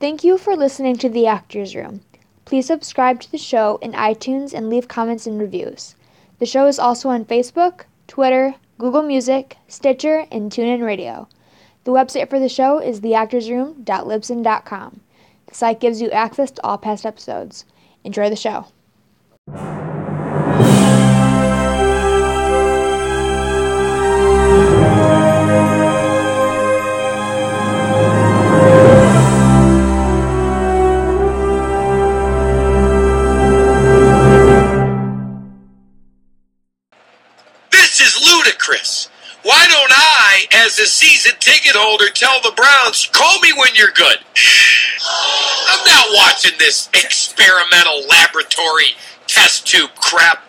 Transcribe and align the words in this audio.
Thank 0.00 0.24
you 0.24 0.38
for 0.38 0.56
listening 0.56 0.96
to 0.96 1.10
The 1.10 1.26
Actors 1.26 1.76
Room. 1.76 2.00
Please 2.46 2.64
subscribe 2.64 3.20
to 3.20 3.30
the 3.30 3.36
show 3.36 3.78
in 3.82 3.92
iTunes 3.92 4.54
and 4.54 4.70
leave 4.70 4.88
comments 4.88 5.26
and 5.26 5.38
reviews. 5.38 5.94
The 6.38 6.46
show 6.46 6.66
is 6.66 6.78
also 6.78 7.10
on 7.10 7.26
Facebook, 7.26 7.82
Twitter, 8.08 8.54
Google 8.78 9.02
Music, 9.02 9.58
Stitcher, 9.68 10.26
and 10.32 10.50
TuneIn 10.50 10.82
Radio. 10.82 11.28
The 11.84 11.92
website 11.92 12.30
for 12.30 12.38
the 12.38 12.48
show 12.48 12.78
is 12.78 13.02
theactorsroom.libsyn.com. 13.02 15.00
The 15.46 15.54
site 15.54 15.80
gives 15.80 16.00
you 16.00 16.10
access 16.12 16.50
to 16.52 16.64
all 16.66 16.78
past 16.78 17.04
episodes. 17.04 17.66
Enjoy 18.02 18.30
the 18.30 18.36
show. 18.36 18.68
Is 38.74 38.80
ludicrous. 38.80 39.10
Why 39.42 39.66
don't 39.68 39.92
I, 39.92 40.44
as 40.66 40.78
a 40.78 40.86
season 40.86 41.32
ticket 41.40 41.72
holder, 41.74 42.10
tell 42.10 42.42
the 42.42 42.52
Browns, 42.52 43.08
call 43.10 43.40
me 43.40 43.52
when 43.56 43.74
you're 43.74 43.92
good? 43.92 44.18
I'm 45.68 45.84
not 45.86 46.06
watching 46.12 46.58
this 46.58 46.90
experimental 46.92 48.06
laboratory 48.06 48.96
test 49.26 49.66
tube 49.66 49.94
crap. 49.96 50.44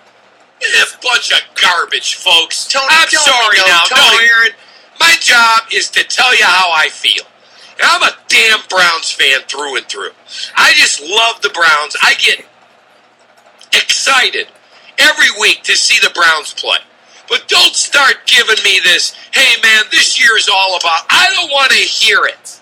It's 0.59 0.93
a 0.93 0.99
bunch 1.01 1.31
of 1.31 1.39
garbage, 1.55 2.15
folks. 2.15 2.67
Tony, 2.67 2.85
I'm 2.89 3.07
sorry 3.07 3.57
know, 3.57 3.65
now. 3.65 3.83
No, 3.89 3.95
Tony. 3.95 4.27
Aaron. 4.27 4.51
My 4.99 5.15
job 5.19 5.63
is 5.73 5.89
to 5.91 6.03
tell 6.03 6.35
you 6.35 6.45
how 6.45 6.71
I 6.75 6.89
feel. 6.89 7.23
And 7.79 7.83
I'm 7.83 8.03
a 8.03 8.11
damn 8.27 8.59
Browns 8.69 9.09
fan 9.09 9.41
through 9.47 9.77
and 9.77 9.85
through. 9.87 10.11
I 10.55 10.73
just 10.73 11.01
love 11.01 11.41
the 11.41 11.49
Browns. 11.49 11.95
I 12.03 12.13
get 12.15 12.45
excited 13.73 14.47
every 14.99 15.29
week 15.39 15.63
to 15.63 15.75
see 15.75 15.97
the 16.05 16.13
Browns 16.13 16.53
play. 16.53 16.77
But 17.31 17.47
don't 17.47 17.73
start 17.73 18.27
giving 18.27 18.61
me 18.61 18.81
this, 18.83 19.15
hey 19.31 19.55
man, 19.63 19.85
this 19.89 20.19
year 20.19 20.35
is 20.37 20.49
all 20.49 20.75
about. 20.75 21.03
I 21.09 21.31
don't 21.33 21.49
want 21.49 21.71
to 21.71 21.77
hear 21.77 22.25
it. 22.25 22.59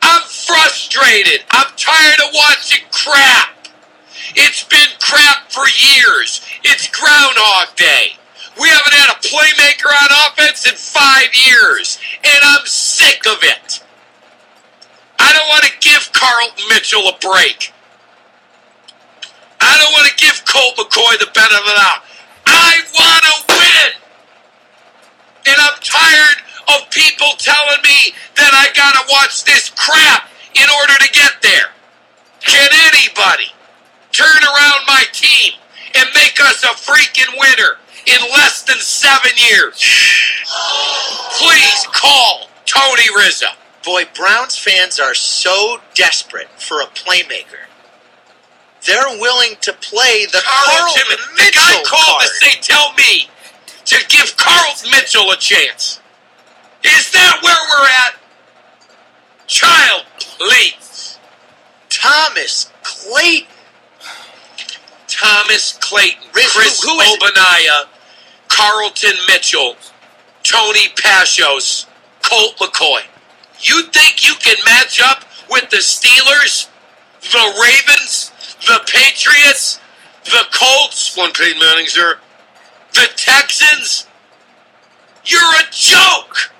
I'm 0.00 0.22
frustrated. 0.22 1.44
I'm 1.50 1.68
tired 1.76 2.18
of 2.20 2.32
watching 2.32 2.86
crap. 2.90 3.68
It's 4.34 4.64
been 4.64 4.88
crap 5.00 5.52
for 5.52 5.68
years. 5.68 6.40
It's 6.64 6.88
Groundhog 6.88 7.76
Day. 7.76 8.16
We 8.58 8.68
haven't 8.68 8.94
had 8.94 9.10
a 9.12 9.20
playmaker 9.20 9.92
on 9.92 10.32
offense 10.32 10.66
in 10.66 10.76
five 10.76 11.28
years, 11.46 11.98
and 12.24 12.40
I'm 12.42 12.64
sick 12.64 13.26
of 13.26 13.40
it. 13.42 13.84
I 15.18 15.30
don't 15.34 15.48
want 15.50 15.64
to 15.64 15.72
give 15.80 16.10
Carlton 16.14 16.64
Mitchell 16.70 17.06
a 17.06 17.18
break. 17.20 17.74
I 19.60 19.76
don't 19.76 19.92
want 19.92 20.08
to 20.08 20.16
give 20.16 20.42
Colt 20.46 20.76
McCoy 20.76 21.18
the 21.18 21.30
benefit 21.34 21.58
of 21.58 21.64
the 21.66 21.72
doubt. 21.76 22.04
I 22.60 22.84
want 22.92 23.24
to 23.24 23.36
win. 23.56 23.90
And 25.48 25.56
I'm 25.58 25.78
tired 25.80 26.38
of 26.76 26.90
people 26.90 27.32
telling 27.38 27.82
me 27.82 28.12
that 28.36 28.52
I 28.52 28.68
got 28.76 28.92
to 29.00 29.04
watch 29.10 29.44
this 29.44 29.70
crap 29.70 30.28
in 30.54 30.68
order 30.80 30.94
to 31.00 31.10
get 31.12 31.40
there. 31.42 31.72
Can 32.40 32.70
anybody 32.92 33.50
turn 34.12 34.42
around 34.44 34.80
my 34.86 35.04
team 35.12 35.54
and 35.96 36.06
make 36.14 36.40
us 36.40 36.64
a 36.64 36.74
freaking 36.76 37.32
winner 37.38 37.78
in 38.06 38.20
less 38.32 38.62
than 38.64 38.78
seven 38.78 39.32
years? 39.50 39.80
Please 41.40 41.86
call 41.92 42.48
Tony 42.66 43.08
Rizzo. 43.16 43.48
Boy, 43.84 44.04
Browns 44.14 44.58
fans 44.58 45.00
are 45.00 45.14
so 45.14 45.78
desperate 45.94 46.50
for 46.60 46.80
a 46.82 46.86
playmaker. 46.86 47.69
They're 48.86 49.18
willing 49.20 49.56
to 49.62 49.72
play 49.74 50.26
the 50.26 50.40
Carl, 50.44 50.66
Carlton, 50.78 51.02
Carlton 51.06 51.36
the 51.36 51.52
guy 51.54 51.82
called 51.84 51.86
card. 51.86 52.22
to 52.22 52.28
say, 52.28 52.60
tell 52.60 52.92
me 52.94 53.28
to 53.86 53.98
give 54.08 54.36
Carl 54.36 54.72
Mitchell 54.90 55.30
a 55.32 55.36
chance. 55.36 56.00
Is 56.82 57.10
that 57.12 57.40
where 57.42 57.56
we're 57.70 57.88
at? 57.88 58.14
Child, 59.46 60.06
please. 60.18 61.18
Thomas 61.88 62.70
Clayton. 62.82 63.46
Thomas 65.08 65.72
Clayton, 65.80 66.22
Chris 66.32 66.80
who- 66.82 66.88
who 66.90 67.00
is 67.00 67.08
it? 67.14 67.20
Ogbonnaya, 67.20 67.86
Carlton 68.48 69.18
Mitchell, 69.26 69.76
Tony 70.42 70.88
Pashos, 70.90 71.86
Colt 72.22 72.56
McCoy. 72.58 73.02
You 73.60 73.82
think 73.88 74.26
you 74.26 74.34
can 74.36 74.56
match 74.64 75.00
up 75.00 75.24
with 75.50 75.68
the 75.70 75.78
Steelers, 75.78 76.68
the 77.20 77.60
Ravens, 77.62 78.30
the 78.66 78.80
Patriots, 78.86 79.80
the 80.24 80.44
Colts, 80.52 81.16
one 81.16 81.32
Peyton 81.32 81.60
Manning, 81.60 81.86
sir, 81.86 82.18
the 82.92 83.08
Texans? 83.16 84.06
You're 85.24 85.40
a 85.40 85.70
joke! 85.70 86.52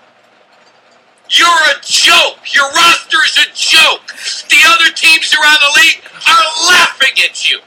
You're 1.30 1.48
a 1.48 1.80
joke! 1.82 2.54
Your 2.54 2.68
roster 2.70 3.18
is 3.24 3.38
a 3.38 3.54
joke! 3.54 4.14
The 4.48 4.58
other 4.66 4.92
teams 4.94 5.34
around 5.34 5.58
the 5.60 5.80
league 5.80 6.02
are 6.28 6.68
laughing 6.68 7.16
at 7.24 7.50
you! 7.50 7.60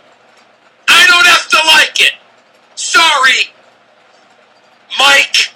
I 0.87 1.05
don't 1.07 1.25
have 1.25 1.47
to 1.49 1.57
like 1.67 2.01
it! 2.01 2.13
Sorry, 2.75 3.53
Mike! 4.99 5.53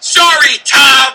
Sorry, 0.00 0.56
Tom! 0.64 1.14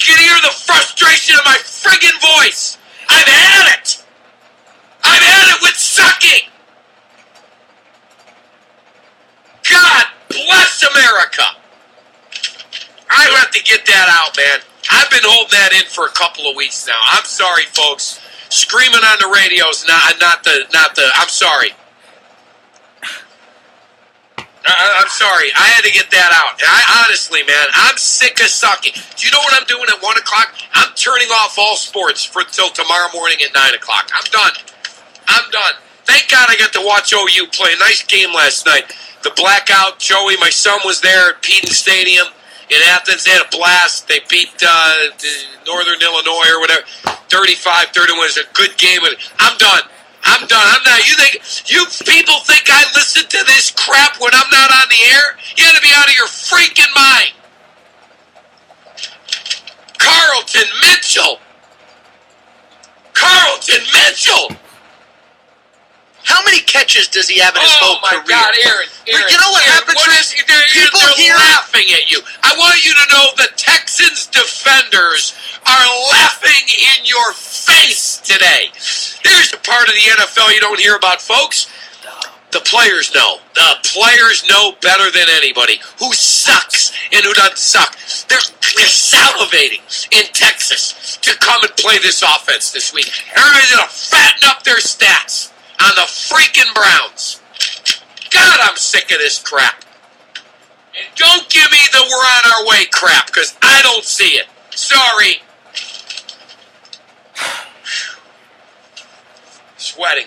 You 0.00 0.14
can 0.14 0.18
hear 0.18 0.36
the 0.42 0.54
frustration 0.54 1.36
in 1.38 1.44
my 1.44 1.56
friggin' 1.62 2.40
voice! 2.40 2.78
I've 3.08 3.26
had 3.26 3.78
it! 3.78 4.03
I've 5.14 5.22
had 5.22 5.54
it 5.54 5.62
with 5.62 5.76
sucking! 5.76 6.50
God 9.70 10.04
bless 10.28 10.82
America! 10.82 11.44
I 13.10 13.30
have 13.38 13.50
to 13.52 13.62
get 13.62 13.86
that 13.86 14.08
out, 14.10 14.36
man. 14.36 14.58
I've 14.90 15.10
been 15.10 15.22
holding 15.22 15.52
that 15.52 15.72
in 15.72 15.86
for 15.86 16.06
a 16.06 16.10
couple 16.10 16.50
of 16.50 16.56
weeks 16.56 16.86
now. 16.86 16.98
I'm 17.12 17.24
sorry, 17.24 17.64
folks. 17.70 18.20
Screaming 18.50 19.00
on 19.06 19.18
the 19.20 19.30
radio's 19.30 19.86
not 19.86 20.14
not 20.20 20.42
the 20.42 20.66
not 20.72 20.94
the. 20.94 21.08
I'm 21.14 21.28
sorry. 21.28 21.70
I, 24.66 25.00
I'm 25.02 25.08
sorry. 25.08 25.50
I 25.56 25.68
had 25.68 25.84
to 25.84 25.92
get 25.92 26.10
that 26.10 26.30
out. 26.32 26.60
I 26.62 27.04
honestly, 27.04 27.42
man, 27.44 27.66
I'm 27.74 27.96
sick 27.96 28.40
of 28.40 28.48
sucking. 28.48 28.94
Do 29.16 29.26
you 29.26 29.32
know 29.32 29.40
what 29.40 29.60
I'm 29.60 29.66
doing 29.66 29.84
at 29.88 30.02
one 30.02 30.16
o'clock? 30.16 30.54
I'm 30.74 30.94
turning 30.94 31.28
off 31.28 31.56
all 31.58 31.76
sports 31.76 32.24
for 32.24 32.42
till 32.44 32.70
tomorrow 32.70 33.08
morning 33.14 33.38
at 33.44 33.54
nine 33.54 33.74
o'clock. 33.74 34.10
I'm 34.14 34.24
done. 34.30 34.73
I'm 35.34 35.50
done. 35.50 35.74
Thank 36.04 36.30
God 36.30 36.46
I 36.48 36.56
got 36.56 36.72
to 36.74 36.82
watch 36.84 37.12
OU 37.12 37.48
play. 37.50 37.74
A 37.74 37.78
nice 37.78 38.04
game 38.04 38.32
last 38.32 38.66
night. 38.66 38.92
The 39.22 39.32
blackout, 39.34 39.98
Joey, 39.98 40.36
my 40.38 40.50
son 40.50 40.78
was 40.84 41.00
there 41.00 41.30
at 41.30 41.42
Peden 41.42 41.72
Stadium 41.72 42.26
in 42.70 42.78
Athens. 42.92 43.24
They 43.24 43.32
had 43.32 43.42
a 43.42 43.50
blast. 43.50 44.06
They 44.06 44.20
beat 44.28 44.52
uh, 44.60 45.10
Northern 45.66 46.00
Illinois 46.00 46.50
or 46.52 46.60
whatever. 46.60 46.84
35 47.32 47.88
31 47.88 48.18
was 48.18 48.36
a 48.36 48.46
good 48.52 48.76
game. 48.76 49.00
I'm 49.40 49.56
done. 49.58 49.82
I'm 50.24 50.46
done. 50.46 50.62
I'm 50.62 50.84
not. 50.84 51.08
You 51.08 51.16
think 51.16 51.40
you 51.66 51.84
people 52.04 52.38
think 52.44 52.68
I 52.68 52.84
listen 52.94 53.24
to 53.28 53.44
this 53.46 53.70
crap 53.72 54.20
when 54.20 54.32
I'm 54.34 54.50
not 54.52 54.70
on 54.70 54.88
the 54.88 55.02
air? 55.16 55.36
You 55.56 55.64
got 55.64 55.74
to 55.74 55.82
be 55.82 55.92
out 55.94 56.08
of 56.08 56.16
your 56.16 56.28
freaking 56.28 56.92
mind. 56.94 57.32
Carlton 59.98 60.68
Mitchell. 60.84 61.40
Carlton 63.12 63.82
Mitchell. 63.92 64.56
How 66.24 66.42
many 66.44 66.60
catches 66.64 67.08
does 67.08 67.28
he 67.28 67.38
have 67.40 67.54
in 67.54 67.62
his 67.62 67.70
Oh 67.80 67.96
whole 67.96 68.00
my? 68.02 68.16
God, 68.24 68.52
Aaron! 68.64 68.88
Aaron 69.06 69.28
you 69.28 69.38
know 69.38 69.52
what 69.52 69.62
Aaron, 69.64 69.76
happens 69.76 69.96
what 69.96 70.10
is 70.20 70.32
they're, 70.48 70.68
people 70.72 71.00
they're 71.00 71.16
hear- 71.20 71.36
laughing 71.36 71.86
at 71.92 72.10
you. 72.10 72.20
I 72.42 72.56
want 72.56 72.84
you 72.84 72.92
to 72.92 73.06
know 73.12 73.24
the 73.36 73.50
Texans 73.56 74.26
defenders 74.26 75.34
are 75.68 75.86
laughing 76.12 76.64
in 76.98 77.04
your 77.04 77.32
face 77.34 78.18
today. 78.24 78.72
There's 79.22 79.52
a 79.52 79.60
part 79.60 79.88
of 79.88 79.94
the 79.94 80.04
NFL 80.16 80.54
you 80.54 80.60
don't 80.60 80.80
hear 80.80 80.96
about, 80.96 81.20
folks. 81.22 81.68
The 82.52 82.60
players 82.60 83.12
know. 83.14 83.38
The 83.54 83.82
players 83.82 84.44
know 84.48 84.72
better 84.80 85.10
than 85.10 85.26
anybody 85.28 85.80
who 85.98 86.12
sucks 86.12 86.92
and 87.12 87.24
who 87.24 87.32
doesn't 87.34 87.58
suck. 87.58 87.96
They're, 88.28 88.38
they're 88.78 88.86
salivating 88.86 89.82
in 90.14 90.24
Texas 90.32 91.18
to 91.22 91.36
come 91.38 91.62
and 91.64 91.72
play 91.76 91.98
this 91.98 92.22
offense 92.22 92.70
this 92.70 92.94
week. 92.94 93.10
Everybody's 93.34 93.74
going 93.74 93.82
to 93.88 93.92
fatten 93.92 94.48
up 94.48 94.62
their 94.62 94.78
stats 94.78 95.50
on 95.80 95.94
the 95.94 96.02
freaking 96.02 96.72
Browns. 96.74 97.40
God, 98.30 98.58
I'm 98.62 98.76
sick 98.76 99.10
of 99.12 99.18
this 99.18 99.38
crap. 99.38 99.84
And 100.96 101.06
don't 101.16 101.48
give 101.48 101.70
me 101.70 101.78
the 101.92 102.00
we're 102.02 102.16
on 102.16 102.42
our 102.58 102.66
way 102.68 102.84
crap, 102.92 103.26
because 103.26 103.56
I 103.62 103.80
don't 103.82 104.04
see 104.04 104.36
it. 104.36 104.46
Sorry. 104.70 105.42
Sweating. 109.76 110.26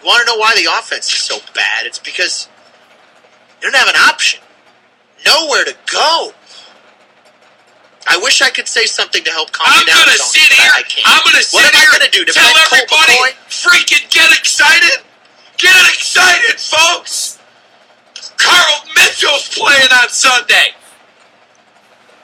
You 0.00 0.06
want 0.06 0.26
to 0.26 0.32
know 0.32 0.38
why 0.38 0.54
the 0.54 0.68
offense 0.78 1.12
is 1.12 1.18
so 1.18 1.38
bad? 1.54 1.86
It's 1.86 1.98
because 1.98 2.48
they 3.60 3.66
don't 3.66 3.76
have 3.76 3.88
an 3.88 3.96
option. 3.96 4.40
Nowhere 5.26 5.64
to 5.64 5.74
go. 5.92 6.32
I 8.08 8.16
wish 8.22 8.40
I 8.42 8.50
could 8.50 8.66
say 8.68 8.86
something 8.86 9.22
to 9.24 9.30
help 9.30 9.52
calm 9.52 9.68
I'm 9.68 9.80
you 9.80 9.86
down. 9.86 10.04
gonna 10.06 10.16
Tony, 10.16 10.32
sit 10.32 10.48
but 10.48 10.58
here. 10.64 10.72
I 10.74 10.82
can't. 10.88 11.06
I'm 11.08 11.22
gonna 11.24 11.42
sit 11.44 11.54
What 11.60 11.68
am 11.68 11.76
I 11.76 11.86
gonna 11.92 12.10
do, 12.10 12.24
Tell 12.24 12.48
defend 12.48 12.56
Colt 12.56 12.88
everybody, 12.88 13.36
freaking 13.52 14.04
get 14.10 14.32
excited. 14.32 15.04
Get 15.58 15.76
excited, 15.92 16.56
folks. 16.58 17.38
Carl 18.38 18.76
Mitchell's 18.96 19.48
playing 19.52 19.92
on 19.92 20.08
Sunday. 20.08 20.72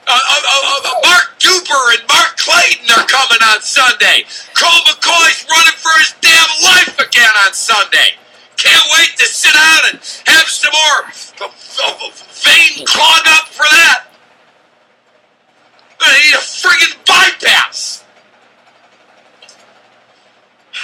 Uh, 0.07 0.13
uh, 0.13 0.41
uh, 0.41 0.89
uh, 0.89 0.93
Mark 1.05 1.37
Duper 1.39 1.83
and 1.97 2.03
Mark 2.07 2.37
Clayton 2.37 2.85
are 2.93 3.05
coming 3.07 3.41
on 3.53 3.61
Sunday. 3.61 4.23
Colt 4.53 4.85
McCoy's 4.89 5.45
running 5.49 5.77
for 5.81 5.93
his 5.99 6.13
damn 6.21 6.51
life 6.63 6.97
again 6.99 7.31
on 7.45 7.53
Sunday. 7.53 8.17
Can't 8.57 8.85
wait 8.97 9.17
to 9.17 9.25
sit 9.25 9.53
down 9.53 9.81
and 9.91 9.99
have 10.29 10.47
some 10.47 10.73
more 10.73 11.49
uh, 11.49 11.51
uh, 11.51 12.09
vein 12.41 12.85
clog 12.85 13.21
up 13.37 13.49
for 13.49 13.65
that. 13.69 14.05
I 16.01 16.21
need 16.25 16.33
a 16.33 16.43
friggin' 16.43 16.95
bypass. 17.05 18.03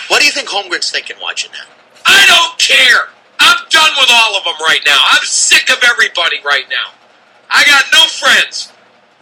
What 0.07 0.19
do 0.19 0.25
you 0.25 0.31
think 0.31 0.47
Holmgren's 0.49 0.91
thinking 0.91 1.17
watching 1.21 1.51
that? 1.51 1.67
I 2.05 2.25
don't 2.27 2.57
care. 2.59 3.07
I'm 3.39 3.57
done 3.69 3.91
with 3.97 4.09
all 4.11 4.37
of 4.37 4.43
them 4.43 4.55
right 4.61 4.81
now. 4.85 4.99
I'm 5.11 5.23
sick 5.23 5.69
of 5.69 5.77
everybody 5.83 6.37
right 6.45 6.65
now. 6.69 6.91
I 7.49 7.63
got 7.65 7.85
no 7.93 8.05
friends. 8.07 8.71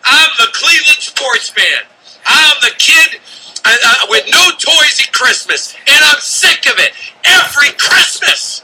I'm 0.06 0.30
the 0.38 0.47
Cleveland 0.53 1.00
sportsman. 1.00 1.86
I'm 2.25 2.56
the 2.62 2.71
kid 2.77 3.19
uh, 3.65 3.75
uh, 3.85 4.06
with 4.09 4.25
no 4.31 4.51
toys 4.57 5.00
at 5.01 5.12
Christmas, 5.13 5.75
and 5.88 6.03
I'm 6.06 6.19
sick 6.19 6.65
of 6.68 6.77
it 6.80 6.94
every 7.25 7.69
Christmas. 7.77 8.63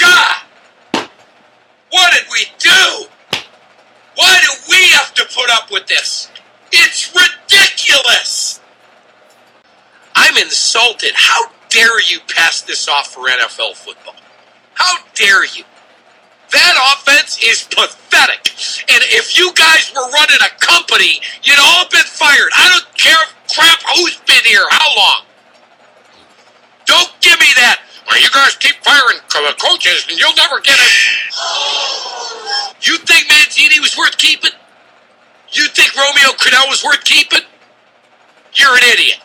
God, 0.00 0.36
what 2.06 2.14
did 2.14 2.30
we 2.30 2.44
do? 2.58 3.06
Why 4.14 4.38
do 4.40 4.52
we 4.70 4.90
have 4.92 5.12
to 5.14 5.24
put 5.34 5.50
up 5.50 5.72
with 5.72 5.88
this? 5.88 6.30
It's 6.70 7.12
ridiculous. 7.12 8.60
I'm 10.14 10.36
insulted. 10.36 11.12
How 11.16 11.50
dare 11.68 12.00
you 12.02 12.20
pass 12.28 12.62
this 12.62 12.88
off 12.88 13.08
for 13.08 13.28
NFL 13.28 13.74
football? 13.74 14.14
How 14.74 14.98
dare 15.14 15.46
you? 15.46 15.64
That 16.52 16.94
offense 16.94 17.42
is 17.42 17.64
pathetic. 17.64 18.50
And 18.88 19.02
if 19.10 19.36
you 19.36 19.52
guys 19.54 19.92
were 19.92 20.08
running 20.12 20.38
a 20.46 20.60
company, 20.60 21.20
you'd 21.42 21.58
all 21.58 21.88
been 21.90 22.04
fired. 22.04 22.50
I 22.56 22.68
don't 22.68 22.96
care 22.96 23.18
crap 23.52 23.80
who's 23.96 24.16
been 24.28 24.44
here, 24.44 24.64
how 24.70 24.96
long. 24.96 25.22
Don't 26.84 27.10
give 27.20 27.38
me 27.40 27.50
that. 27.56 27.80
Well, 28.08 28.20
you 28.20 28.30
guys 28.30 28.56
keep 28.56 28.76
firing 28.84 29.18
co- 29.28 29.46
uh, 29.46 29.54
coaches 29.54 30.06
and 30.10 30.18
you'll 30.18 30.34
never 30.36 30.60
get 30.60 30.78
it. 30.78 30.92
You 32.82 32.98
think 32.98 33.26
Mangini 33.28 33.80
was 33.80 33.96
worth 33.96 34.16
keeping? 34.18 34.52
You 35.52 35.68
think 35.68 35.94
Romeo 35.96 36.32
Crennel 36.38 36.68
was 36.68 36.84
worth 36.84 37.02
keeping? 37.04 37.40
You're 38.54 38.74
an 38.76 38.84
idiot. 38.92 39.18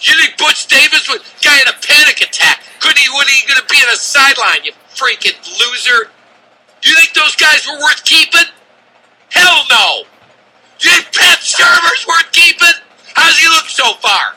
You 0.00 0.14
think 0.20 0.36
Butch 0.36 0.66
Davis 0.66 1.08
was 1.08 1.20
guy 1.42 1.56
had 1.56 1.68
a 1.68 1.78
panic 1.80 2.20
attack? 2.20 2.62
Couldn't 2.80 2.98
he? 2.98 3.08
Wasn't 3.10 3.30
he 3.30 3.46
going 3.48 3.60
to 3.60 3.66
be 3.72 3.80
on 3.82 3.92
a 3.92 3.96
sideline? 3.96 4.64
You 4.64 4.72
freaking 4.94 5.36
loser. 5.58 6.10
You 6.82 6.94
think 6.94 7.14
those 7.14 7.34
guys 7.36 7.66
were 7.66 7.78
worth 7.80 8.04
keeping? 8.04 8.44
Hell 9.30 9.64
no. 9.70 10.04
You 10.80 10.90
think 10.90 11.12
Pat 11.14 11.40
worth 12.06 12.32
keeping? 12.32 12.76
How's 13.14 13.38
he 13.38 13.48
look 13.48 13.66
so 13.66 13.94
far? 13.94 14.36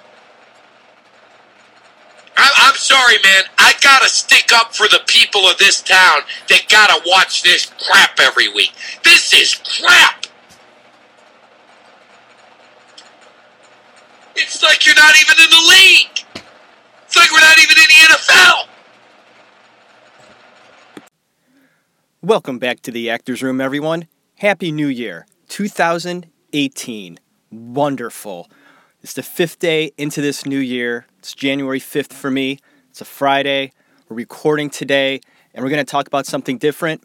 I- 2.37 2.53
I'm 2.67 2.75
sorry, 2.75 3.17
man. 3.23 3.43
I 3.57 3.73
gotta 3.81 3.98
stick 4.09 4.51
up 4.53 4.75
for 4.75 4.87
the 4.87 5.01
people 5.07 5.41
of 5.47 5.57
this 5.57 5.81
town 5.81 6.21
that 6.49 6.67
gotta 6.69 7.01
watch 7.05 7.43
this 7.43 7.71
crap 7.87 8.19
every 8.19 8.47
week. 8.47 8.73
This 9.03 9.33
is 9.33 9.55
crap. 9.55 10.25
It's 14.35 14.63
like 14.63 14.85
you're 14.85 14.95
not 14.95 15.15
even 15.19 15.35
in 15.43 15.49
the 15.49 15.67
league. 15.69 16.43
It's 17.05 17.15
like 17.15 17.31
we're 17.31 17.39
not 17.39 17.57
even 17.57 17.77
in 17.77 17.83
the 17.87 18.15
NFL. 18.15 18.67
Welcome 22.21 22.59
back 22.59 22.81
to 22.81 22.91
the 22.91 23.09
Actors 23.09 23.41
Room, 23.41 23.61
everyone. 23.61 24.07
Happy 24.35 24.71
New 24.71 24.87
Year, 24.87 25.25
2018. 25.47 27.19
Wonderful. 27.51 28.49
It's 29.01 29.13
the 29.13 29.23
fifth 29.23 29.59
day 29.59 29.91
into 29.97 30.21
this 30.21 30.45
new 30.45 30.59
year. 30.59 31.05
It's 31.19 31.33
January 31.33 31.79
5th 31.79 32.13
for 32.13 32.29
me. 32.29 32.59
It's 32.89 33.01
a 33.01 33.05
Friday. 33.05 33.71
We're 34.09 34.15
recording 34.15 34.71
today, 34.71 35.21
and 35.53 35.63
we're 35.63 35.69
going 35.69 35.85
to 35.85 35.91
talk 35.91 36.07
about 36.07 36.25
something 36.25 36.57
different 36.57 37.03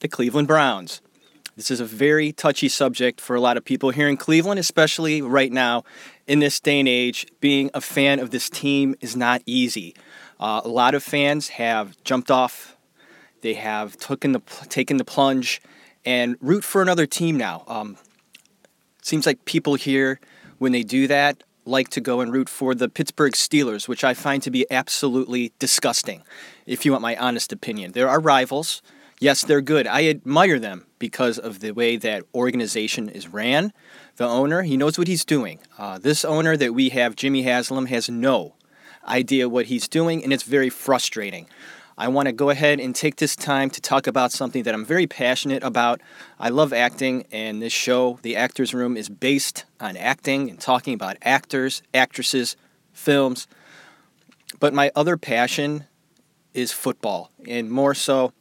the 0.00 0.08
Cleveland 0.08 0.48
Browns. 0.48 1.02
This 1.56 1.70
is 1.70 1.78
a 1.78 1.84
very 1.84 2.32
touchy 2.32 2.70
subject 2.70 3.20
for 3.20 3.36
a 3.36 3.40
lot 3.40 3.58
of 3.58 3.66
people 3.66 3.90
here 3.90 4.08
in 4.08 4.16
Cleveland, 4.16 4.58
especially 4.58 5.20
right 5.20 5.52
now 5.52 5.84
in 6.26 6.38
this 6.38 6.58
day 6.58 6.80
and 6.80 6.88
age. 6.88 7.26
Being 7.40 7.70
a 7.74 7.82
fan 7.82 8.18
of 8.18 8.30
this 8.30 8.48
team 8.48 8.94
is 9.02 9.14
not 9.14 9.42
easy. 9.44 9.94
Uh, 10.40 10.62
a 10.64 10.68
lot 10.68 10.94
of 10.94 11.02
fans 11.02 11.48
have 11.48 12.02
jumped 12.02 12.30
off 12.30 12.78
they 13.42 13.52
have 13.52 13.98
taken 13.98 14.32
the 14.32 14.40
taken 14.70 14.96
the 14.96 15.04
plunge 15.04 15.60
and 16.02 16.38
root 16.40 16.64
for 16.64 16.80
another 16.80 17.04
team 17.04 17.36
now. 17.36 17.62
Um, 17.66 17.98
seems 19.02 19.26
like 19.26 19.44
people 19.44 19.74
here, 19.74 20.18
when 20.56 20.72
they 20.72 20.82
do 20.82 21.06
that, 21.08 21.42
like 21.64 21.88
to 21.90 22.00
go 22.00 22.20
and 22.20 22.32
root 22.32 22.48
for 22.48 22.74
the 22.74 22.88
Pittsburgh 22.88 23.32
Steelers, 23.32 23.88
which 23.88 24.04
I 24.04 24.14
find 24.14 24.42
to 24.42 24.50
be 24.50 24.66
absolutely 24.70 25.52
disgusting. 25.58 26.22
If 26.66 26.84
you 26.84 26.92
want 26.92 27.02
my 27.02 27.16
honest 27.16 27.52
opinion, 27.52 27.92
there 27.92 28.08
are 28.08 28.20
rivals. 28.20 28.82
Yes, 29.20 29.42
they're 29.42 29.60
good. 29.60 29.86
I 29.86 30.06
admire 30.06 30.58
them 30.58 30.86
because 30.98 31.38
of 31.38 31.60
the 31.60 31.70
way 31.70 31.96
that 31.96 32.24
organization 32.34 33.08
is 33.08 33.28
ran. 33.28 33.72
The 34.16 34.26
owner, 34.26 34.62
he 34.62 34.76
knows 34.76 34.98
what 34.98 35.06
he's 35.06 35.24
doing. 35.24 35.60
Uh, 35.78 35.98
this 35.98 36.24
owner 36.24 36.56
that 36.56 36.74
we 36.74 36.88
have, 36.88 37.14
Jimmy 37.14 37.42
Haslam, 37.42 37.86
has 37.86 38.08
no 38.08 38.54
idea 39.06 39.48
what 39.48 39.66
he's 39.66 39.88
doing, 39.88 40.24
and 40.24 40.32
it's 40.32 40.42
very 40.42 40.70
frustrating. 40.70 41.46
I 41.96 42.08
want 42.08 42.26
to 42.26 42.32
go 42.32 42.50
ahead 42.50 42.80
and 42.80 42.94
take 42.94 43.16
this 43.16 43.36
time 43.36 43.68
to 43.70 43.80
talk 43.80 44.06
about 44.06 44.32
something 44.32 44.62
that 44.62 44.74
I'm 44.74 44.84
very 44.84 45.06
passionate 45.06 45.62
about. 45.62 46.00
I 46.38 46.48
love 46.48 46.72
acting, 46.72 47.26
and 47.30 47.60
this 47.60 47.72
show, 47.72 48.18
The 48.22 48.36
Actors 48.36 48.72
Room, 48.72 48.96
is 48.96 49.08
based 49.08 49.64
on 49.78 49.96
acting 49.96 50.48
and 50.48 50.58
talking 50.58 50.94
about 50.94 51.16
actors, 51.22 51.82
actresses, 51.92 52.56
films. 52.92 53.46
But 54.58 54.72
my 54.72 54.90
other 54.96 55.16
passion 55.16 55.84
is 56.54 56.72
football, 56.72 57.30
and 57.46 57.70
more 57.70 57.94
so, 57.94 58.32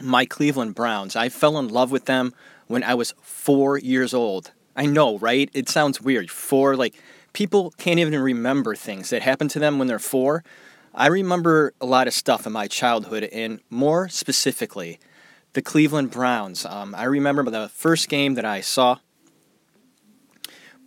my 0.00 0.24
Cleveland 0.24 0.74
Browns. 0.74 1.16
I 1.16 1.28
fell 1.28 1.58
in 1.58 1.68
love 1.68 1.90
with 1.90 2.06
them 2.06 2.32
when 2.66 2.82
I 2.82 2.94
was 2.94 3.14
four 3.20 3.78
years 3.78 4.14
old. 4.14 4.52
I 4.74 4.86
know, 4.86 5.18
right? 5.18 5.50
It 5.52 5.68
sounds 5.68 6.00
weird. 6.00 6.30
Four, 6.30 6.76
like, 6.76 6.94
people 7.32 7.72
can't 7.76 7.98
even 7.98 8.18
remember 8.18 8.74
things 8.74 9.10
that 9.10 9.22
happened 9.22 9.50
to 9.50 9.58
them 9.58 9.78
when 9.78 9.88
they're 9.88 9.98
four. 9.98 10.44
I 10.94 11.06
remember 11.06 11.72
a 11.80 11.86
lot 11.86 12.06
of 12.06 12.12
stuff 12.12 12.46
in 12.46 12.52
my 12.52 12.68
childhood, 12.68 13.24
and 13.32 13.60
more 13.70 14.10
specifically, 14.10 14.98
the 15.54 15.62
Cleveland 15.62 16.10
Browns. 16.10 16.66
Um, 16.66 16.94
I 16.94 17.04
remember 17.04 17.42
the 17.44 17.70
first 17.70 18.10
game 18.10 18.34
that 18.34 18.44
I 18.44 18.60
saw 18.60 18.98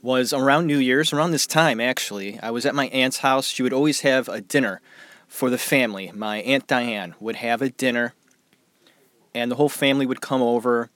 was 0.03 0.31
around 0.31 0.67
New 0.67 0.77
Year's, 0.77 1.11
around 1.11 1.31
this 1.31 1.47
time 1.47 1.81
actually. 1.81 2.39
I 2.39 2.51
was 2.51 2.67
at 2.67 2.75
my 2.75 2.87
aunt's 2.89 3.19
house. 3.19 3.47
She 3.47 3.63
would 3.63 3.73
always 3.73 4.01
have 4.01 4.29
a 4.29 4.41
dinner 4.41 4.79
for 5.27 5.49
the 5.49 5.57
family. 5.57 6.11
My 6.13 6.37
Aunt 6.37 6.67
Diane 6.67 7.15
would 7.19 7.37
have 7.37 7.63
a 7.63 7.69
dinner, 7.71 8.13
and 9.33 9.49
the 9.49 9.55
whole 9.55 9.69
family 9.69 10.05
would 10.05 10.21
come 10.21 10.43
over. 10.43 10.91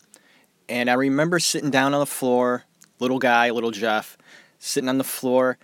And 0.68 0.88
I 0.88 0.94
remember 0.94 1.40
sitting 1.40 1.72
down 1.72 1.96
on 1.96 2.00
the 2.00 2.06
floor, 2.06 2.66
little 3.00 3.18
guy, 3.18 3.50
little 3.50 3.72
Jeff, 3.72 4.20
sitting 4.60 4.88
on 4.88 5.00
the 5.00 5.04
floor, 5.04 5.58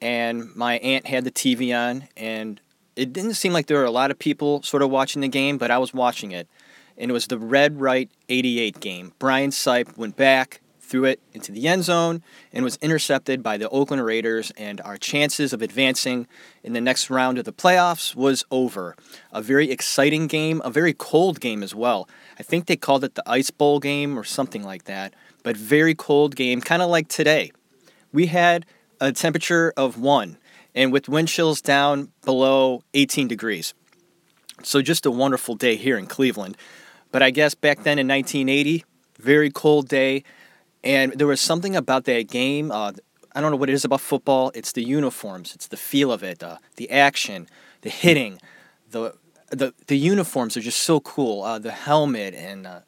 and 0.00 0.54
my 0.56 0.78
aunt 0.78 1.06
had 1.06 1.22
the 1.22 1.30
TV 1.30 1.72
on, 1.72 2.08
and 2.16 2.60
it 2.98 3.12
didn't 3.12 3.34
seem 3.34 3.52
like 3.52 3.66
there 3.66 3.78
were 3.78 3.84
a 3.84 3.92
lot 3.92 4.10
of 4.10 4.18
people 4.18 4.60
sort 4.64 4.82
of 4.82 4.90
watching 4.90 5.22
the 5.22 5.28
game, 5.28 5.56
but 5.56 5.70
I 5.70 5.78
was 5.78 5.94
watching 5.94 6.32
it. 6.32 6.48
And 6.96 7.10
it 7.10 7.14
was 7.14 7.28
the 7.28 7.38
Red 7.38 7.80
Right 7.80 8.10
88 8.28 8.80
game. 8.80 9.12
Brian 9.20 9.50
Sipe 9.50 9.96
went 9.96 10.16
back, 10.16 10.60
threw 10.80 11.04
it 11.04 11.20
into 11.32 11.52
the 11.52 11.68
end 11.68 11.84
zone, 11.84 12.24
and 12.52 12.64
was 12.64 12.76
intercepted 12.82 13.40
by 13.40 13.56
the 13.56 13.68
Oakland 13.68 14.04
Raiders, 14.04 14.50
and 14.56 14.80
our 14.80 14.96
chances 14.96 15.52
of 15.52 15.62
advancing 15.62 16.26
in 16.64 16.72
the 16.72 16.80
next 16.80 17.08
round 17.08 17.38
of 17.38 17.44
the 17.44 17.52
playoffs 17.52 18.16
was 18.16 18.44
over. 18.50 18.96
A 19.30 19.40
very 19.40 19.70
exciting 19.70 20.26
game, 20.26 20.60
a 20.64 20.70
very 20.70 20.92
cold 20.92 21.38
game 21.38 21.62
as 21.62 21.76
well. 21.76 22.08
I 22.36 22.42
think 22.42 22.66
they 22.66 22.76
called 22.76 23.04
it 23.04 23.14
the 23.14 23.30
Ice 23.30 23.52
Bowl 23.52 23.78
game 23.78 24.18
or 24.18 24.24
something 24.24 24.64
like 24.64 24.84
that, 24.84 25.14
but 25.44 25.56
very 25.56 25.94
cold 25.94 26.34
game, 26.34 26.60
kind 26.60 26.82
of 26.82 26.90
like 26.90 27.06
today. 27.06 27.52
We 28.12 28.26
had 28.26 28.66
a 29.00 29.12
temperature 29.12 29.72
of 29.76 30.00
one 30.00 30.36
and 30.74 30.92
with 30.92 31.08
wind 31.08 31.28
chills 31.28 31.60
down 31.60 32.12
below 32.24 32.82
18 32.94 33.28
degrees. 33.28 33.74
So 34.62 34.82
just 34.82 35.06
a 35.06 35.10
wonderful 35.10 35.54
day 35.54 35.76
here 35.76 35.96
in 35.96 36.06
Cleveland. 36.06 36.56
But 37.10 37.22
I 37.22 37.30
guess 37.30 37.54
back 37.54 37.84
then 37.84 37.98
in 37.98 38.08
1980, 38.08 38.84
very 39.18 39.50
cold 39.50 39.88
day, 39.88 40.24
and 40.84 41.12
there 41.12 41.26
was 41.26 41.40
something 41.40 41.74
about 41.74 42.04
that 42.04 42.28
game. 42.28 42.70
Uh, 42.70 42.92
I 43.34 43.40
don't 43.40 43.50
know 43.50 43.56
what 43.56 43.70
it 43.70 43.74
is 43.74 43.84
about 43.84 44.00
football. 44.00 44.50
It's 44.54 44.72
the 44.72 44.82
uniforms, 44.82 45.54
it's 45.54 45.68
the 45.68 45.76
feel 45.76 46.12
of 46.12 46.22
it, 46.22 46.42
uh, 46.42 46.58
the 46.76 46.90
action, 46.90 47.48
the 47.82 47.90
hitting, 47.90 48.40
the 48.90 49.14
the 49.50 49.72
the 49.86 49.96
uniforms 49.96 50.56
are 50.56 50.60
just 50.60 50.80
so 50.80 51.00
cool. 51.00 51.42
Uh, 51.42 51.58
the 51.58 51.72
helmet 51.72 52.34
and 52.34 52.66
uh, 52.66 52.80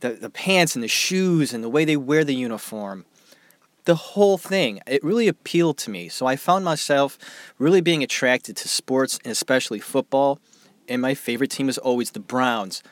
the 0.00 0.10
the 0.10 0.30
pants 0.30 0.74
and 0.74 0.82
the 0.82 0.88
shoes 0.88 1.52
and 1.52 1.62
the 1.62 1.68
way 1.68 1.84
they 1.84 1.96
wear 1.96 2.24
the 2.24 2.34
uniform, 2.34 3.04
the 3.88 3.94
whole 3.94 4.36
thing. 4.36 4.80
It 4.86 5.02
really 5.02 5.28
appealed 5.28 5.78
to 5.78 5.90
me. 5.90 6.10
So 6.10 6.26
I 6.26 6.36
found 6.36 6.62
myself 6.62 7.18
really 7.58 7.80
being 7.80 8.02
attracted 8.02 8.54
to 8.58 8.68
sports 8.68 9.18
and 9.24 9.32
especially 9.32 9.80
football. 9.80 10.40
And 10.88 11.00
my 11.00 11.14
favorite 11.14 11.50
team 11.50 11.68
was 11.68 11.78
always 11.78 12.10
the 12.10 12.20
Browns, 12.20 12.82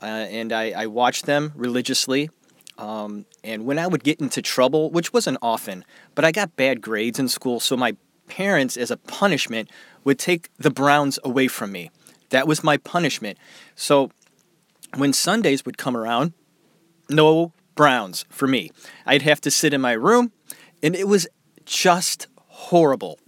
uh, 0.00 0.06
and 0.06 0.52
I, 0.52 0.70
I 0.70 0.86
watched 0.86 1.26
them 1.26 1.52
religiously. 1.56 2.30
Um, 2.78 3.26
and 3.42 3.66
when 3.66 3.80
I 3.80 3.88
would 3.88 4.04
get 4.04 4.20
into 4.20 4.40
trouble, 4.42 4.90
which 4.90 5.12
wasn't 5.12 5.38
often, 5.42 5.84
but 6.14 6.24
I 6.24 6.30
got 6.30 6.54
bad 6.54 6.80
grades 6.80 7.18
in 7.18 7.26
school, 7.26 7.58
so 7.58 7.76
my 7.76 7.96
parents, 8.28 8.76
as 8.76 8.92
a 8.92 8.96
punishment, 8.96 9.68
would 10.04 10.20
take 10.20 10.50
the 10.56 10.70
Browns 10.70 11.18
away 11.24 11.48
from 11.48 11.72
me. 11.72 11.90
That 12.30 12.46
was 12.46 12.62
my 12.62 12.76
punishment. 12.76 13.38
So 13.74 14.10
when 14.96 15.12
Sundays 15.12 15.64
would 15.64 15.78
come 15.78 15.96
around, 15.96 16.32
no 17.10 17.52
Browns 17.74 18.24
for 18.28 18.46
me. 18.46 18.70
I'd 19.04 19.22
have 19.22 19.40
to 19.42 19.50
sit 19.50 19.74
in 19.74 19.80
my 19.80 19.92
room, 19.92 20.32
and 20.84 20.94
it 20.94 21.08
was 21.08 21.26
just 21.64 22.28
horrible 22.46 23.18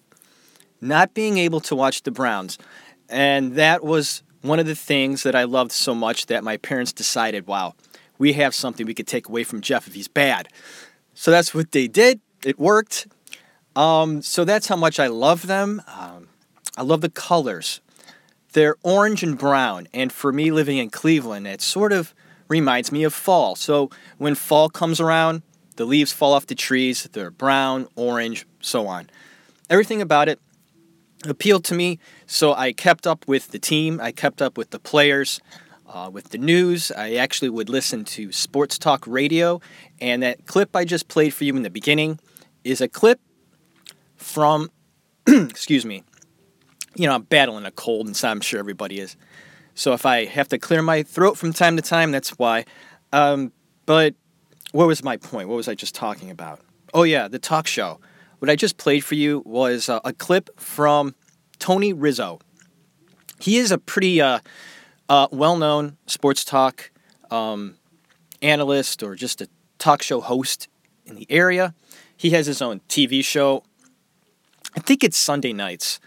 not 0.80 1.14
being 1.14 1.38
able 1.38 1.60
to 1.60 1.74
watch 1.74 2.02
the 2.02 2.10
Browns. 2.10 2.58
And 3.08 3.54
that 3.54 3.82
was 3.82 4.22
one 4.42 4.58
of 4.58 4.66
the 4.66 4.74
things 4.74 5.22
that 5.22 5.34
I 5.34 5.44
loved 5.44 5.72
so 5.72 5.94
much 5.94 6.26
that 6.26 6.44
my 6.44 6.58
parents 6.58 6.92
decided, 6.92 7.46
wow, 7.46 7.74
we 8.18 8.34
have 8.34 8.54
something 8.54 8.86
we 8.86 8.94
could 8.94 9.06
take 9.06 9.28
away 9.28 9.42
from 9.42 9.60
Jeff 9.60 9.88
if 9.88 9.94
he's 9.94 10.06
bad. 10.06 10.48
So 11.14 11.30
that's 11.30 11.54
what 11.54 11.72
they 11.72 11.88
did. 11.88 12.20
It 12.44 12.58
worked. 12.58 13.06
Um, 13.74 14.22
so 14.22 14.44
that's 14.44 14.68
how 14.68 14.76
much 14.76 15.00
I 15.00 15.06
love 15.06 15.46
them. 15.46 15.82
Um, 15.86 16.28
I 16.76 16.82
love 16.82 17.00
the 17.00 17.10
colors. 17.10 17.80
They're 18.52 18.76
orange 18.82 19.22
and 19.22 19.36
brown. 19.36 19.88
And 19.92 20.12
for 20.12 20.32
me 20.32 20.50
living 20.50 20.78
in 20.78 20.90
Cleveland, 20.90 21.46
it 21.46 21.62
sort 21.62 21.92
of 21.92 22.14
reminds 22.48 22.92
me 22.92 23.02
of 23.04 23.12
fall. 23.14 23.56
So 23.56 23.90
when 24.18 24.34
fall 24.34 24.68
comes 24.68 25.00
around, 25.00 25.42
the 25.76 25.84
leaves 25.84 26.12
fall 26.12 26.32
off 26.32 26.46
the 26.46 26.54
trees. 26.54 27.08
They're 27.12 27.30
brown, 27.30 27.88
orange, 27.96 28.46
so 28.60 28.86
on. 28.86 29.08
Everything 29.70 30.02
about 30.02 30.28
it 30.28 30.40
appealed 31.24 31.64
to 31.64 31.74
me. 31.74 31.98
So 32.26 32.54
I 32.54 32.72
kept 32.72 33.06
up 33.06 33.26
with 33.28 33.48
the 33.48 33.58
team, 33.58 34.00
I 34.00 34.12
kept 34.12 34.42
up 34.42 34.58
with 34.58 34.70
the 34.70 34.78
players. 34.78 35.40
Uh, 35.88 36.10
with 36.12 36.30
the 36.30 36.38
news, 36.38 36.90
I 36.90 37.14
actually 37.14 37.48
would 37.48 37.68
listen 37.68 38.04
to 38.06 38.32
sports 38.32 38.76
talk 38.76 39.06
radio, 39.06 39.60
and 40.00 40.20
that 40.24 40.44
clip 40.44 40.74
I 40.74 40.84
just 40.84 41.06
played 41.06 41.32
for 41.32 41.44
you 41.44 41.54
in 41.54 41.62
the 41.62 41.70
beginning 41.70 42.18
is 42.64 42.80
a 42.80 42.88
clip 42.88 43.20
from, 44.16 44.68
excuse 45.28 45.86
me, 45.86 46.02
you 46.96 47.06
know, 47.06 47.14
I'm 47.14 47.22
battling 47.22 47.66
a 47.66 47.70
cold, 47.70 48.08
and 48.08 48.16
so 48.16 48.28
I'm 48.28 48.40
sure 48.40 48.58
everybody 48.58 48.98
is. 48.98 49.16
So 49.74 49.92
if 49.92 50.04
I 50.04 50.24
have 50.24 50.48
to 50.48 50.58
clear 50.58 50.82
my 50.82 51.04
throat 51.04 51.38
from 51.38 51.52
time 51.52 51.76
to 51.76 51.82
time, 51.82 52.10
that's 52.10 52.30
why. 52.30 52.64
Um, 53.12 53.52
but 53.84 54.16
what 54.76 54.86
was 54.86 55.02
my 55.02 55.16
point? 55.16 55.48
What 55.48 55.56
was 55.56 55.68
I 55.68 55.74
just 55.74 55.94
talking 55.94 56.30
about? 56.30 56.60
Oh, 56.92 57.04
yeah, 57.04 57.28
the 57.28 57.38
talk 57.38 57.66
show. 57.66 57.98
What 58.40 58.50
I 58.50 58.56
just 58.56 58.76
played 58.76 59.02
for 59.02 59.14
you 59.14 59.42
was 59.46 59.88
uh, 59.88 60.00
a 60.04 60.12
clip 60.12 60.50
from 60.60 61.14
Tony 61.58 61.94
Rizzo. 61.94 62.40
He 63.40 63.56
is 63.56 63.72
a 63.72 63.78
pretty 63.78 64.20
uh, 64.20 64.40
uh, 65.08 65.28
well 65.32 65.56
known 65.56 65.96
sports 66.06 66.44
talk 66.44 66.90
um, 67.30 67.76
analyst 68.42 69.02
or 69.02 69.14
just 69.14 69.40
a 69.40 69.48
talk 69.78 70.02
show 70.02 70.20
host 70.20 70.68
in 71.06 71.16
the 71.16 71.26
area. 71.30 71.74
He 72.14 72.30
has 72.30 72.46
his 72.46 72.60
own 72.60 72.80
TV 72.88 73.24
show. 73.24 73.62
I 74.76 74.80
think 74.80 75.02
it's 75.02 75.16
Sunday 75.16 75.54
nights. 75.54 76.00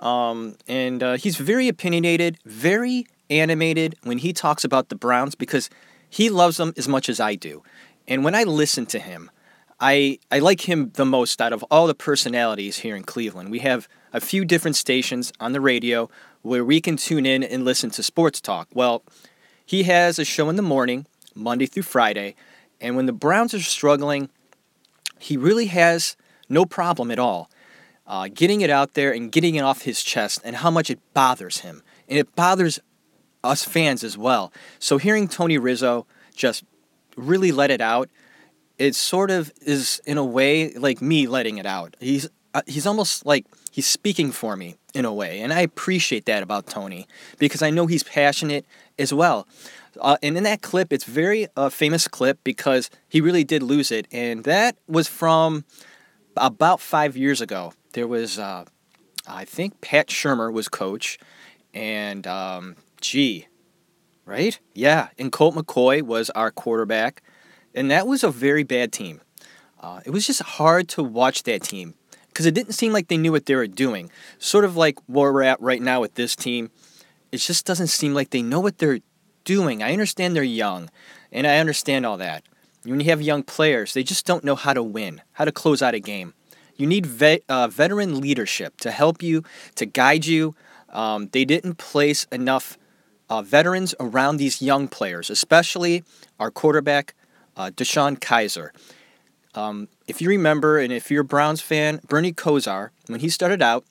Um, 0.00 0.56
and 0.66 1.02
uh, 1.04 1.12
he's 1.14 1.36
very 1.36 1.68
opinionated, 1.68 2.38
very 2.44 3.06
animated 3.30 3.94
when 4.02 4.18
he 4.18 4.32
talks 4.32 4.64
about 4.64 4.88
the 4.88 4.96
Browns 4.96 5.36
because 5.36 5.70
he 6.10 6.30
loves 6.30 6.56
them 6.56 6.72
as 6.76 6.88
much 6.88 7.08
as 7.08 7.20
I 7.20 7.34
do. 7.34 7.62
And 8.08 8.24
when 8.24 8.34
I 8.34 8.42
listen 8.42 8.86
to 8.86 8.98
him, 8.98 9.30
I, 9.78 10.18
I 10.32 10.40
like 10.40 10.68
him 10.68 10.90
the 10.94 11.04
most 11.04 11.40
out 11.40 11.52
of 11.52 11.62
all 11.70 11.86
the 11.86 11.94
personalities 11.94 12.78
here 12.78 12.96
in 12.96 13.04
Cleveland. 13.04 13.50
We 13.50 13.60
have 13.60 13.86
a 14.12 14.20
few 14.20 14.44
different 14.44 14.74
stations 14.74 15.32
on 15.38 15.52
the 15.52 15.60
radio 15.60 16.10
where 16.42 16.64
we 16.64 16.80
can 16.80 16.96
tune 16.96 17.26
in 17.26 17.44
and 17.44 17.64
listen 17.64 17.90
to 17.90 18.02
sports 18.02 18.40
talk. 18.40 18.68
Well, 18.74 19.04
he 19.64 19.84
has 19.84 20.18
a 20.18 20.24
show 20.24 20.48
in 20.48 20.56
the 20.56 20.62
morning, 20.62 21.06
Monday 21.34 21.66
through 21.66 21.84
Friday, 21.84 22.34
and 22.80 22.96
when 22.96 23.06
the 23.06 23.12
Browns 23.12 23.54
are 23.54 23.60
struggling, 23.60 24.30
he 25.20 25.36
really 25.36 25.66
has 25.66 26.16
no 26.48 26.64
problem 26.64 27.10
at 27.10 27.18
all 27.20 27.50
uh, 28.08 28.28
getting 28.32 28.62
it 28.62 28.70
out 28.70 28.94
there 28.94 29.12
and 29.12 29.30
getting 29.30 29.54
it 29.54 29.60
off 29.60 29.82
his 29.82 30.02
chest 30.02 30.40
and 30.42 30.56
how 30.56 30.70
much 30.70 30.90
it 30.90 30.98
bothers 31.12 31.58
him. 31.58 31.82
And 32.08 32.18
it 32.18 32.34
bothers 32.34 32.80
us 33.44 33.64
fans 33.64 34.02
as 34.02 34.16
well. 34.16 34.50
So 34.78 34.96
hearing 34.96 35.28
Tony 35.28 35.58
Rizzo 35.58 36.06
just 36.34 36.64
really 37.18 37.52
let 37.52 37.70
it 37.70 37.80
out, 37.80 38.08
it 38.78 38.94
sort 38.94 39.30
of 39.30 39.52
is 39.60 40.00
in 40.06 40.18
a 40.18 40.24
way 40.24 40.72
like 40.74 41.02
me 41.02 41.26
letting 41.26 41.58
it 41.58 41.66
out. 41.66 41.96
He's 42.00 42.28
uh, 42.54 42.62
he's 42.66 42.86
almost 42.86 43.26
like 43.26 43.44
he's 43.70 43.86
speaking 43.86 44.32
for 44.32 44.56
me 44.56 44.76
in 44.94 45.04
a 45.04 45.12
way, 45.12 45.40
and 45.40 45.52
I 45.52 45.60
appreciate 45.60 46.24
that 46.26 46.42
about 46.42 46.66
Tony 46.66 47.06
because 47.38 47.62
I 47.62 47.70
know 47.70 47.86
he's 47.86 48.02
passionate 48.02 48.64
as 48.98 49.12
well. 49.12 49.46
Uh, 50.00 50.16
and 50.22 50.36
in 50.36 50.44
that 50.44 50.62
clip, 50.62 50.92
it's 50.92 51.04
very 51.04 51.48
uh, 51.56 51.68
famous 51.68 52.08
clip 52.08 52.38
because 52.44 52.88
he 53.08 53.20
really 53.20 53.44
did 53.44 53.62
lose 53.62 53.90
it, 53.90 54.06
and 54.12 54.44
that 54.44 54.76
was 54.86 55.08
from 55.08 55.64
about 56.36 56.80
five 56.80 57.16
years 57.16 57.40
ago 57.40 57.72
there 57.92 58.06
was, 58.06 58.38
uh, 58.38 58.64
I 59.26 59.44
think 59.44 59.80
Pat 59.80 60.08
Shurmur 60.08 60.52
was 60.52 60.68
coach, 60.68 61.18
and 61.74 62.26
um, 62.26 62.76
gee, 63.00 63.48
right? 64.28 64.60
Yeah, 64.74 65.08
and 65.18 65.32
Colt 65.32 65.54
McCoy 65.54 66.02
was 66.02 66.28
our 66.30 66.50
quarterback, 66.50 67.22
and 67.74 67.90
that 67.90 68.06
was 68.06 68.22
a 68.22 68.30
very 68.30 68.62
bad 68.62 68.92
team. 68.92 69.22
Uh, 69.80 70.00
it 70.04 70.10
was 70.10 70.26
just 70.26 70.42
hard 70.42 70.86
to 70.88 71.02
watch 71.02 71.44
that 71.44 71.62
team 71.62 71.94
because 72.28 72.44
it 72.44 72.54
didn't 72.54 72.74
seem 72.74 72.92
like 72.92 73.08
they 73.08 73.16
knew 73.16 73.32
what 73.32 73.46
they 73.46 73.54
were 73.54 73.66
doing. 73.66 74.10
Sort 74.38 74.66
of 74.66 74.76
like 74.76 74.98
where 75.06 75.32
we're 75.32 75.42
at 75.42 75.60
right 75.62 75.80
now 75.80 76.02
with 76.02 76.14
this 76.14 76.36
team. 76.36 76.70
It 77.32 77.38
just 77.38 77.64
doesn't 77.64 77.86
seem 77.86 78.12
like 78.12 78.30
they 78.30 78.42
know 78.42 78.60
what 78.60 78.78
they're 78.78 79.00
doing. 79.44 79.82
I 79.82 79.92
understand 79.92 80.36
they're 80.36 80.42
young, 80.42 80.90
and 81.32 81.46
I 81.46 81.58
understand 81.58 82.04
all 82.04 82.18
that. 82.18 82.44
When 82.82 83.00
you 83.00 83.06
have 83.06 83.22
young 83.22 83.42
players, 83.42 83.94
they 83.94 84.02
just 84.02 84.26
don't 84.26 84.44
know 84.44 84.56
how 84.56 84.74
to 84.74 84.82
win, 84.82 85.22
how 85.32 85.46
to 85.46 85.52
close 85.52 85.80
out 85.80 85.94
a 85.94 86.00
game. 86.00 86.34
You 86.76 86.86
need 86.86 87.06
vet, 87.06 87.42
uh, 87.48 87.68
veteran 87.68 88.20
leadership 88.20 88.78
to 88.80 88.90
help 88.90 89.22
you, 89.22 89.42
to 89.76 89.86
guide 89.86 90.26
you. 90.26 90.54
Um, 90.90 91.28
they 91.32 91.44
didn't 91.44 91.76
place 91.76 92.26
enough 92.30 92.78
uh, 93.30 93.42
veterans 93.42 93.94
around 94.00 94.36
these 94.36 94.62
young 94.62 94.88
players, 94.88 95.30
especially 95.30 96.04
our 96.38 96.50
quarterback, 96.50 97.14
uh, 97.56 97.70
DeShone 97.70 98.18
Kizer. 98.18 98.70
Um, 99.54 99.88
if 100.06 100.20
you 100.20 100.28
remember, 100.28 100.78
and 100.78 100.92
if 100.92 101.10
you're 101.10 101.22
a 101.22 101.24
Browns 101.24 101.60
fan, 101.60 102.00
Bernie 102.06 102.32
Kosar, 102.32 102.90
when 103.06 103.20
he 103.20 103.28
started 103.28 103.62
out, 103.62 103.84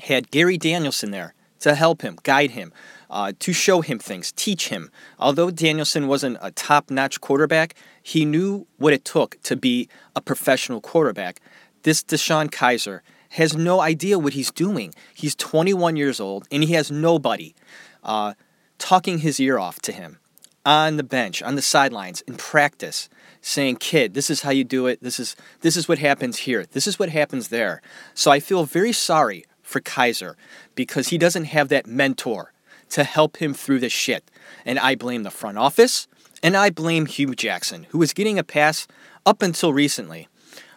had 0.00 0.30
Gary 0.30 0.56
Danielson 0.56 1.10
there 1.10 1.34
to 1.60 1.74
help 1.74 2.02
him, 2.02 2.18
guide 2.22 2.52
him, 2.52 2.72
uh, 3.10 3.32
to 3.38 3.52
show 3.52 3.80
him 3.80 3.98
things, 3.98 4.32
teach 4.32 4.68
him. 4.68 4.90
Although 5.18 5.50
Danielson 5.50 6.08
wasn't 6.08 6.38
a 6.40 6.50
top 6.50 6.90
notch 6.90 7.20
quarterback, 7.20 7.74
he 8.02 8.24
knew 8.24 8.66
what 8.76 8.92
it 8.92 9.04
took 9.04 9.40
to 9.42 9.56
be 9.56 9.88
a 10.14 10.20
professional 10.20 10.80
quarterback. 10.80 11.40
This 11.82 12.02
DeShone 12.02 12.50
Kizer 12.50 13.00
has 13.30 13.56
no 13.56 13.80
idea 13.80 14.18
what 14.18 14.34
he's 14.34 14.50
doing. 14.50 14.94
He's 15.14 15.34
21 15.34 15.96
years 15.96 16.20
old 16.20 16.46
and 16.50 16.62
he 16.62 16.72
has 16.74 16.90
nobody 16.90 17.54
uh, 18.02 18.34
talking 18.78 19.18
his 19.18 19.40
ear 19.40 19.58
off 19.58 19.80
to 19.80 19.92
him 19.92 20.18
on 20.66 20.96
the 20.96 21.02
bench, 21.02 21.42
on 21.42 21.56
the 21.56 21.62
sidelines, 21.62 22.22
in 22.22 22.36
practice, 22.36 23.08
saying, 23.40 23.76
"Kid, 23.76 24.14
this 24.14 24.30
is 24.30 24.42
how 24.42 24.50
you 24.50 24.64
do 24.64 24.86
it. 24.86 25.02
This 25.02 25.20
is 25.20 25.36
this 25.60 25.76
is 25.76 25.88
what 25.88 25.98
happens 25.98 26.38
here. 26.38 26.64
This 26.66 26.86
is 26.86 26.98
what 26.98 27.10
happens 27.10 27.48
there." 27.48 27.82
So 28.14 28.30
I 28.30 28.40
feel 28.40 28.64
very 28.64 28.92
sorry 28.92 29.44
for 29.62 29.80
Kizer 29.80 30.34
because 30.74 31.08
he 31.08 31.18
doesn't 31.18 31.44
have 31.46 31.68
that 31.68 31.86
mentor 31.86 32.52
to 32.90 33.04
help 33.04 33.38
him 33.38 33.54
through 33.54 33.80
this 33.80 33.92
shit. 33.92 34.30
And 34.64 34.78
I 34.78 34.94
blame 34.94 35.22
the 35.22 35.30
front 35.30 35.58
office 35.58 36.06
and 36.42 36.56
I 36.56 36.70
blame 36.70 37.06
Hue 37.06 37.34
Jackson, 37.34 37.86
who 37.90 37.98
was 37.98 38.12
getting 38.12 38.38
a 38.38 38.44
pass 38.44 38.86
up 39.26 39.42
until 39.42 39.72
recently. 39.72 40.28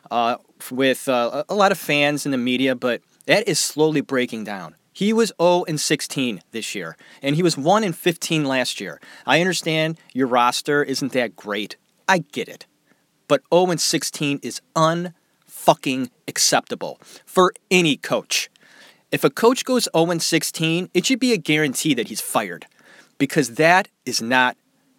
Uh, 0.10 0.38
with 0.72 1.08
uh, 1.10 1.44
a 1.50 1.54
lot 1.54 1.72
of 1.72 1.78
fans 1.78 2.26
in 2.26 2.32
the 2.32 2.38
media, 2.38 2.76
but 2.76 3.02
that 3.26 3.48
is 3.48 3.60
slowly 3.60 4.02
breaking 4.02 4.44
down. 4.44 4.76
He 4.98 5.14
was 5.14 5.32
0 5.40 5.64
and 5.68 5.80
16 5.80 6.42
this 6.50 6.74
year, 6.74 6.98
and 7.22 7.36
he 7.36 7.44
was 7.44 7.56
1 7.56 7.84
and 7.84 7.96
15 7.96 8.46
last 8.46 8.82
year. 8.82 9.00
I 9.28 9.42
understand 9.42 10.00
your 10.12 10.26
roster 10.26 10.82
isn't 10.82 11.12
that 11.12 11.36
great. 11.36 11.76
I 12.08 12.24
get 12.32 12.50
it. 12.50 12.66
But 13.28 13.44
0 13.54 13.68
and 13.68 13.80
16 13.80 14.40
is 14.42 14.60
unfucking 14.76 16.10
acceptable 16.28 17.00
for 17.28 17.54
any 17.70 17.96
coach. 17.96 18.50
If 19.12 19.24
a 19.24 19.30
coach 19.30 19.66
goes 19.66 19.88
0 19.96 20.10
and 20.10 20.20
16, 20.20 20.90
it 20.96 21.06
should 21.06 21.20
be 21.20 21.32
a 21.32 21.38
guarantee 21.38 21.94
that 21.94 22.08
he's 22.08 22.20
fired 22.20 22.66
because 23.20 23.54
that 23.54 23.90
is 24.04 24.20
not 24.20 24.58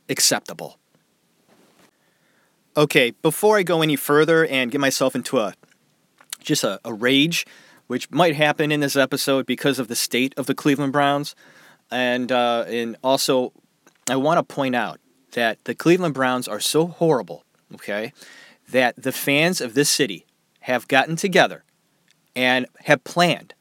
acceptable. 0.09 0.78
Okay, 2.76 3.14
before 3.21 3.59
I 3.59 3.64
go 3.64 3.83
any 3.83 3.97
further 3.97 4.47
and 4.47 4.71
get 4.71 4.81
myself 4.81 5.17
into 5.17 5.40
a 5.40 5.55
just 6.40 6.62
a, 6.62 6.78
a 6.85 6.95
rage, 6.95 7.45
which 7.88 8.11
might 8.11 8.37
happen 8.37 8.71
in 8.71 8.80
this 8.80 8.95
episode 8.95 9.45
because 9.45 9.78
of 9.78 9.88
the 9.88 9.97
state 9.97 10.33
of 10.37 10.47
the 10.47 10.54
Cleveland 10.54 10.92
Browns, 10.92 11.35
and 11.90 12.30
uh, 12.30 12.64
and 12.68 12.97
also 13.02 13.52
I 14.09 14.16
want 14.16 14.38
to 14.38 14.54
point 14.54 14.76
out 14.76 15.00
that 15.33 15.64
the 15.64 15.75
Cleveland 15.75 16.14
Browns 16.14 16.49
are 16.49 16.61
so 16.61 16.87
horrible, 16.87 17.45
okay, 17.75 18.12
that 18.71 19.02
the 19.02 19.12
fans 19.12 19.61
of 19.61 19.75
this 19.75 19.90
city 19.90 20.26
have 20.61 20.88
gotten 20.88 21.16
together 21.16 21.64
and 22.35 22.66
have 22.85 23.04
planned 23.04 23.54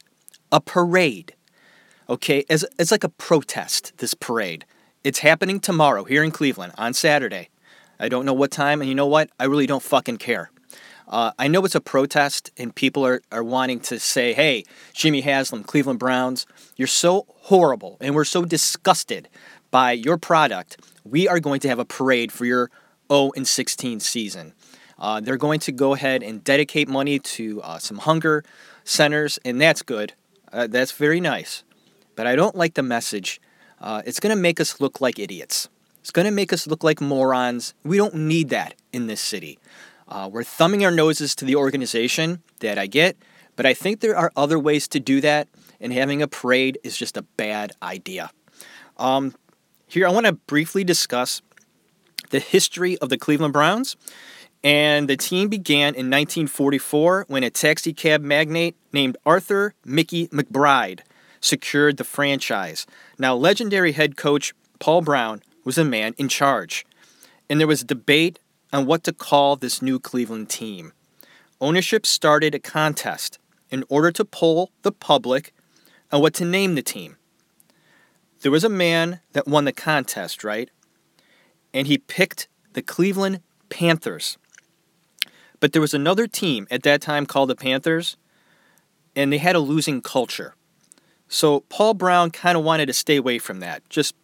a 0.52 0.60
parade, 0.60 1.34
okay, 2.08 2.44
as, 2.48 2.64
as 2.78 2.90
like 2.90 3.04
a 3.04 3.08
protest, 3.08 3.92
this 3.98 4.14
parade. 4.14 4.64
It's 5.04 5.20
happening 5.20 5.60
tomorrow 5.60 6.04
here 6.04 6.22
in 6.22 6.30
Cleveland 6.30 6.72
on 6.78 6.94
Saturday. 6.94 7.50
I 8.00 8.08
don't 8.08 8.24
know 8.24 8.32
what 8.32 8.50
time, 8.50 8.80
and 8.80 8.88
you 8.88 8.94
know 8.94 9.06
what? 9.06 9.30
I 9.38 9.44
really 9.44 9.66
don't 9.66 9.82
fucking 9.82 10.18
care. 10.18 10.50
Uh, 11.08 11.32
I 11.38 11.48
know 11.48 11.64
it's 11.64 11.74
a 11.74 11.80
protest, 11.80 12.50
and 12.58 12.74
people 12.74 13.06
are, 13.06 13.22
are 13.32 13.42
wanting 13.42 13.80
to 13.80 13.98
say, 13.98 14.34
hey, 14.34 14.64
Jimmy 14.92 15.22
Haslam, 15.22 15.64
Cleveland 15.64 15.98
Browns, 15.98 16.46
you're 16.76 16.86
so 16.86 17.24
horrible, 17.28 17.96
and 18.00 18.14
we're 18.14 18.24
so 18.24 18.44
disgusted 18.44 19.28
by 19.70 19.92
your 19.92 20.18
product. 20.18 20.78
We 21.04 21.26
are 21.26 21.40
going 21.40 21.60
to 21.60 21.68
have 21.68 21.78
a 21.78 21.84
parade 21.86 22.30
for 22.30 22.44
your 22.44 22.70
0 23.10 23.32
and 23.36 23.48
16 23.48 24.00
season. 24.00 24.52
Uh, 24.98 25.20
they're 25.20 25.38
going 25.38 25.60
to 25.60 25.72
go 25.72 25.94
ahead 25.94 26.22
and 26.22 26.44
dedicate 26.44 26.88
money 26.88 27.18
to 27.20 27.62
uh, 27.62 27.78
some 27.78 27.98
hunger 27.98 28.44
centers, 28.84 29.38
and 29.44 29.58
that's 29.60 29.80
good. 29.80 30.12
Uh, 30.52 30.66
that's 30.66 30.92
very 30.92 31.20
nice. 31.20 31.64
But 32.16 32.26
I 32.26 32.36
don't 32.36 32.56
like 32.56 32.74
the 32.74 32.82
message. 32.82 33.40
Uh, 33.80 34.02
it's 34.04 34.20
going 34.20 34.34
to 34.34 34.40
make 34.40 34.60
us 34.60 34.80
look 34.80 35.00
like 35.00 35.18
idiots. 35.18 35.68
It's 36.00 36.10
going 36.10 36.26
to 36.26 36.32
make 36.32 36.52
us 36.52 36.66
look 36.66 36.82
like 36.82 37.00
morons. 37.00 37.74
We 37.84 37.96
don't 37.96 38.14
need 38.14 38.48
that 38.48 38.74
in 38.92 39.06
this 39.06 39.20
city. 39.20 39.58
Uh, 40.08 40.28
we're 40.32 40.44
thumbing 40.44 40.84
our 40.84 40.90
noses 40.90 41.34
to 41.36 41.44
the 41.44 41.56
organization 41.56 42.42
that 42.60 42.78
I 42.78 42.86
get, 42.86 43.16
but 43.56 43.66
I 43.66 43.74
think 43.74 44.00
there 44.00 44.16
are 44.16 44.32
other 44.36 44.58
ways 44.58 44.88
to 44.88 45.00
do 45.00 45.20
that, 45.20 45.48
and 45.80 45.92
having 45.92 46.22
a 46.22 46.28
parade 46.28 46.78
is 46.82 46.96
just 46.96 47.16
a 47.16 47.22
bad 47.22 47.72
idea. 47.82 48.30
Um, 48.96 49.34
here, 49.86 50.06
I 50.06 50.10
want 50.10 50.26
to 50.26 50.32
briefly 50.32 50.84
discuss 50.84 51.42
the 52.30 52.38
history 52.38 52.98
of 52.98 53.08
the 53.08 53.18
Cleveland 53.18 53.52
Browns. 53.52 53.96
And 54.64 55.08
the 55.08 55.16
team 55.16 55.48
began 55.48 55.94
in 55.94 56.10
1944 56.10 57.26
when 57.28 57.44
a 57.44 57.50
taxi 57.50 57.92
cab 57.92 58.22
magnate 58.22 58.76
named 58.92 59.16
Arthur 59.24 59.74
Mickey 59.84 60.26
McBride 60.28 61.00
secured 61.40 61.96
the 61.96 62.04
franchise. 62.04 62.86
Now, 63.18 63.36
legendary 63.36 63.92
head 63.92 64.16
coach 64.16 64.52
Paul 64.80 65.02
Brown 65.02 65.42
was 65.64 65.76
the 65.76 65.84
man 65.84 66.14
in 66.18 66.28
charge. 66.28 66.84
And 67.48 67.60
there 67.60 67.68
was 67.68 67.84
debate 67.84 68.40
on 68.72 68.86
what 68.86 69.04
to 69.04 69.12
call 69.12 69.56
this 69.56 69.82
new 69.82 69.98
Cleveland 69.98 70.48
team. 70.48 70.92
Ownership 71.60 72.06
started 72.06 72.54
a 72.54 72.58
contest 72.58 73.38
in 73.70 73.84
order 73.88 74.10
to 74.12 74.24
poll 74.24 74.70
the 74.82 74.92
public 74.92 75.52
on 76.12 76.20
what 76.20 76.34
to 76.34 76.44
name 76.44 76.74
the 76.74 76.82
team. 76.82 77.16
There 78.40 78.52
was 78.52 78.64
a 78.64 78.68
man 78.68 79.20
that 79.32 79.48
won 79.48 79.64
the 79.64 79.72
contest, 79.72 80.44
right? 80.44 80.70
And 81.74 81.86
he 81.86 81.98
picked 81.98 82.48
the 82.72 82.82
Cleveland 82.82 83.40
Panthers. 83.68 84.38
But 85.60 85.72
there 85.72 85.82
was 85.82 85.94
another 85.94 86.26
team 86.26 86.68
at 86.70 86.84
that 86.84 87.00
time 87.00 87.26
called 87.26 87.50
the 87.50 87.56
Panthers, 87.56 88.16
and 89.16 89.32
they 89.32 89.38
had 89.38 89.56
a 89.56 89.60
losing 89.60 90.00
culture. 90.00 90.54
So 91.28 91.60
Paul 91.68 91.94
Brown 91.94 92.30
kind 92.30 92.56
of 92.56 92.64
wanted 92.64 92.86
to 92.86 92.92
stay 92.92 93.16
away 93.16 93.38
from 93.38 93.60
that. 93.60 93.88
Just 93.88 94.14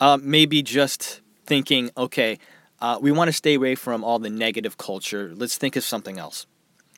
uh, 0.00 0.18
maybe 0.20 0.62
just 0.62 1.20
thinking, 1.46 1.90
okay, 1.96 2.38
uh, 2.80 2.98
we 3.00 3.12
want 3.12 3.28
to 3.28 3.32
stay 3.32 3.54
away 3.54 3.74
from 3.74 4.04
all 4.04 4.18
the 4.18 4.30
negative 4.30 4.76
culture. 4.76 5.32
Let's 5.34 5.56
think 5.56 5.76
of 5.76 5.84
something 5.84 6.18
else. 6.18 6.46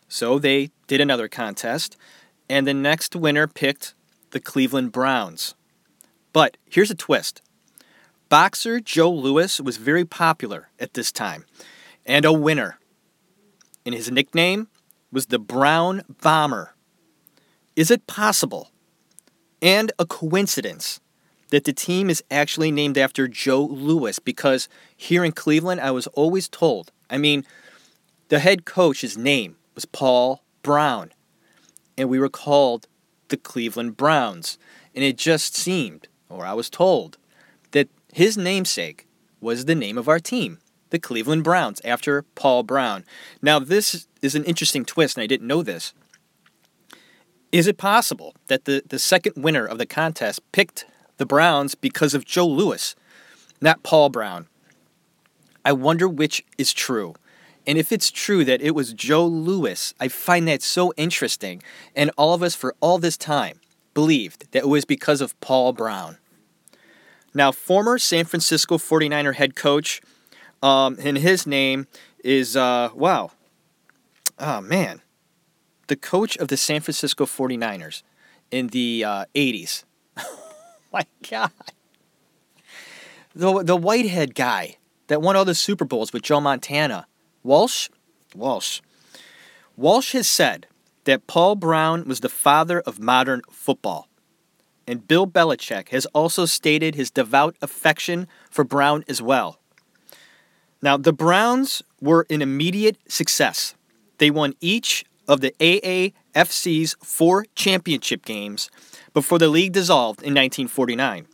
So 0.08 0.38
they 0.38 0.70
did 0.87 1.00
another 1.00 1.28
contest, 1.28 1.97
and 2.49 2.66
the 2.66 2.75
next 2.75 3.14
winner 3.14 3.47
picked 3.47 3.94
the 4.30 4.40
Cleveland 4.40 4.92
Browns. 4.92 5.54
But 6.32 6.56
here's 6.68 6.90
a 6.90 6.94
twist 6.94 7.42
boxer 8.28 8.80
Joe 8.80 9.11
Louis 9.11 9.61
was 9.61 9.78
very 9.78 10.04
popular 10.04 10.68
at 10.78 10.94
this 10.94 11.11
time 11.11 11.44
and 12.04 12.25
a 12.25 12.32
winner. 12.32 12.79
And 13.87 13.94
his 13.94 14.11
nickname 14.11 14.68
was 15.11 15.26
the 15.26 15.38
Brown 15.38 16.03
Bomber. 16.20 16.74
Is 17.76 17.90
it 17.90 18.07
possible 18.07 18.70
and 19.62 19.92
a 19.98 20.07
coincidence 20.07 21.00
that 21.50 21.64
the 21.64 21.72
team 21.72 22.11
is 22.11 22.22
actually 22.30 22.70
named 22.70 22.98
after 22.98 23.26
Joe 23.26 23.62
Louis 23.62 24.18
because 24.18 24.68
here 24.96 25.24
in 25.24 25.32
Cleveland, 25.32 25.80
I 25.80 25.90
was 25.90 26.06
always 26.08 26.48
told, 26.48 26.92
I 27.08 27.18
mean, 27.18 27.44
the 28.28 28.38
head 28.38 28.64
coach's 28.64 29.16
name 29.16 29.56
was 29.74 29.84
Paul 29.84 30.42
Brown, 30.62 31.12
and 31.96 32.08
we 32.08 32.18
were 32.18 32.28
called 32.28 32.87
the 33.28 33.37
Cleveland 33.37 33.96
Browns. 33.96 34.58
And 34.94 35.04
it 35.04 35.16
just 35.16 35.54
seemed, 35.54 36.08
or 36.28 36.44
I 36.44 36.52
was 36.52 36.68
told, 36.68 37.16
that 37.70 37.88
his 38.12 38.37
namesake 38.37 39.06
was 39.40 39.64
the 39.64 39.74
name 39.74 39.96
of 39.96 40.08
our 40.08 40.18
team, 40.18 40.58
the 40.90 40.98
Cleveland 40.98 41.44
Browns, 41.44 41.80
after 41.84 42.22
Paul 42.34 42.62
Brown. 42.62 43.04
Now, 43.40 43.58
this 43.58 44.06
is 44.20 44.34
an 44.34 44.44
interesting 44.44 44.84
twist, 44.84 45.16
and 45.16 45.22
I 45.22 45.26
didn't 45.26 45.46
know 45.46 45.62
this. 45.62 45.94
Is 47.50 47.66
it 47.66 47.78
possible 47.78 48.34
that 48.48 48.66
the, 48.66 48.82
the 48.87 48.98
second 48.98 49.42
winner 49.42 49.64
of 49.64 49.78
the 49.78 49.87
contest 49.87 50.40
picked 50.52 50.84
the 51.18 51.26
Browns 51.26 51.74
because 51.74 52.14
of 52.14 52.24
Joe 52.24 52.46
Louis, 52.46 52.96
not 53.61 53.83
Paul 53.83 54.09
Brown. 54.09 54.46
I 55.64 55.72
wonder 55.72 56.09
which 56.09 56.44
is 56.57 56.72
true. 56.72 57.14
And 57.66 57.76
if 57.76 57.92
it's 57.92 58.11
true 58.11 58.44
that 58.46 58.62
it 58.62 58.74
was 58.74 58.94
Joe 58.94 59.26
Louis, 59.26 59.92
I 60.00 60.09
find 60.09 60.48
that 60.48 60.62
so 60.62 60.94
interesting. 60.96 61.62
And 61.94 62.11
all 62.16 62.33
of 62.33 62.42
us 62.42 62.54
for 62.54 62.74
all 62.81 62.96
this 62.96 63.18
time 63.18 63.61
believed 63.92 64.50
that 64.52 64.61
it 64.61 64.68
was 64.68 64.87
because 64.87 65.20
of 65.20 65.38
Paul 65.40 65.74
Brown. 65.74 66.16
Now, 67.35 67.52
former 67.52 67.98
San 67.98 68.24
Francisco 68.24 68.78
49er 68.78 69.35
head 69.35 69.54
coach, 69.54 70.00
um, 70.62 70.96
and 71.00 71.18
his 71.18 71.46
name 71.46 71.87
is, 72.24 72.57
uh, 72.57 72.88
wow, 72.94 73.33
oh 74.38 74.61
man, 74.62 75.02
the 75.88 75.96
coach 75.96 76.37
of 76.38 76.48
the 76.48 76.57
San 76.57 76.81
Francisco 76.81 77.26
49ers 77.26 78.02
in 78.50 78.68
the 78.68 79.04
uh, 79.04 79.24
80s. 79.35 79.85
my 80.92 81.05
God. 81.29 81.51
The, 83.35 83.62
the 83.62 83.77
whitehead 83.77 84.35
guy 84.35 84.77
that 85.09 85.22
won 85.22 85.37
all 85.37 85.44
the 85.44 85.55
Super 85.55 85.85
Bowls 85.85 86.12
with 86.12 86.22
Joe 86.22 86.40
Montana. 86.40 87.07
Walsh? 87.42 87.88
Walsh. 88.35 88.81
Walsh 89.77 90.12
has 90.12 90.29
said 90.29 90.66
that 91.05 91.27
Paul 91.27 91.55
Brown 91.55 92.05
was 92.07 92.20
the 92.20 92.29
father 92.29 92.81
of 92.81 93.01
modern 93.01 93.42
football. 93.51 94.09
And 94.87 95.07
Bill 95.07 95.27
Belichick 95.27 95.90
has 95.90 96.07
also 96.07 96.46
stated 96.46 96.94
his 96.94 97.11
devout 97.11 97.57
affection 97.61 98.27
for 98.51 98.64
Brown 98.64 99.05
as 99.09 99.20
well. 99.20 99.61
Now, 100.81 100.96
the 100.96 101.12
Browns 101.12 101.83
were 102.01 102.27
an 102.31 102.40
immediate 102.40 102.98
success. 103.09 103.74
They 104.18 104.31
won 104.31 104.55
each 104.61 105.05
of 105.27 105.40
the 105.40 105.53
AAFC's 105.61 106.96
four 107.03 107.46
championship 107.55 108.24
games 108.24 108.70
before 109.12 109.38
the 109.38 109.49
league 109.49 109.73
dissolved 109.73 110.21
in 110.21 110.35
1949. 110.35 111.27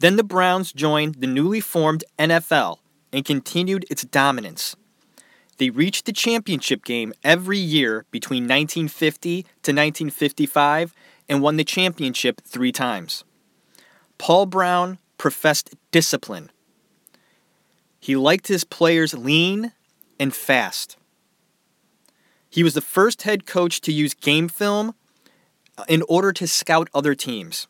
Then 0.00 0.16
the 0.16 0.24
Browns 0.24 0.72
joined 0.72 1.16
the 1.16 1.26
newly 1.26 1.60
formed 1.60 2.04
NFL 2.18 2.78
and 3.12 3.24
continued 3.24 3.84
its 3.90 4.04
dominance. 4.04 4.76
They 5.58 5.70
reached 5.70 6.06
the 6.06 6.12
championship 6.12 6.84
game 6.84 7.12
every 7.24 7.58
year 7.58 8.04
between 8.10 8.44
1950 8.44 9.42
to 9.42 9.48
1955 9.48 10.94
and 11.28 11.42
won 11.42 11.56
the 11.56 11.64
championship 11.64 12.40
three 12.44 12.72
times. 12.72 13.24
Paul 14.18 14.46
Brown 14.46 14.98
professed 15.16 15.74
discipline. 15.90 16.50
He 17.98 18.14
liked 18.14 18.46
his 18.46 18.62
players 18.64 19.14
lean 19.14 19.72
and 20.20 20.34
fast. 20.34 20.96
He 22.48 22.62
was 22.62 22.74
the 22.74 22.80
first 22.80 23.22
head 23.22 23.44
coach 23.44 23.80
to 23.82 23.92
use 23.92 24.14
game 24.14 24.48
film 24.48 24.94
in 25.88 26.02
order 26.08 26.32
to 26.32 26.46
scout 26.46 26.88
other 26.94 27.14
teams. 27.14 27.68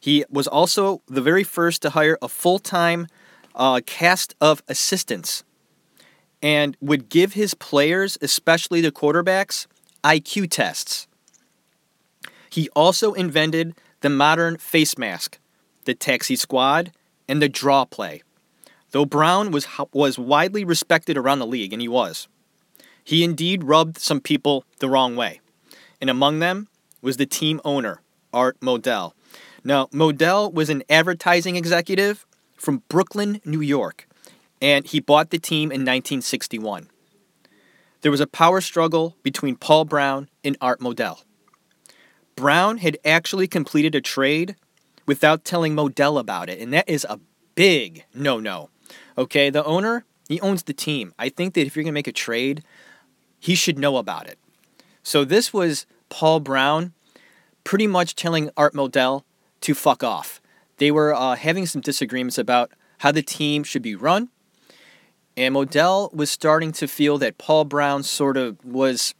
He 0.00 0.24
was 0.30 0.46
also 0.46 1.02
the 1.08 1.22
very 1.22 1.44
first 1.44 1.82
to 1.82 1.90
hire 1.90 2.18
a 2.22 2.28
full 2.28 2.58
time 2.58 3.06
uh, 3.54 3.80
cast 3.86 4.34
of 4.40 4.62
assistants 4.68 5.44
and 6.42 6.76
would 6.80 7.08
give 7.08 7.32
his 7.32 7.54
players, 7.54 8.16
especially 8.22 8.80
the 8.80 8.92
quarterbacks, 8.92 9.66
IQ 10.04 10.50
tests. 10.50 11.08
He 12.50 12.68
also 12.70 13.12
invented 13.12 13.74
the 14.00 14.08
modern 14.08 14.56
face 14.56 14.96
mask, 14.96 15.38
the 15.84 15.94
taxi 15.94 16.36
squad, 16.36 16.92
and 17.26 17.42
the 17.42 17.48
draw 17.48 17.84
play. 17.84 18.22
Though 18.92 19.04
Brown 19.04 19.50
was, 19.50 19.66
was 19.92 20.18
widely 20.18 20.64
respected 20.64 21.18
around 21.18 21.40
the 21.40 21.46
league, 21.46 21.72
and 21.72 21.82
he 21.82 21.88
was, 21.88 22.28
he 23.04 23.24
indeed 23.24 23.64
rubbed 23.64 23.98
some 23.98 24.20
people 24.20 24.64
the 24.78 24.88
wrong 24.88 25.16
way. 25.16 25.40
And 26.00 26.08
among 26.08 26.38
them 26.38 26.68
was 27.00 27.16
the 27.16 27.26
team 27.26 27.60
owner, 27.64 28.02
Art 28.32 28.58
Modell. 28.60 29.12
Now, 29.64 29.86
Modell 29.86 30.52
was 30.52 30.70
an 30.70 30.82
advertising 30.88 31.56
executive 31.56 32.26
from 32.56 32.82
Brooklyn, 32.88 33.40
New 33.44 33.60
York, 33.60 34.06
and 34.60 34.86
he 34.86 35.00
bought 35.00 35.30
the 35.30 35.38
team 35.38 35.70
in 35.70 35.82
1961. 35.82 36.88
There 38.00 38.10
was 38.10 38.20
a 38.20 38.26
power 38.26 38.60
struggle 38.60 39.16
between 39.22 39.56
Paul 39.56 39.84
Brown 39.84 40.28
and 40.44 40.56
Art 40.60 40.80
Modell. 40.80 41.24
Brown 42.36 42.78
had 42.78 42.98
actually 43.04 43.48
completed 43.48 43.94
a 43.96 44.00
trade 44.00 44.54
without 45.06 45.44
telling 45.44 45.74
Modell 45.74 46.20
about 46.20 46.48
it. 46.48 46.60
And 46.60 46.72
that 46.72 46.88
is 46.88 47.04
a 47.08 47.18
big 47.56 48.04
no 48.14 48.38
no. 48.38 48.70
Okay, 49.16 49.50
the 49.50 49.64
owner, 49.64 50.04
he 50.28 50.40
owns 50.40 50.62
the 50.62 50.72
team. 50.72 51.12
I 51.18 51.28
think 51.28 51.54
that 51.54 51.66
if 51.66 51.74
you're 51.74 51.82
going 51.82 51.92
to 51.92 51.98
make 51.98 52.06
a 52.06 52.12
trade, 52.12 52.62
he 53.40 53.56
should 53.56 53.78
know 53.78 53.96
about 53.96 54.28
it. 54.28 54.38
So 55.02 55.24
this 55.24 55.52
was 55.52 55.86
Paul 56.08 56.40
Brown 56.40 56.92
pretty 57.64 57.86
much 57.86 58.14
telling 58.14 58.50
Art 58.56 58.74
Modell 58.74 59.24
to 59.60 59.74
fuck 59.74 60.02
off. 60.02 60.40
They 60.78 60.90
were 60.90 61.14
uh, 61.14 61.36
having 61.36 61.66
some 61.66 61.82
disagreements 61.82 62.38
about 62.38 62.72
how 62.98 63.12
the 63.12 63.22
team 63.22 63.64
should 63.64 63.82
be 63.82 63.94
run. 63.94 64.30
And 65.36 65.54
Modell 65.54 66.12
was 66.12 66.30
starting 66.30 66.72
to 66.72 66.88
feel 66.88 67.18
that 67.18 67.38
Paul 67.38 67.64
Brown 67.64 68.02
sort 68.02 68.36
of 68.36 68.64
was 68.64 69.14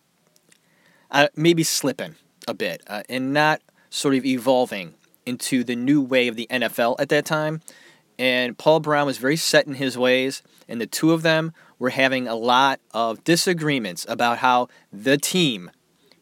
uh, 1.11 1.29
maybe 1.37 1.63
slipping 1.63 2.17
a 2.47 2.55
bit 2.55 2.83
uh, 2.87 3.03
and 3.09 3.33
not 3.33 3.61
sort 3.91 4.15
of 4.15 4.25
evolving 4.25 4.95
into 5.27 5.63
the 5.63 5.77
new 5.77 6.01
way 6.01 6.27
of 6.27 6.37
the 6.37 6.47
NFL 6.51 6.97
at 6.99 7.09
that 7.11 7.25
time. 7.25 7.61
And 8.19 8.59
Paul 8.59 8.81
Brown 8.81 9.07
was 9.07 9.19
very 9.19 9.37
set 9.37 9.67
in 9.67 9.75
his 9.75 9.97
ways, 9.97 10.43
and 10.69 10.81
the 10.81 10.87
two 10.87 11.13
of 11.13 11.23
them 11.23 11.53
were 11.79 11.91
having 11.91 12.27
a 12.27 12.35
lot 12.35 12.81
of 12.93 13.23
disagreements 13.23 14.05
about 14.09 14.39
how 14.39 14.69
the 14.93 15.19
team 15.19 15.71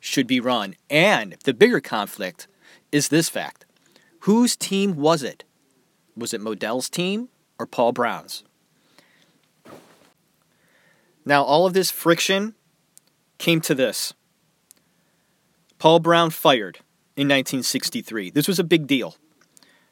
should 0.06 0.26
be 0.26 0.40
run. 0.40 0.76
And 0.88 1.36
the 1.44 1.52
bigger 1.52 1.80
conflict 1.80 2.46
is 2.92 3.08
this 3.08 3.28
fact 3.28 3.66
whose 4.20 4.56
team 4.56 4.96
was 4.96 5.22
it? 5.22 5.44
Was 6.16 6.32
it 6.32 6.40
Modell's 6.40 6.88
team 6.88 7.28
or 7.58 7.66
Paul 7.66 7.92
Brown's? 7.92 8.44
Now, 11.24 11.42
all 11.42 11.66
of 11.66 11.74
this 11.74 11.90
friction 11.90 12.54
came 13.38 13.60
to 13.62 13.74
this. 13.74 14.14
Paul 15.78 15.98
Brown 15.98 16.30
fired 16.30 16.76
in 17.16 17.26
1963. 17.26 18.30
This 18.30 18.48
was 18.48 18.58
a 18.58 18.64
big 18.64 18.86
deal. 18.86 19.16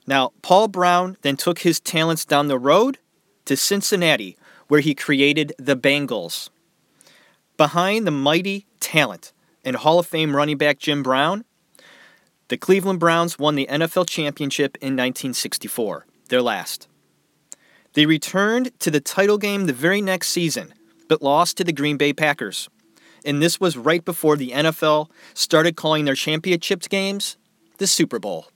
Now, 0.07 0.33
Paul 0.43 0.69
Brown 0.69 1.17
then 1.23 1.37
took 1.37 1.61
his 1.61 1.81
talents 1.81 2.25
down 2.25 2.47
the 2.47 2.59
road 2.59 2.99
to 3.47 3.57
Cincinnati, 3.57 4.37
where 4.69 4.81
he 4.81 4.95
created 4.95 5.53
the 5.59 5.77
Bengals. 5.77 6.51
Behind 7.57 8.07
the 8.07 8.11
mighty 8.11 8.67
talent 8.81 9.33
and 9.65 9.77
Hall 9.77 9.99
of 9.99 10.07
Fame 10.07 10.37
running 10.37 10.59
back 10.59 10.79
Jim 10.79 11.03
Brown, 11.03 11.45
the 12.49 12.57
Cleveland 12.57 13.01
Browns 13.01 13.39
won 13.39 13.55
the 13.55 13.67
NFL 13.71 14.09
championship 14.09 14.77
in 14.77 14.95
1964, 14.95 16.07
their 16.29 16.43
last. 16.43 16.89
They 17.95 18.07
returned 18.07 18.79
to 18.81 18.91
the 18.91 19.01
title 19.01 19.39
game 19.39 19.67
the 19.67 19.73
very 19.73 20.03
next 20.03 20.29
season, 20.29 20.75
but 21.09 21.23
lost 21.23 21.57
to 21.57 21.65
the 21.65 21.73
Green 21.73 21.97
Bay 21.97 22.13
Packers. 22.13 22.69
And 23.25 23.41
this 23.41 23.59
was 23.59 23.77
right 23.79 24.05
before 24.05 24.37
the 24.37 24.51
NFL 24.51 25.09
started 25.33 25.77
calling 25.77 26.05
their 26.05 26.15
championship 26.15 26.83
games 26.83 27.37
the 27.79 27.87
Super 27.87 28.19
Bowl. 28.19 28.47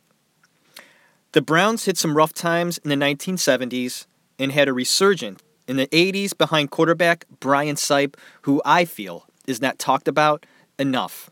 The 1.33 1.43
Browns 1.43 1.85
hit 1.85 1.97
some 1.97 2.17
rough 2.17 2.33
times 2.33 2.79
in 2.79 2.91
the 2.91 2.97
1970s 2.97 4.07
and 4.39 4.53
had 4.53 4.69
a 4.69 4.73
resurgence 4.73 5.41
in 5.67 5.77
the 5.77 5.87
80s 5.89 6.37
behind 6.37 6.71
quarterback 6.71 7.27
Brian 7.41 7.77
Sipe, 7.77 8.15
who 8.43 8.63
I 8.65 8.85
feel 8.85 9.27
is 9.47 9.61
not 9.61 9.79
talked 9.79 10.09
about 10.09 10.47
enough. 10.79 11.31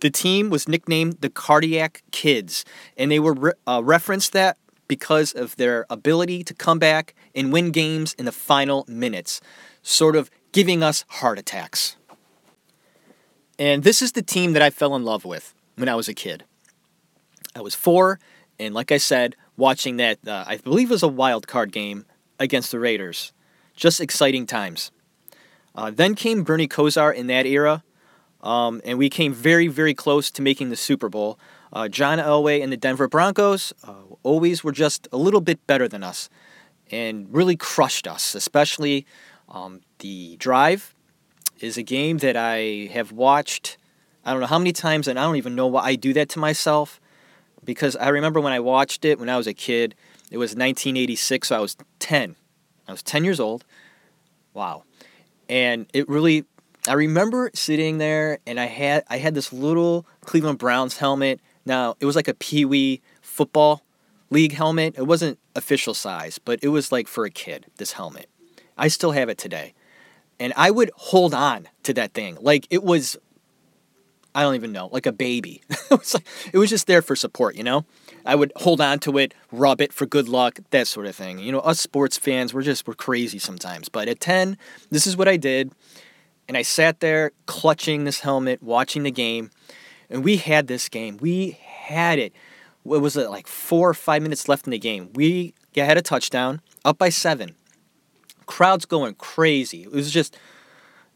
The 0.00 0.10
team 0.10 0.48
was 0.50 0.66
nicknamed 0.66 1.20
the 1.20 1.28
Cardiac 1.28 2.02
Kids, 2.10 2.64
and 2.96 3.10
they 3.10 3.20
were 3.20 3.34
re- 3.34 3.52
uh, 3.66 3.82
referenced 3.84 4.32
that 4.32 4.56
because 4.88 5.32
of 5.32 5.54
their 5.56 5.86
ability 5.88 6.42
to 6.44 6.54
come 6.54 6.78
back 6.78 7.14
and 7.34 7.52
win 7.52 7.70
games 7.70 8.14
in 8.14 8.24
the 8.24 8.32
final 8.32 8.84
minutes, 8.88 9.40
sort 9.82 10.16
of 10.16 10.30
giving 10.52 10.82
us 10.82 11.04
heart 11.08 11.38
attacks. 11.38 11.96
And 13.58 13.84
this 13.84 14.00
is 14.00 14.12
the 14.12 14.22
team 14.22 14.54
that 14.54 14.62
I 14.62 14.70
fell 14.70 14.96
in 14.96 15.04
love 15.04 15.24
with 15.24 15.54
when 15.76 15.88
I 15.88 15.94
was 15.94 16.08
a 16.08 16.14
kid. 16.14 16.44
I 17.54 17.60
was 17.60 17.74
four, 17.74 18.18
and 18.58 18.74
like 18.74 18.90
I 18.90 18.96
said, 18.96 19.36
watching 19.56 19.96
that, 19.98 20.18
uh, 20.26 20.44
I 20.46 20.56
believe 20.56 20.90
was 20.90 21.02
a 21.02 21.08
wild 21.08 21.46
card 21.46 21.72
game 21.72 22.06
against 22.38 22.70
the 22.70 22.80
Raiders. 22.80 23.32
Just 23.76 24.00
exciting 24.00 24.46
times. 24.46 24.90
Uh, 25.74 25.90
then 25.90 26.14
came 26.14 26.42
Bernie 26.42 26.66
Kosar 26.66 27.14
in 27.14 27.26
that 27.28 27.46
era, 27.46 27.84
um, 28.42 28.80
and 28.84 28.98
we 28.98 29.10
came 29.10 29.32
very, 29.32 29.68
very 29.68 29.94
close 29.94 30.30
to 30.32 30.42
making 30.42 30.70
the 30.70 30.76
Super 30.76 31.08
Bowl. 31.08 31.38
Uh, 31.72 31.88
John 31.88 32.18
Elway 32.18 32.62
and 32.62 32.72
the 32.72 32.76
Denver 32.76 33.08
Broncos 33.08 33.72
uh, 33.84 33.94
always 34.22 34.64
were 34.64 34.72
just 34.72 35.06
a 35.12 35.16
little 35.16 35.40
bit 35.40 35.66
better 35.66 35.86
than 35.86 36.02
us 36.02 36.28
and 36.90 37.32
really 37.32 37.56
crushed 37.56 38.08
us, 38.08 38.34
especially 38.34 39.06
um, 39.48 39.80
the 40.00 40.36
drive 40.36 40.94
is 41.60 41.76
a 41.76 41.82
game 41.82 42.18
that 42.18 42.36
I 42.36 42.88
have 42.92 43.12
watched 43.12 43.76
I 44.24 44.32
don't 44.32 44.40
know 44.40 44.46
how 44.46 44.58
many 44.58 44.72
times, 44.72 45.08
and 45.08 45.18
I 45.18 45.22
don't 45.22 45.36
even 45.36 45.54
know 45.54 45.66
why 45.66 45.82
I 45.82 45.94
do 45.94 46.12
that 46.12 46.28
to 46.30 46.38
myself 46.38 47.00
because 47.64 47.96
I 47.96 48.08
remember 48.08 48.40
when 48.40 48.52
I 48.52 48.60
watched 48.60 49.04
it 49.04 49.18
when 49.18 49.28
I 49.28 49.36
was 49.36 49.46
a 49.46 49.54
kid, 49.54 49.94
it 50.30 50.38
was 50.38 50.50
1986, 50.50 51.48
so 51.48 51.56
I 51.56 51.60
was 51.60 51.76
10. 51.98 52.36
I 52.86 52.92
was 52.92 53.02
10 53.02 53.24
years 53.24 53.40
old. 53.40 53.64
Wow. 54.52 54.84
And 55.48 55.86
it 55.92 56.08
really 56.08 56.44
I 56.88 56.94
remember 56.94 57.50
sitting 57.54 57.98
there 57.98 58.38
and 58.46 58.58
I 58.58 58.66
had 58.66 59.04
I 59.08 59.18
had 59.18 59.34
this 59.34 59.52
little 59.52 60.06
Cleveland 60.22 60.58
Browns 60.58 60.96
helmet. 60.96 61.40
Now, 61.66 61.96
it 62.00 62.06
was 62.06 62.16
like 62.16 62.28
a 62.28 62.34
pee-wee 62.34 63.02
football 63.20 63.82
league 64.30 64.52
helmet. 64.52 64.94
It 64.96 65.06
wasn't 65.06 65.38
official 65.54 65.94
size, 65.94 66.38
but 66.38 66.58
it 66.62 66.68
was 66.68 66.90
like 66.90 67.06
for 67.06 67.24
a 67.24 67.30
kid, 67.30 67.66
this 67.76 67.92
helmet. 67.92 68.28
I 68.78 68.88
still 68.88 69.12
have 69.12 69.28
it 69.28 69.38
today. 69.38 69.74
And 70.38 70.54
I 70.56 70.70
would 70.70 70.90
hold 70.96 71.34
on 71.34 71.68
to 71.82 71.92
that 71.94 72.14
thing 72.14 72.38
like 72.40 72.66
it 72.70 72.82
was 72.82 73.16
I 74.34 74.42
don't 74.42 74.54
even 74.54 74.72
know, 74.72 74.88
like 74.92 75.06
a 75.06 75.12
baby. 75.12 75.62
it, 75.70 75.90
was 75.90 76.14
like, 76.14 76.26
it 76.52 76.58
was 76.58 76.70
just 76.70 76.86
there 76.86 77.02
for 77.02 77.16
support, 77.16 77.56
you 77.56 77.64
know? 77.64 77.84
I 78.24 78.36
would 78.36 78.52
hold 78.56 78.80
on 78.80 79.00
to 79.00 79.18
it, 79.18 79.34
rub 79.50 79.80
it 79.80 79.92
for 79.92 80.06
good 80.06 80.28
luck, 80.28 80.60
that 80.70 80.86
sort 80.86 81.06
of 81.06 81.16
thing. 81.16 81.40
You 81.40 81.52
know, 81.52 81.58
us 81.60 81.80
sports 81.80 82.16
fans, 82.16 82.54
we're 82.54 82.62
just, 82.62 82.86
we're 82.86 82.94
crazy 82.94 83.38
sometimes. 83.38 83.88
But 83.88 84.08
at 84.08 84.20
10, 84.20 84.56
this 84.90 85.06
is 85.06 85.16
what 85.16 85.26
I 85.26 85.36
did. 85.36 85.72
And 86.50 86.56
I 86.56 86.62
sat 86.62 86.98
there 86.98 87.30
clutching 87.46 88.02
this 88.02 88.18
helmet, 88.18 88.60
watching 88.60 89.04
the 89.04 89.12
game. 89.12 89.52
And 90.10 90.24
we 90.24 90.36
had 90.36 90.66
this 90.66 90.88
game. 90.88 91.16
We 91.18 91.56
had 91.62 92.18
it. 92.18 92.32
What 92.82 93.00
was 93.00 93.16
it, 93.16 93.30
like 93.30 93.46
four 93.46 93.88
or 93.88 93.94
five 93.94 94.20
minutes 94.20 94.48
left 94.48 94.66
in 94.66 94.72
the 94.72 94.78
game? 94.80 95.10
We 95.14 95.54
had 95.76 95.96
a 95.96 96.02
touchdown, 96.02 96.60
up 96.84 96.98
by 96.98 97.08
seven. 97.08 97.54
Crowds 98.46 98.84
going 98.84 99.14
crazy. 99.14 99.84
It 99.84 99.92
was 99.92 100.10
just, 100.10 100.36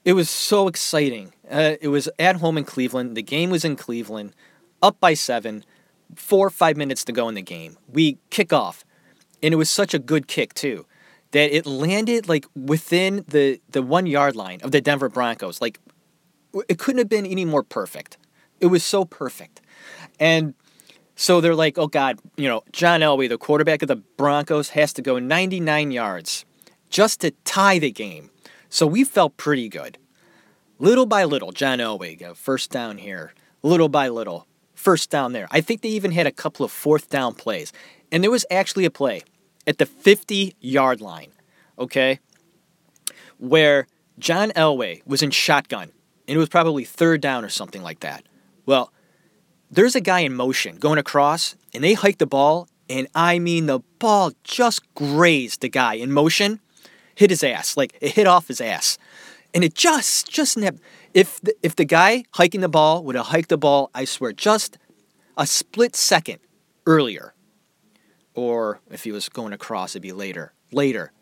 it 0.05 0.13
was 0.13 0.31
so 0.31 0.69
exciting. 0.69 1.33
Uh, 1.51 1.75
it 1.81 1.89
was 1.89 2.09
at 2.21 2.37
home 2.37 2.57
in 2.57 2.63
Cleveland. 2.63 3.17
The 3.17 3.23
game 3.23 3.51
was 3.51 3.65
in 3.65 3.75
Cleveland, 3.75 4.37
up 4.85 5.01
by 5.01 5.15
seven, 5.15 5.65
four 6.15 6.47
or 6.47 6.51
five 6.51 6.77
minutes 6.77 7.05
to 7.07 7.13
go 7.13 7.29
in 7.29 7.35
the 7.35 7.43
game. 7.43 7.77
We 7.93 8.19
kick 8.31 8.53
off, 8.53 8.85
and 9.43 9.53
it 9.53 9.57
was 9.57 9.69
such 9.69 9.95
a 9.95 9.99
good 9.99 10.29
kick 10.29 10.55
too 10.55 10.87
that 11.35 11.55
it 11.55 11.67
landed 11.67 12.29
like 12.29 12.47
within 12.55 13.25
the 13.27 13.61
the 13.69 13.83
one 13.83 14.07
yard 14.07 14.37
line 14.37 14.61
of 14.63 14.71
the 14.71 14.81
Denver 14.81 15.09
Broncos. 15.09 15.61
Like 15.61 15.81
it 16.69 16.79
couldn't 16.79 16.99
have 16.99 17.09
been 17.09 17.27
any 17.27 17.45
more 17.45 17.65
perfect. 17.65 18.17
It 18.61 18.67
was 18.67 18.85
so 18.85 19.05
perfect, 19.05 19.61
and 20.21 20.55
so 21.17 21.41
they're 21.41 21.57
like, 21.57 21.77
oh 21.77 21.89
God, 21.89 22.21
you 22.37 22.49
know, 22.49 22.63
John 22.71 23.01
Elway, 23.01 23.29
the 23.29 23.37
quarterback 23.37 23.83
of 23.83 23.89
the 23.89 23.97
Broncos, 23.97 24.71
has 24.71 24.93
to 24.95 25.03
go 25.03 25.19
99 25.19 25.91
yards 25.91 26.45
just 26.89 27.21
to 27.23 27.33
tie 27.45 27.81
the 27.81 27.91
game. 27.91 28.31
So 28.69 28.87
we 28.87 29.03
felt 29.03 29.37
pretty 29.37 29.69
good. 29.69 29.99
Little 30.79 31.07
by 31.07 31.25
little, 31.25 31.51
John 31.51 31.79
Elway 31.79 32.19
go 32.19 32.35
first 32.35 32.71
down 32.71 32.99
here. 32.99 33.33
Little 33.63 33.89
by 33.89 34.09
little, 34.09 34.47
first 34.75 35.11
down 35.11 35.33
there. 35.33 35.49
I 35.51 35.61
think 35.61 35.83
they 35.83 35.89
even 35.91 36.13
had 36.13 36.27
a 36.27 36.33
couple 36.33 36.65
of 36.65 36.71
fourth 36.71 37.09
down 37.09 37.35
plays. 37.35 37.73
And 38.13 38.23
there 38.23 38.31
was 38.31 38.47
actually 38.51 38.85
a 38.85 38.91
play 38.91 39.23
at 39.67 39.79
the 39.79 39.87
50 39.87 40.57
yard 40.61 41.01
line, 41.01 41.33
okay, 41.79 42.21
where 43.39 43.87
John 44.19 44.51
Elway 44.51 45.03
was 45.07 45.23
in 45.23 45.31
shotgun 45.31 45.91
and 46.27 46.37
it 46.37 46.39
was 46.39 46.49
probably 46.49 46.85
third 46.85 47.21
down 47.21 47.45
or 47.45 47.49
something 47.49 47.83
like 47.83 48.01
that. 48.01 48.25
Well, 48.67 48.93
there's 49.71 49.95
a 49.95 50.01
guy 50.01 50.21
in 50.21 50.35
motion 50.35 50.77
going 50.77 50.99
across 50.99 51.57
and 51.75 51.83
they 51.83 51.95
hike 51.95 52.19
the 52.19 52.27
ball, 52.27 52.69
and 52.89 53.09
I 53.15 53.39
mean, 53.39 53.67
the 53.67 53.81
ball 53.99 54.33
just 54.45 54.83
grazed 54.95 55.61
the 55.61 55.69
guy 55.69 55.95
in 55.95 56.13
motion 56.13 56.61
hit 57.15 57.31
his 57.31 57.43
ass. 57.43 57.77
Like 57.77 57.97
it 58.01 58.13
hit 58.13 58.27
off 58.27 58.49
his 58.49 58.61
ass. 58.61 58.99
And 59.53 59.63
it 59.63 59.75
just, 59.75 60.29
just 60.29 60.57
never. 60.57 60.79
If 61.13 61.41
the, 61.41 61.55
if 61.63 61.77
the 61.77 61.85
guy 61.85 62.25
hiking 62.33 62.61
the 62.61 62.69
ball 62.69 63.05
would 63.05 63.15
have 63.15 63.27
hiked 63.27 63.51
the 63.51 63.59
ball, 63.59 63.91
I 63.95 64.05
swear, 64.05 64.33
just 64.33 64.79
a 65.37 65.47
split 65.47 65.95
second 65.95 66.39
earlier, 66.87 67.34
or 68.35 68.81
if 68.91 69.05
he 69.05 69.13
was 69.13 69.29
going 69.29 69.53
across, 69.53 69.93
it'd 69.93 70.03
be 70.03 70.13
later. 70.13 70.53
Later, 70.73 71.13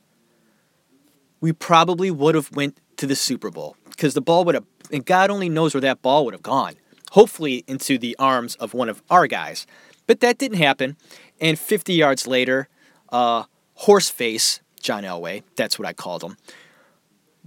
we 1.41 1.53
probably 1.53 2.11
would 2.11 2.35
have 2.35 2.51
went 2.53 2.79
to 2.97 3.07
the 3.07 3.17
Super 3.17 3.51
Bowl 3.51 3.77
because 3.91 4.15
the 4.15 4.21
ball 4.21 4.45
would 4.45 4.55
have, 4.55 4.65
and 4.91 5.05
God 5.05 5.31
only 5.31 5.49
knows 5.49 5.75
where 5.75 5.81
that 5.83 6.03
ball 6.03 6.25
would 6.25 6.35
have 6.35 6.43
gone. 6.43 6.75
Hopefully 7.11 7.63
into 7.67 7.99
the 7.99 8.17
arms 8.19 8.55
of 8.55 8.73
one 8.73 8.89
of 8.89 9.03
our 9.11 9.27
guys, 9.27 9.67
but 10.07 10.21
that 10.21 10.39
didn't 10.39 10.59
happen. 10.59 10.97
And 11.41 11.59
50 11.59 11.93
yards 11.93 12.27
later, 12.27 12.69
uh, 13.11 13.45
Horseface 13.83 14.61
John 14.83 15.05
Elway, 15.05 15.43
that's 15.57 15.79
what 15.79 15.87
I 15.87 15.93
called 15.93 16.23
him, 16.23 16.37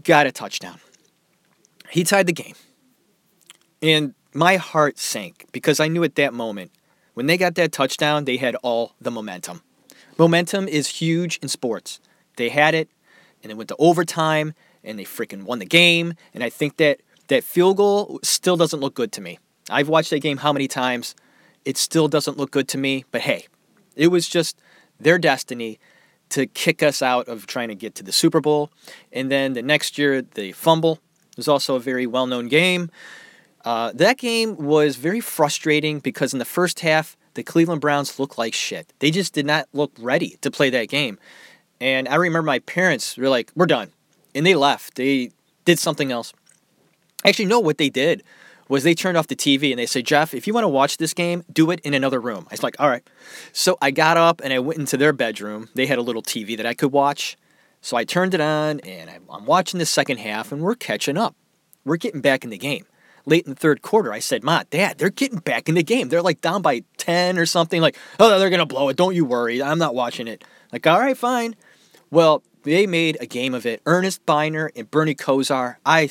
got 0.04 0.26
a 0.26 0.32
touchdown. 0.32 0.80
He 1.90 2.04
tied 2.04 2.28
the 2.28 2.34
game. 2.34 2.56
And 3.82 4.16
my 4.34 4.56
heart 4.56 4.98
sank 4.98 5.46
because 5.52 5.80
I 5.80 5.88
knew 5.88 6.04
at 6.04 6.16
that 6.16 6.34
moment 6.34 6.72
When 7.16 7.28
they 7.28 7.38
got 7.38 7.56
that 7.56 7.72
touchdown, 7.72 8.26
they 8.26 8.38
had 8.38 8.56
all 8.56 8.94
the 9.02 9.10
momentum. 9.10 9.62
Momentum 10.18 10.68
is 10.68 10.88
huge 10.88 11.38
in 11.42 11.48
sports. 11.48 12.00
They 12.36 12.50
had 12.50 12.76
it, 12.76 12.90
and 13.42 13.52
it 13.52 13.56
went 13.56 13.70
to 13.70 13.76
overtime, 13.80 14.54
and 14.84 15.00
they 15.00 15.06
freaking 15.06 15.44
won 15.44 15.60
the 15.60 15.66
game. 15.66 16.14
And 16.34 16.44
I 16.44 16.50
think 16.50 16.76
that 16.78 17.00
that 17.30 17.44
field 17.44 17.78
goal 17.78 18.20
still 18.22 18.58
doesn't 18.58 18.82
look 18.82 18.96
good 18.96 19.14
to 19.14 19.22
me. 19.22 19.40
I've 19.70 19.88
watched 19.88 20.10
that 20.10 20.20
game 20.20 20.38
how 20.38 20.52
many 20.52 20.68
times? 20.68 21.16
It 21.64 21.78
still 21.78 22.10
doesn't 22.10 22.38
look 22.38 22.52
good 22.52 22.68
to 22.70 22.78
me. 22.78 23.06
But 23.12 23.22
hey, 23.22 23.48
it 23.96 24.08
was 24.08 24.28
just 24.28 24.60
their 25.00 25.18
destiny 25.18 25.80
to 26.30 26.46
kick 26.46 26.84
us 26.84 27.02
out 27.02 27.30
of 27.30 27.48
trying 27.48 27.70
to 27.70 27.76
get 27.76 27.96
to 27.96 28.04
the 28.04 28.12
Super 28.12 28.42
Bowl. 28.42 28.72
And 29.14 29.32
then 29.32 29.54
the 29.54 29.62
next 29.62 29.98
year, 29.98 30.22
the 30.22 30.52
fumble 30.52 31.00
was 31.38 31.48
also 31.48 31.76
a 31.76 31.80
very 31.80 32.06
well 32.06 32.28
known 32.28 32.50
game. 32.50 32.92
Uh, 33.66 33.92
that 33.96 34.20
game 34.20 34.56
was 34.58 34.96
very 34.96 35.20
frustrating 35.20 36.00
because 36.00 36.34
in 36.34 36.40
the 36.40 36.46
first 36.46 36.82
half, 36.82 37.18
the 37.34 37.44
Cleveland 37.44 37.82
Browns 37.82 38.20
looked 38.20 38.38
like 38.38 38.54
shit. 38.54 38.94
They 39.00 39.10
just 39.12 39.34
did 39.34 39.46
not 39.46 39.68
look 39.74 39.92
ready 40.00 40.38
to 40.42 40.52
play 40.52 40.70
that 40.70 40.88
game. 40.88 41.18
And 41.82 42.08
I 42.08 42.16
remember 42.16 42.46
my 42.46 42.60
parents 42.60 43.18
were 43.18 43.28
like, 43.28 43.52
we're 43.56 43.66
done. 43.66 43.92
And 44.36 44.46
they 44.46 44.56
left. 44.56 44.96
They 44.96 45.32
did 45.66 45.80
something 45.80 46.12
else. 46.12 46.32
Actually, 47.26 47.46
no, 47.46 47.60
what 47.60 47.80
they 47.80 47.90
did 47.90 48.24
was 48.68 48.84
they 48.84 48.94
turned 48.94 49.18
off 49.18 49.28
the 49.28 49.36
TV 49.36 49.72
and 49.72 49.80
they 49.80 49.86
said, 49.86 50.06
Jeff, 50.06 50.34
if 50.34 50.48
you 50.48 50.54
want 50.54 50.64
to 50.64 50.70
watch 50.70 50.98
this 50.98 51.14
game, 51.14 51.44
do 51.52 51.72
it 51.72 51.80
in 51.82 51.94
another 51.94 52.20
room. 52.20 52.46
I 52.50 52.54
was 52.54 52.64
like, 52.64 52.76
all 52.80 52.90
right. 52.90 53.08
So 53.52 53.78
I 53.82 53.92
got 53.92 54.16
up 54.16 54.42
and 54.44 54.54
I 54.54 54.60
went 54.60 54.80
into 54.80 54.98
their 54.98 55.14
bedroom. 55.14 55.70
They 55.74 55.88
had 55.88 55.98
a 55.98 56.02
little 56.04 56.24
TV 56.24 56.56
that 56.58 56.66
I 56.66 56.74
could 56.74 56.92
watch. 56.92 57.36
So 57.82 57.98
I 57.98 58.04
turned 58.04 58.34
it 58.34 58.42
on 58.42 58.80
and 58.82 59.10
I'm 59.30 59.46
watching 59.46 59.80
the 59.80 59.86
second 59.86 60.18
half 60.18 60.52
and 60.52 60.62
we're 60.62 60.76
catching 60.76 61.18
up. 61.18 61.36
We're 61.84 61.98
getting 61.98 62.22
back 62.22 62.44
in 62.44 62.50
the 62.50 62.58
game. 62.58 62.86
Late 63.26 63.46
in 63.46 63.54
the 63.54 63.60
third 63.60 63.82
quarter, 63.82 64.14
I 64.14 64.20
said, 64.20 64.44
Ma, 64.44 64.64
Dad, 64.70 64.98
they're 64.98 65.10
getting 65.10 65.40
back 65.40 65.68
in 65.68 65.76
the 65.76 65.84
game. 65.84 66.10
They're 66.10 66.22
like 66.22 66.42
down 66.42 66.62
by 66.62 66.84
10 66.98 67.38
or 67.40 67.46
something. 67.46 67.82
Like, 67.82 67.98
oh, 68.20 68.38
they're 68.38 68.50
going 68.50 68.60
to 68.60 68.66
blow 68.66 68.90
it. 68.90 68.98
Don't 68.98 69.16
you 69.16 69.26
worry. 69.26 69.64
I'm 69.64 69.80
not 69.80 69.96
watching 69.96 70.28
it. 70.28 70.44
Like, 70.72 70.86
all 70.86 71.00
right, 71.00 71.18
fine. 71.18 71.56
Well, 72.12 72.44
they 72.64 72.86
made 72.86 73.18
a 73.20 73.26
game 73.26 73.54
of 73.54 73.66
it. 73.66 73.82
Ernest 73.86 74.26
Byner 74.26 74.72
and 74.76 74.90
Bernie 74.90 75.16
Kosar. 75.16 75.78
I, 75.86 76.10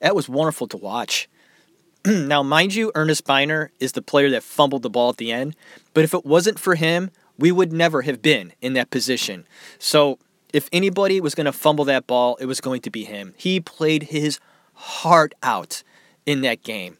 that 0.00 0.14
was 0.14 0.28
wonderful 0.28 0.66
to 0.68 0.76
watch. 0.76 1.28
now, 2.06 2.42
mind 2.42 2.74
you, 2.74 2.92
Ernest 2.94 3.24
Byner 3.24 3.70
is 3.80 3.92
the 3.92 4.02
player 4.02 4.30
that 4.30 4.42
fumbled 4.42 4.82
the 4.82 4.90
ball 4.90 5.10
at 5.10 5.16
the 5.16 5.32
end, 5.32 5.56
but 5.92 6.04
if 6.04 6.14
it 6.14 6.24
wasn't 6.24 6.58
for 6.58 6.74
him, 6.74 7.10
we 7.38 7.50
would 7.52 7.72
never 7.72 8.02
have 8.02 8.22
been 8.22 8.52
in 8.60 8.74
that 8.74 8.90
position. 8.90 9.46
So, 9.78 10.18
if 10.52 10.68
anybody 10.72 11.20
was 11.20 11.34
going 11.34 11.46
to 11.46 11.52
fumble 11.52 11.84
that 11.86 12.06
ball, 12.06 12.36
it 12.36 12.46
was 12.46 12.60
going 12.60 12.80
to 12.82 12.90
be 12.90 13.04
him. 13.04 13.34
He 13.36 13.60
played 13.60 14.04
his 14.04 14.38
heart 14.74 15.34
out 15.42 15.82
in 16.26 16.42
that 16.42 16.62
game. 16.62 16.98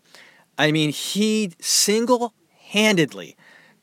I 0.57 0.73
mean, 0.73 0.91
he 0.91 1.53
single 1.61 2.33
handedly 2.71 3.37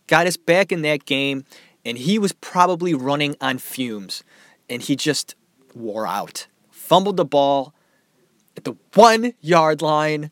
got 0.08 0.26
us 0.26 0.38
back 0.38 0.72
in 0.72 0.82
that 0.82 1.06
game, 1.06 1.46
and 1.86 1.98
he 1.98 2.18
was 2.18 2.32
probably 2.34 2.94
running 2.94 3.36
on 3.40 3.60
fumes, 3.60 4.24
and 4.70 4.82
he 4.82 4.96
just 4.96 5.36
wore 5.76 6.08
out. 6.08 6.48
Fumbled 6.72 7.18
the 7.18 7.26
ball 7.26 7.74
at 8.58 8.64
the 8.64 8.76
one 8.94 9.34
yard 9.42 9.82
line 9.82 10.32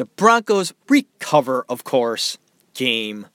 the 0.00 0.06
Broncos 0.06 0.72
recover, 0.88 1.66
of 1.68 1.84
course. 1.84 2.38
Game 2.72 3.26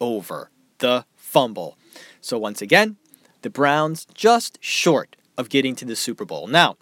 over. 0.00 0.50
The 0.78 1.04
fumble. 1.16 1.76
So, 2.22 2.38
once 2.38 2.62
again, 2.62 2.96
the 3.42 3.50
Browns 3.50 4.06
just 4.14 4.56
short 4.62 5.16
of 5.36 5.50
getting 5.50 5.76
to 5.76 5.84
the 5.84 5.94
Super 5.94 6.24
Bowl. 6.24 6.46
Now, 6.46 6.78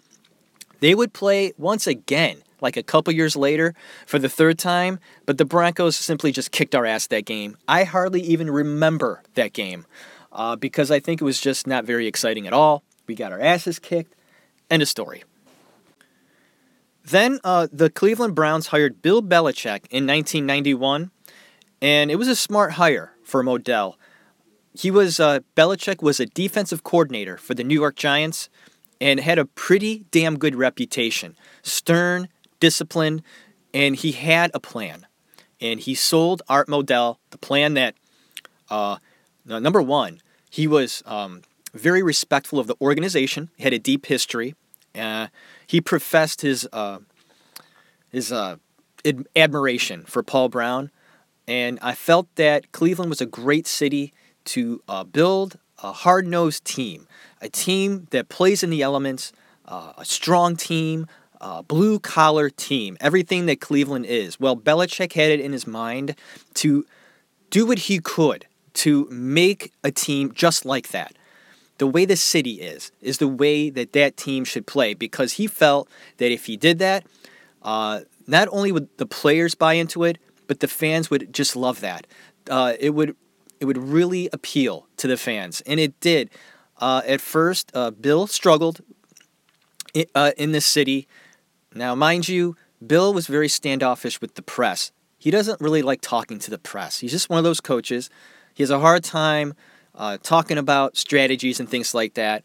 they 0.79 0.95
would 0.95 1.11
play 1.11 1.51
once 1.57 1.87
again, 1.87 2.37
like 2.63 2.77
a 2.77 2.83
couple 2.83 3.13
years 3.13 3.35
later, 3.35 3.75
for 4.07 4.17
the 4.17 4.29
third 4.29 4.57
time, 4.57 4.99
but 5.25 5.37
the 5.37 5.45
Broncos 5.45 5.95
simply 5.95 6.31
just 6.31 6.51
kicked 6.51 6.73
our 6.73 6.85
ass 6.85 7.07
that 7.07 7.25
game. 7.25 7.57
I 7.67 7.83
hardly 7.83 8.21
even 8.21 8.49
remember 8.49 9.21
that 9.35 9.53
game 9.53 9.85
uh, 10.31 10.55
because 10.55 10.89
I 10.89 10.99
think 10.99 11.21
it 11.21 11.25
was 11.25 11.39
just 11.39 11.67
not 11.67 11.85
very 11.85 12.07
exciting 12.07 12.47
at 12.47 12.53
all. 12.53 12.83
We 13.05 13.15
got 13.15 13.31
our 13.31 13.39
asses 13.39 13.77
kicked. 13.77 14.15
End 14.71 14.81
of 14.81 14.89
story. 14.89 15.23
Then 17.05 17.39
uh, 17.43 17.67
the 17.71 17.89
Cleveland 17.89 18.33
Browns 18.33 18.67
hired 18.67 19.01
Bill 19.01 19.21
Belichick 19.21 19.85
in 19.91 20.07
1991, 20.07 21.11
and 21.81 22.09
it 22.09 22.15
was 22.15 22.29
a 22.29 22.35
smart 22.35 22.73
hire 22.73 23.11
for 23.23 23.43
Modell. 23.43 23.95
He 24.73 24.89
was 24.89 25.19
uh, 25.19 25.41
Belichick 25.55 26.01
was 26.01 26.19
a 26.19 26.25
defensive 26.25 26.83
coordinator 26.83 27.37
for 27.37 27.53
the 27.53 27.63
New 27.63 27.75
York 27.75 27.95
Giants 27.95 28.49
and 29.01 29.19
had 29.19 29.37
a 29.37 29.45
pretty 29.45 30.05
damn 30.11 30.39
good 30.39 30.55
reputation. 30.55 31.35
Stern, 31.61 32.29
disciplined, 32.63 33.21
and 33.73 33.93
he 33.93 34.13
had 34.13 34.49
a 34.53 34.59
plan. 34.59 35.05
And 35.59 35.81
he 35.81 35.95
sold 35.95 36.41
Art 36.47 36.69
Modell 36.69 37.17
the 37.31 37.37
plan 37.37 37.73
that, 37.73 37.93
uh, 38.69 38.99
number 39.45 39.81
one, 39.81 40.21
he 40.49 40.65
was 40.65 41.03
um, 41.05 41.41
very 41.73 42.01
respectful 42.01 42.59
of 42.59 42.67
the 42.67 42.75
organization, 42.79 43.49
had 43.59 43.73
a 43.73 43.79
deep 43.79 44.05
history. 44.05 44.55
Uh, 44.95 45.27
he 45.67 45.81
professed 45.81 46.39
his 46.39 46.65
uh, 46.71 46.99
his 48.09 48.31
uh, 48.31 48.55
ad- 49.03 49.27
admiration 49.35 50.05
for 50.05 50.23
Paul 50.23 50.47
Brown, 50.47 50.89
and 51.45 51.79
I 51.81 51.95
felt 51.95 52.27
that 52.35 52.71
Cleveland 52.71 53.09
was 53.09 53.19
a 53.19 53.25
great 53.25 53.67
city 53.67 54.13
to 54.45 54.81
uh, 54.87 55.03
build 55.03 55.57
a 55.81 55.91
hard 55.91 56.25
nosed 56.27 56.63
team, 56.63 57.07
a 57.41 57.49
team 57.49 58.07
that 58.11 58.29
plays 58.29 58.63
in 58.63 58.69
the 58.69 58.81
elements, 58.81 59.33
uh, 59.65 59.91
a 59.97 60.05
strong 60.05 60.55
team, 60.55 61.07
a 61.43 61.61
blue 61.61 61.99
collar 61.99 62.49
team, 62.49 62.97
everything 63.01 63.45
that 63.47 63.59
Cleveland 63.59 64.05
is. 64.05 64.39
Well, 64.39 64.55
Belichick 64.55 65.13
had 65.13 65.31
it 65.31 65.39
in 65.39 65.51
his 65.51 65.67
mind 65.67 66.15
to 66.55 66.85
do 67.49 67.65
what 67.65 67.79
he 67.79 67.99
could 67.99 68.47
to 68.75 69.07
make 69.11 69.71
a 69.83 69.91
team 69.91 70.31
just 70.33 70.65
like 70.65 70.87
that 70.89 71.15
the 71.77 71.87
way 71.87 72.05
the 72.05 72.15
city 72.15 72.61
is 72.61 72.91
is 73.01 73.17
the 73.17 73.27
way 73.27 73.69
that 73.69 73.93
that 73.93 74.15
team 74.15 74.45
should 74.45 74.65
play 74.65 74.93
because 74.93 75.33
he 75.33 75.47
felt 75.47 75.89
that 76.17 76.31
if 76.31 76.45
he 76.45 76.55
did 76.55 76.79
that, 76.79 77.05
uh, 77.61 78.01
not 78.27 78.47
only 78.51 78.71
would 78.71 78.87
the 78.97 79.05
players 79.05 79.55
buy 79.55 79.73
into 79.73 80.03
it, 80.03 80.17
but 80.47 80.59
the 80.59 80.67
fans 80.67 81.09
would 81.09 81.33
just 81.33 81.55
love 81.55 81.81
that. 81.81 82.07
Uh, 82.49 82.73
it 82.79 82.91
would 82.91 83.15
it 83.59 83.65
would 83.65 83.77
really 83.77 84.29
appeal 84.31 84.87
to 84.97 85.07
the 85.07 85.17
fans, 85.17 85.61
and 85.65 85.79
it 85.79 85.99
did. 85.99 86.29
Uh, 86.77 87.01
at 87.07 87.21
first, 87.21 87.71
uh, 87.73 87.91
Bill 87.91 88.27
struggled 88.27 88.81
in, 89.93 90.05
uh, 90.15 90.31
in 90.37 90.51
this 90.51 90.65
city. 90.65 91.07
Now, 91.75 91.95
mind 91.95 92.27
you, 92.27 92.55
Bill 92.85 93.13
was 93.13 93.27
very 93.27 93.47
standoffish 93.49 94.21
with 94.21 94.35
the 94.35 94.41
press. 94.41 94.91
He 95.17 95.31
doesn't 95.31 95.61
really 95.61 95.81
like 95.81 96.01
talking 96.01 96.39
to 96.39 96.51
the 96.51 96.57
press. 96.57 96.99
He's 96.99 97.11
just 97.11 97.29
one 97.29 97.37
of 97.37 97.43
those 97.43 97.61
coaches. 97.61 98.09
He 98.53 98.61
has 98.61 98.69
a 98.69 98.79
hard 98.79 99.03
time 99.03 99.53
uh, 99.95 100.17
talking 100.21 100.57
about 100.57 100.97
strategies 100.97 101.59
and 101.59 101.69
things 101.69 101.93
like 101.93 102.15
that. 102.15 102.43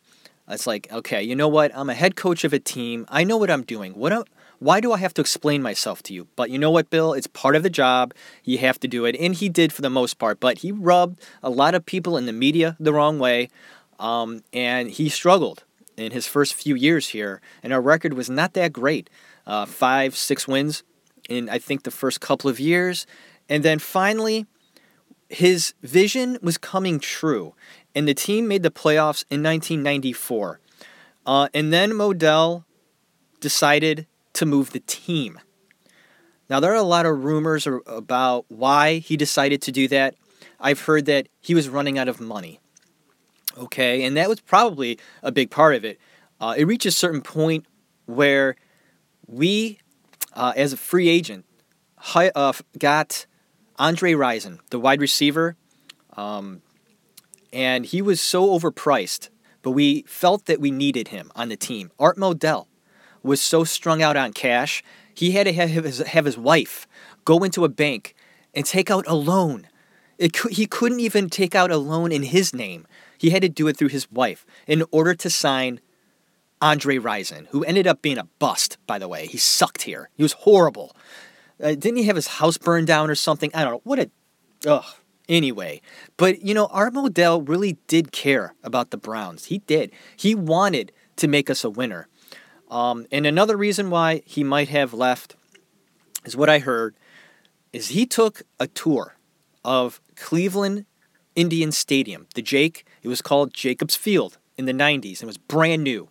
It's 0.49 0.67
like, 0.67 0.91
okay, 0.91 1.23
you 1.23 1.37
know 1.37 1.49
what? 1.49 1.73
I'm 1.75 1.91
a 1.91 1.95
head 1.95 2.17
coach 2.17 2.45
of 2.45 2.53
a 2.53 2.59
team. 2.59 3.05
I 3.09 3.25
know 3.25 3.37
what 3.37 3.51
I'm 3.51 3.65
doing. 3.65 3.93
What? 3.93 4.13
Am, 4.13 4.25
why 4.61 4.81
do 4.81 4.93
I 4.93 4.99
have 4.99 5.15
to 5.15 5.21
explain 5.21 5.63
myself 5.63 6.03
to 6.05 6.15
you? 6.15 6.27
But 6.35 6.51
you 6.51 6.59
know 6.59 6.71
what, 6.71 6.91
Bill? 6.91 7.13
It's 7.13 7.27
part 7.27 7.55
of 7.55 7.63
the 7.63 7.71
job. 7.71 8.15
You 8.45 8.59
have 8.59 8.81
to 8.81 8.89
do 8.89 9.05
it, 9.05 9.15
and 9.21 9.35
he 9.35 9.49
did 9.49 9.73
for 9.73 9.83
the 9.83 9.91
most 9.91 10.19
part. 10.19 10.41
But 10.41 10.59
he 10.59 10.73
rubbed 10.73 11.21
a 11.43 11.51
lot 11.51 11.75
of 11.75 11.85
people 11.85 12.17
in 12.17 12.27
the 12.27 12.33
media 12.33 12.77
the 12.81 12.93
wrong 12.93 13.19
way, 13.19 13.51
um, 13.99 14.43
and 14.53 14.91
he 14.91 15.09
struggled 15.09 15.65
in 15.99 16.13
his 16.13 16.27
first 16.27 16.55
few 16.55 16.75
years 16.75 17.09
here. 17.09 17.41
And 17.63 17.73
our 17.73 17.81
record 17.81 18.15
was 18.15 18.31
not 18.31 18.55
that 18.55 18.73
great. 18.73 19.11
Uh, 19.47 19.67
five, 19.67 20.17
six 20.17 20.47
wins 20.47 20.83
in 21.29 21.49
I 21.49 21.59
think 21.59 21.83
the 21.83 21.91
first 21.91 22.21
couple 22.21 22.49
of 22.49 22.59
years, 22.59 23.07
and 23.49 23.63
then 23.63 23.79
finally 23.79 24.47
his 25.29 25.75
vision 25.83 26.39
was 26.43 26.57
coming 26.57 26.99
true, 26.99 27.55
and 27.95 28.09
the 28.09 28.15
team 28.15 28.49
made 28.49 28.63
the 28.63 28.71
playoffs 28.71 29.25
in 29.31 29.43
1994. 29.43 30.61
Uh, 31.27 31.49
and 31.53 31.73
then 31.73 31.91
Modell 31.91 32.65
decided 33.41 34.07
to 34.33 34.47
move 34.47 34.71
the 34.71 34.81
team. 34.81 35.39
Now, 36.49 36.61
there 36.61 36.73
are 36.73 36.77
a 36.77 36.83
lot 36.83 37.05
of 37.05 37.25
rumors 37.25 37.67
about 37.87 38.47
why 38.49 38.99
he 38.99 39.19
decided 39.19 39.61
to 39.63 39.73
do 39.73 39.87
that. 39.89 40.15
I've 40.59 40.81
heard 40.81 41.05
that 41.05 41.29
he 41.41 41.55
was 41.55 41.69
running 41.69 41.99
out 41.99 42.09
of 42.09 42.21
money. 42.21 42.61
Okay, 43.59 44.05
and 44.05 44.17
that 44.17 44.29
was 44.29 44.41
probably 44.41 44.99
a 45.23 45.33
big 45.33 45.51
part 45.51 45.75
of 45.75 45.85
it. 45.85 45.99
Uh, 46.41 46.55
it 46.57 46.65
reached 46.65 46.87
a 46.87 46.93
certain 46.93 47.21
point 47.21 47.67
where 48.07 48.55
we, 49.27 49.81
uh, 50.35 50.53
as 50.57 50.73
a 50.73 50.77
free 50.77 51.09
agent, 51.09 51.45
uh, 52.15 52.53
got 52.79 53.27
Andre 53.77 54.13
Rison, 54.13 54.61
the 54.71 54.79
wide 54.79 55.01
receiver, 55.01 55.57
um, 56.17 56.63
and 57.53 57.87
he 57.87 58.01
was 58.01 58.21
so 58.21 58.47
overpriced, 58.57 59.29
but 59.63 59.73
we 59.73 60.03
felt 60.07 60.47
that 60.47 60.61
we 60.61 60.71
needed 60.71 61.09
him 61.09 61.33
on 61.35 61.49
the 61.49 61.57
team. 61.57 61.91
Art 61.99 62.17
Modell 62.17 62.67
was 63.23 63.41
so 63.41 63.65
strung 63.65 64.01
out 64.03 64.17
on 64.17 64.33
cash, 64.33 64.85
he 65.13 65.33
had 65.33 65.45
to 65.45 65.53
have 65.53 65.71
his, 65.71 65.99
have 65.99 66.25
his 66.25 66.39
wife 66.39 66.87
go 67.25 67.43
into 67.43 67.65
a 67.65 67.69
bank 67.69 68.15
and 68.55 68.65
take 68.65 68.89
out 68.89 69.05
a 69.09 69.15
loan. 69.15 69.67
It, 70.17 70.37
he 70.51 70.67
couldn't 70.67 71.01
even 71.01 71.29
take 71.29 71.57
out 71.57 71.73
a 71.73 71.77
loan 71.77 72.13
in 72.13 72.23
his 72.23 72.55
name. 72.55 72.87
He 73.19 73.31
had 73.31 73.43
to 73.43 73.49
do 73.49 73.69
it 73.69 73.77
through 73.77 73.89
his 73.89 74.11
wife 74.11 74.47
in 74.67 74.85
order 74.91 75.15
to 75.15 75.29
sign 75.29 75.81
Andre 76.61 76.97
Rison, 76.99 77.47
who 77.49 77.65
ended 77.65 77.87
up 77.87 78.03
being 78.03 78.19
a 78.19 78.29
bust, 78.39 78.79
by 78.87 78.99
the 78.99 79.09
way. 79.09 79.27
He 79.27 79.39
sucked 79.39 79.83
here. 79.83 80.11
He 80.17 80.23
was 80.23 80.33
horrible. 80.33 80.97
Uh, 81.63 81.71
didn't 81.71 81.97
he 81.97 82.05
have 82.05 82.17
his 82.17 82.27
house 82.27 82.57
burned 82.57 82.87
down 82.87 83.11
or 83.11 83.15
something? 83.15 83.51
I 83.55 83.65
don't 83.65 83.75
know. 83.75 83.81
What 83.85 83.99
a. 83.99 84.11
Ugh. 84.67 84.85
anyway. 85.29 85.81
But, 86.17 86.43
you 86.43 86.55
know, 86.55 86.67
Art 86.67 86.95
Modell 86.95 87.49
really 87.49 87.79
did 87.87 88.11
care 88.11 88.55
about 88.65 88.91
the 88.91 88.97
Browns. 88.97 89.47
He 89.47 89.59
did. 89.59 89.93
He 90.17 90.35
wanted 90.35 90.93
to 91.17 91.29
make 91.29 91.51
us 91.51 91.63
a 91.63 91.71
winner. 91.71 92.09
Um, 92.71 93.07
and 93.11 93.27
another 93.27 93.57
reason 93.57 93.91
why 93.91 94.23
he 94.25 94.43
might 94.45 94.69
have 94.69 94.93
left 94.93 95.37
is 96.25 96.37
what 96.37 96.49
I 96.49 96.59
heard 96.59 96.97
is 97.73 97.89
he 97.89 98.07
took 98.07 98.43
a 98.59 98.67
tour 98.67 99.17
of 99.65 100.01
Cleveland 100.17 100.87
Indian 101.35 101.71
Stadium, 101.71 102.27
the 102.35 102.43
Jake. 102.43 102.85
It 103.03 103.09
was 103.09 103.23
called 103.23 103.55
Jacobs 103.55 103.97
Field 103.97 104.39
in 104.57 104.65
the 104.67 104.73
90s 104.73 105.21
and 105.21 105.27
was 105.27 105.39
brand 105.39 105.85
new. 105.85 106.09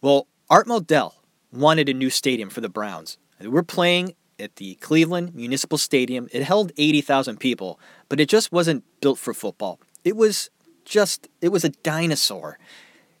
Well, 0.00 0.26
Art 0.50 0.66
Modell 0.66 1.14
wanted 1.52 1.88
a 1.88 1.94
new 1.94 2.10
stadium 2.10 2.50
for 2.50 2.60
the 2.60 2.68
Browns. 2.68 3.18
We're 3.40 3.62
playing 3.62 4.14
at 4.38 4.56
the 4.56 4.74
Cleveland 4.76 5.34
Municipal 5.34 5.78
Stadium. 5.78 6.28
It 6.32 6.42
held 6.42 6.72
80,000 6.76 7.38
people, 7.38 7.80
but 8.08 8.20
it 8.20 8.28
just 8.28 8.52
wasn't 8.52 8.84
built 9.00 9.18
for 9.18 9.34
football. 9.34 9.80
It 10.04 10.16
was 10.16 10.50
just, 10.84 11.28
it 11.40 11.48
was 11.48 11.64
a 11.64 11.70
dinosaur. 11.70 12.58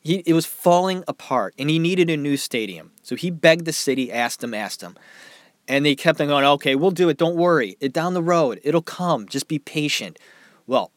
He, 0.00 0.22
it 0.26 0.32
was 0.32 0.46
falling 0.46 1.04
apart, 1.08 1.54
and 1.58 1.68
he 1.68 1.78
needed 1.78 2.08
a 2.08 2.16
new 2.16 2.36
stadium. 2.36 2.92
So 3.02 3.16
he 3.16 3.30
begged 3.30 3.64
the 3.64 3.72
city, 3.72 4.12
asked 4.12 4.40
them, 4.40 4.54
asked 4.54 4.80
them. 4.80 4.96
And 5.66 5.84
they 5.84 5.94
kept 5.94 6.20
on 6.20 6.28
going, 6.28 6.44
okay, 6.44 6.74
we'll 6.74 6.92
do 6.92 7.08
it. 7.08 7.18
Don't 7.18 7.36
worry. 7.36 7.76
It 7.80 7.92
down 7.92 8.14
the 8.14 8.22
road. 8.22 8.60
It'll 8.64 8.80
come. 8.80 9.26
Just 9.28 9.48
be 9.48 9.58
patient. 9.58 10.18
Well, 10.66 10.92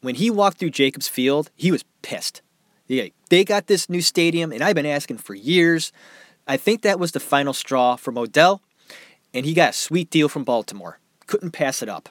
when 0.00 0.16
he 0.16 0.30
walked 0.30 0.58
through 0.58 0.70
Jacobs 0.70 1.08
Field, 1.08 1.50
he 1.54 1.70
was 1.70 1.84
pissed. 2.02 2.42
Yeah, 2.86 3.06
they 3.30 3.44
got 3.44 3.66
this 3.66 3.88
new 3.90 4.00
stadium, 4.00 4.52
and 4.52 4.62
I've 4.62 4.76
been 4.76 4.86
asking 4.86 5.18
for 5.18 5.34
years. 5.34 5.92
I 6.46 6.56
think 6.56 6.82
that 6.82 7.00
was 7.00 7.12
the 7.12 7.20
final 7.20 7.52
straw 7.52 7.96
for 7.96 8.12
Modell, 8.12 8.60
and 9.34 9.44
he 9.44 9.54
got 9.54 9.70
a 9.70 9.72
sweet 9.72 10.10
deal 10.10 10.28
from 10.28 10.44
Baltimore. 10.44 11.00
Couldn't 11.26 11.50
pass 11.50 11.82
it 11.82 11.88
up, 11.88 12.08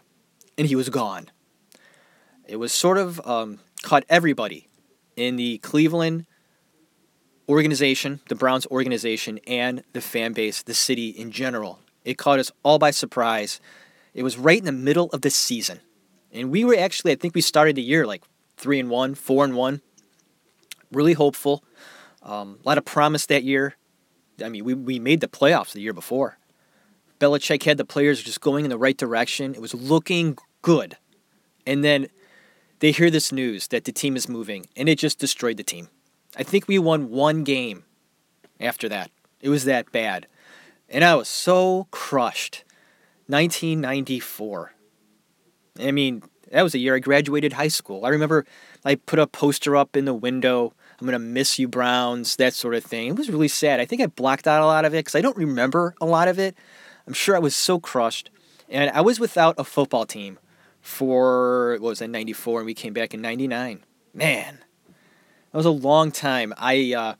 and 0.58 0.68
he 0.68 0.76
was 0.76 0.90
gone. 0.90 1.30
It 2.48 2.58
was 2.58 2.74
sort 2.74 2.98
of 2.98 3.26
um, 3.26 3.60
caught 3.82 4.04
everybody 4.10 4.68
in 5.16 5.38
the 5.38 5.60
Cleveland 5.60 6.26
organization, 7.48 8.20
the 8.28 8.36
Browns 8.36 8.68
organization, 8.68 9.40
and 9.48 9.84
the 9.94 10.02
fan 10.02 10.34
base, 10.34 10.62
the 10.62 10.74
city 10.74 11.10
in 11.10 11.32
general. 11.32 11.80
It 12.04 12.18
caught 12.18 12.40
us 12.40 12.52
all 12.64 12.80
by 12.80 12.92
surprise. 12.92 13.60
It 14.14 14.24
was 14.24 14.38
right 14.38 14.60
in 14.60 14.66
the 14.66 14.72
middle 14.72 15.10
of 15.12 15.22
the 15.22 15.30
season. 15.30 15.80
And 16.36 16.52
we 16.52 16.66
were 16.66 16.76
actually, 16.78 17.14
I 17.14 17.16
think 17.16 17.34
we 17.34 17.42
started 17.42 17.76
the 17.76 17.82
year 17.82 18.06
like 18.06 18.24
three 18.58 18.80
and 18.80 18.90
one, 18.90 19.16
four 19.16 19.46
and 19.46 19.56
one. 19.56 19.82
Really 20.92 21.14
hopeful. 21.14 21.64
Um, 22.22 22.60
a 22.64 22.68
lot 22.68 22.78
of 22.78 22.86
promise 22.86 23.26
that 23.28 23.44
year. 23.44 23.76
I 24.44 24.50
mean, 24.50 24.66
we, 24.66 24.74
we 24.74 25.00
made 25.00 25.22
the 25.22 25.28
playoffs 25.28 25.72
the 25.72 25.82
year 25.82 25.94
before. 25.94 26.38
Belichick 27.20 27.64
had 27.64 27.78
the 27.78 27.86
players 27.86 28.22
just 28.22 28.42
going 28.42 28.66
in 28.66 28.70
the 28.70 28.78
right 28.78 28.98
direction. 28.98 29.56
It 29.56 29.62
was 29.62 29.74
looking 29.74 30.38
good. 30.62 30.98
And 31.66 31.84
then 31.84 32.08
they 32.80 32.92
hear 32.92 33.10
this 33.10 33.32
news 33.32 33.70
that 33.70 33.86
the 33.86 33.94
team 33.94 34.18
is 34.18 34.28
moving, 34.28 34.66
and 34.76 34.90
it 34.90 35.00
just 35.00 35.18
destroyed 35.18 35.56
the 35.56 35.64
team. 35.64 35.88
I 36.36 36.44
think 36.44 36.68
we 36.68 36.78
won 36.78 37.10
one 37.10 37.46
game 37.46 37.86
after 38.60 38.90
that. 38.90 39.12
It 39.40 39.50
was 39.50 39.64
that 39.64 39.92
bad. 39.94 40.28
And 40.90 41.04
I 41.04 41.16
was 41.16 41.30
so 41.30 41.88
crushed. 41.92 42.64
1994. 43.28 44.75
I 45.80 45.92
mean, 45.92 46.24
that 46.52 46.64
was 46.64 46.74
a 46.74 46.80
year 46.80 46.96
I 46.96 47.00
graduated 47.00 47.54
high 47.54 47.68
school. 47.68 48.06
I 48.06 48.10
remember 48.10 48.46
I 48.84 48.96
put 48.96 49.20
a 49.20 49.28
poster 49.28 49.76
up 49.76 49.96
in 49.96 50.06
the 50.06 50.14
window. 50.14 50.74
I'm 51.00 51.08
to 51.08 51.20
miss 51.20 51.60
you, 51.60 51.68
Browns, 51.68 52.38
that 52.38 52.54
sort 52.54 52.76
of 52.76 52.84
thing. 52.84 53.10
It 53.10 53.18
was 53.18 53.30
really 53.30 53.50
sad. 53.50 53.80
I 53.80 53.86
think 53.86 54.02
I 54.02 54.08
blocked 54.08 54.48
out 54.48 54.62
a 54.62 54.66
lot 54.66 54.86
of 54.86 54.94
it 54.94 55.00
because 55.00 55.16
I 55.16 55.22
don't 55.22 55.36
remember 55.36 55.94
a 56.00 56.06
lot 56.06 56.28
of 56.28 56.40
it. 56.40 56.56
I'm 57.06 57.14
sure 57.14 57.36
I 57.36 57.40
was 57.40 57.56
so 57.56 57.80
crushed. 57.80 58.30
And 58.70 58.90
I 58.92 59.02
was 59.02 59.20
without 59.20 59.56
a 59.58 59.64
football 59.64 60.06
team 60.06 60.40
for, 60.82 61.74
what 61.80 61.90
was 61.90 62.02
it, 62.02 62.10
94, 62.10 62.62
and 62.62 62.66
we 62.66 62.74
came 62.74 62.94
back 62.94 63.14
in 63.14 63.22
99. 63.22 63.84
Man, 64.14 64.60
that 65.52 65.58
was 65.58 65.66
a 65.66 65.72
long 65.72 66.12
time. 66.12 66.54
I, 66.58 66.94
uh, 66.94 67.16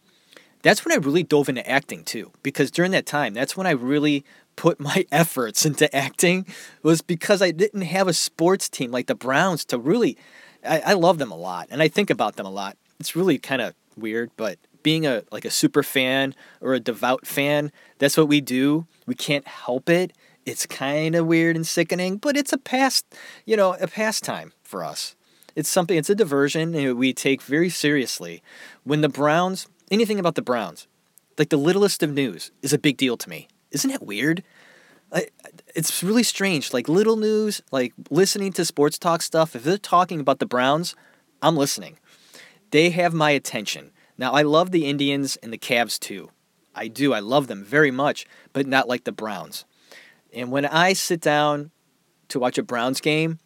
that's 0.62 0.86
when 0.86 0.94
I 0.94 0.96
really 0.96 1.24
dove 1.24 1.50
into 1.50 1.68
acting 1.70 2.04
too, 2.04 2.32
because 2.42 2.72
during 2.72 2.92
that 2.92 3.06
time, 3.06 3.34
that's 3.34 3.58
when 3.58 3.68
I 3.68 3.72
really 3.72 4.24
put 4.56 4.80
my 4.80 5.06
efforts 5.12 5.66
into 5.66 5.94
acting 5.96 6.46
was 6.84 7.02
because 7.02 7.42
I 7.42 7.52
didn't 7.52 7.82
have 7.82 8.08
a 8.08 8.14
sports 8.14 8.70
team 8.70 8.92
like 8.92 9.08
the 9.08 9.16
Browns 9.16 9.66
to 9.66 9.78
really. 9.78 10.18
I, 10.68 10.80
I 10.80 10.94
love 10.94 11.20
them 11.20 11.32
a 11.32 11.38
lot, 11.38 11.68
and 11.70 11.82
I 11.82 11.88
think 11.88 12.10
about 12.10 12.38
them 12.38 12.46
a 12.46 12.52
lot. 12.52 12.76
It's 13.00 13.16
really 13.16 13.38
kind 13.38 13.62
of 13.62 13.76
weird, 13.96 14.32
but 14.36 14.58
being 14.86 15.06
a 15.06 15.24
like 15.32 15.46
a 15.46 15.50
super 15.50 15.84
fan 15.84 16.36
or 16.62 16.74
a 16.74 16.80
devout 16.80 17.26
fan, 17.26 17.72
that's 17.98 18.18
what 18.18 18.28
we 18.28 18.42
do. 18.42 18.86
We 19.06 19.16
can't 19.16 19.48
help 19.48 19.90
it. 19.90 20.14
It's 20.46 20.68
kind 20.68 21.16
of 21.16 21.26
weird 21.26 21.56
and 21.56 21.66
sickening, 21.66 22.18
but 22.18 22.38
it's 22.38 22.54
a 22.54 22.58
past, 22.58 23.06
you 23.46 23.58
know, 23.58 23.74
a 23.82 23.88
pastime 23.88 24.54
for 24.62 24.84
us. 24.84 25.16
It's 25.56 25.70
something. 25.70 25.98
It's 25.98 26.10
a 26.10 26.16
diversion 26.16 26.76
and 26.76 26.98
we 27.00 27.14
take 27.14 27.42
very 27.42 27.70
seriously. 27.70 28.44
When 28.84 29.02
the 29.02 29.10
Browns, 29.10 29.68
anything 29.90 30.20
about 30.20 30.36
the 30.36 30.44
Browns, 30.44 30.88
like 31.40 31.50
the 31.50 31.58
littlest 31.58 32.04
of 32.04 32.12
news, 32.12 32.52
is 32.62 32.74
a 32.74 32.78
big 32.78 32.98
deal 32.98 33.18
to 33.18 33.30
me. 33.30 33.48
Isn't 33.76 33.92
it 33.92 34.02
weird? 34.02 34.42
I, 35.12 35.28
it's 35.76 36.02
really 36.02 36.24
strange. 36.24 36.72
Like 36.72 36.88
little 36.88 37.18
news, 37.18 37.62
like 37.74 37.94
listening 38.10 38.54
to 38.54 38.64
sports 38.64 38.98
talk 38.98 39.22
stuff. 39.22 39.54
If 39.54 39.66
they're 39.66 39.78
talking 39.78 40.22
about 40.22 40.40
the 40.40 40.46
Browns, 40.46 40.96
I'm 41.42 41.58
listening. 41.58 42.00
They 42.72 42.90
have 42.92 43.14
my 43.14 43.32
attention. 43.32 43.92
Now 44.18 44.32
I 44.32 44.44
love 44.44 44.72
the 44.72 44.86
Indians 44.86 45.36
and 45.44 45.52
the 45.52 45.58
Cavs 45.58 46.00
too. 46.00 46.32
I 46.74 46.88
do. 46.88 47.12
I 47.12 47.20
love 47.20 47.48
them 47.48 47.66
very 47.66 47.92
much, 47.92 48.26
but 48.54 48.66
not 48.66 48.88
like 48.88 49.04
the 49.04 49.12
Browns. 49.12 49.66
And 50.34 50.52
when 50.52 50.66
I 50.66 50.94
sit 50.94 51.20
down 51.20 51.72
to 52.30 52.40
watch 52.40 52.58
a 52.58 52.64
Browns 52.64 53.02
game, 53.02 53.40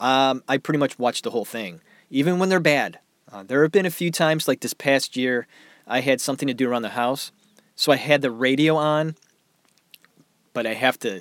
um, 0.00 0.42
I 0.46 0.58
pretty 0.58 0.78
much 0.78 0.98
watch 0.98 1.22
the 1.22 1.30
whole 1.30 1.46
thing, 1.46 1.80
even 2.10 2.38
when 2.38 2.50
they're 2.50 2.60
bad. 2.60 2.98
Uh, 3.32 3.42
there 3.42 3.62
have 3.62 3.72
been 3.72 3.86
a 3.86 3.90
few 3.90 4.10
times, 4.10 4.46
like 4.46 4.60
this 4.60 4.74
past 4.74 5.16
year, 5.16 5.46
I 5.86 6.00
had 6.00 6.20
something 6.20 6.46
to 6.46 6.52
do 6.52 6.68
around 6.68 6.82
the 6.82 6.90
house, 6.90 7.32
so 7.74 7.90
I 7.90 7.96
had 7.96 8.20
the 8.20 8.30
radio 8.30 8.76
on 8.76 9.16
but 10.56 10.64
I 10.66 10.72
have 10.72 10.98
to 10.98 11.20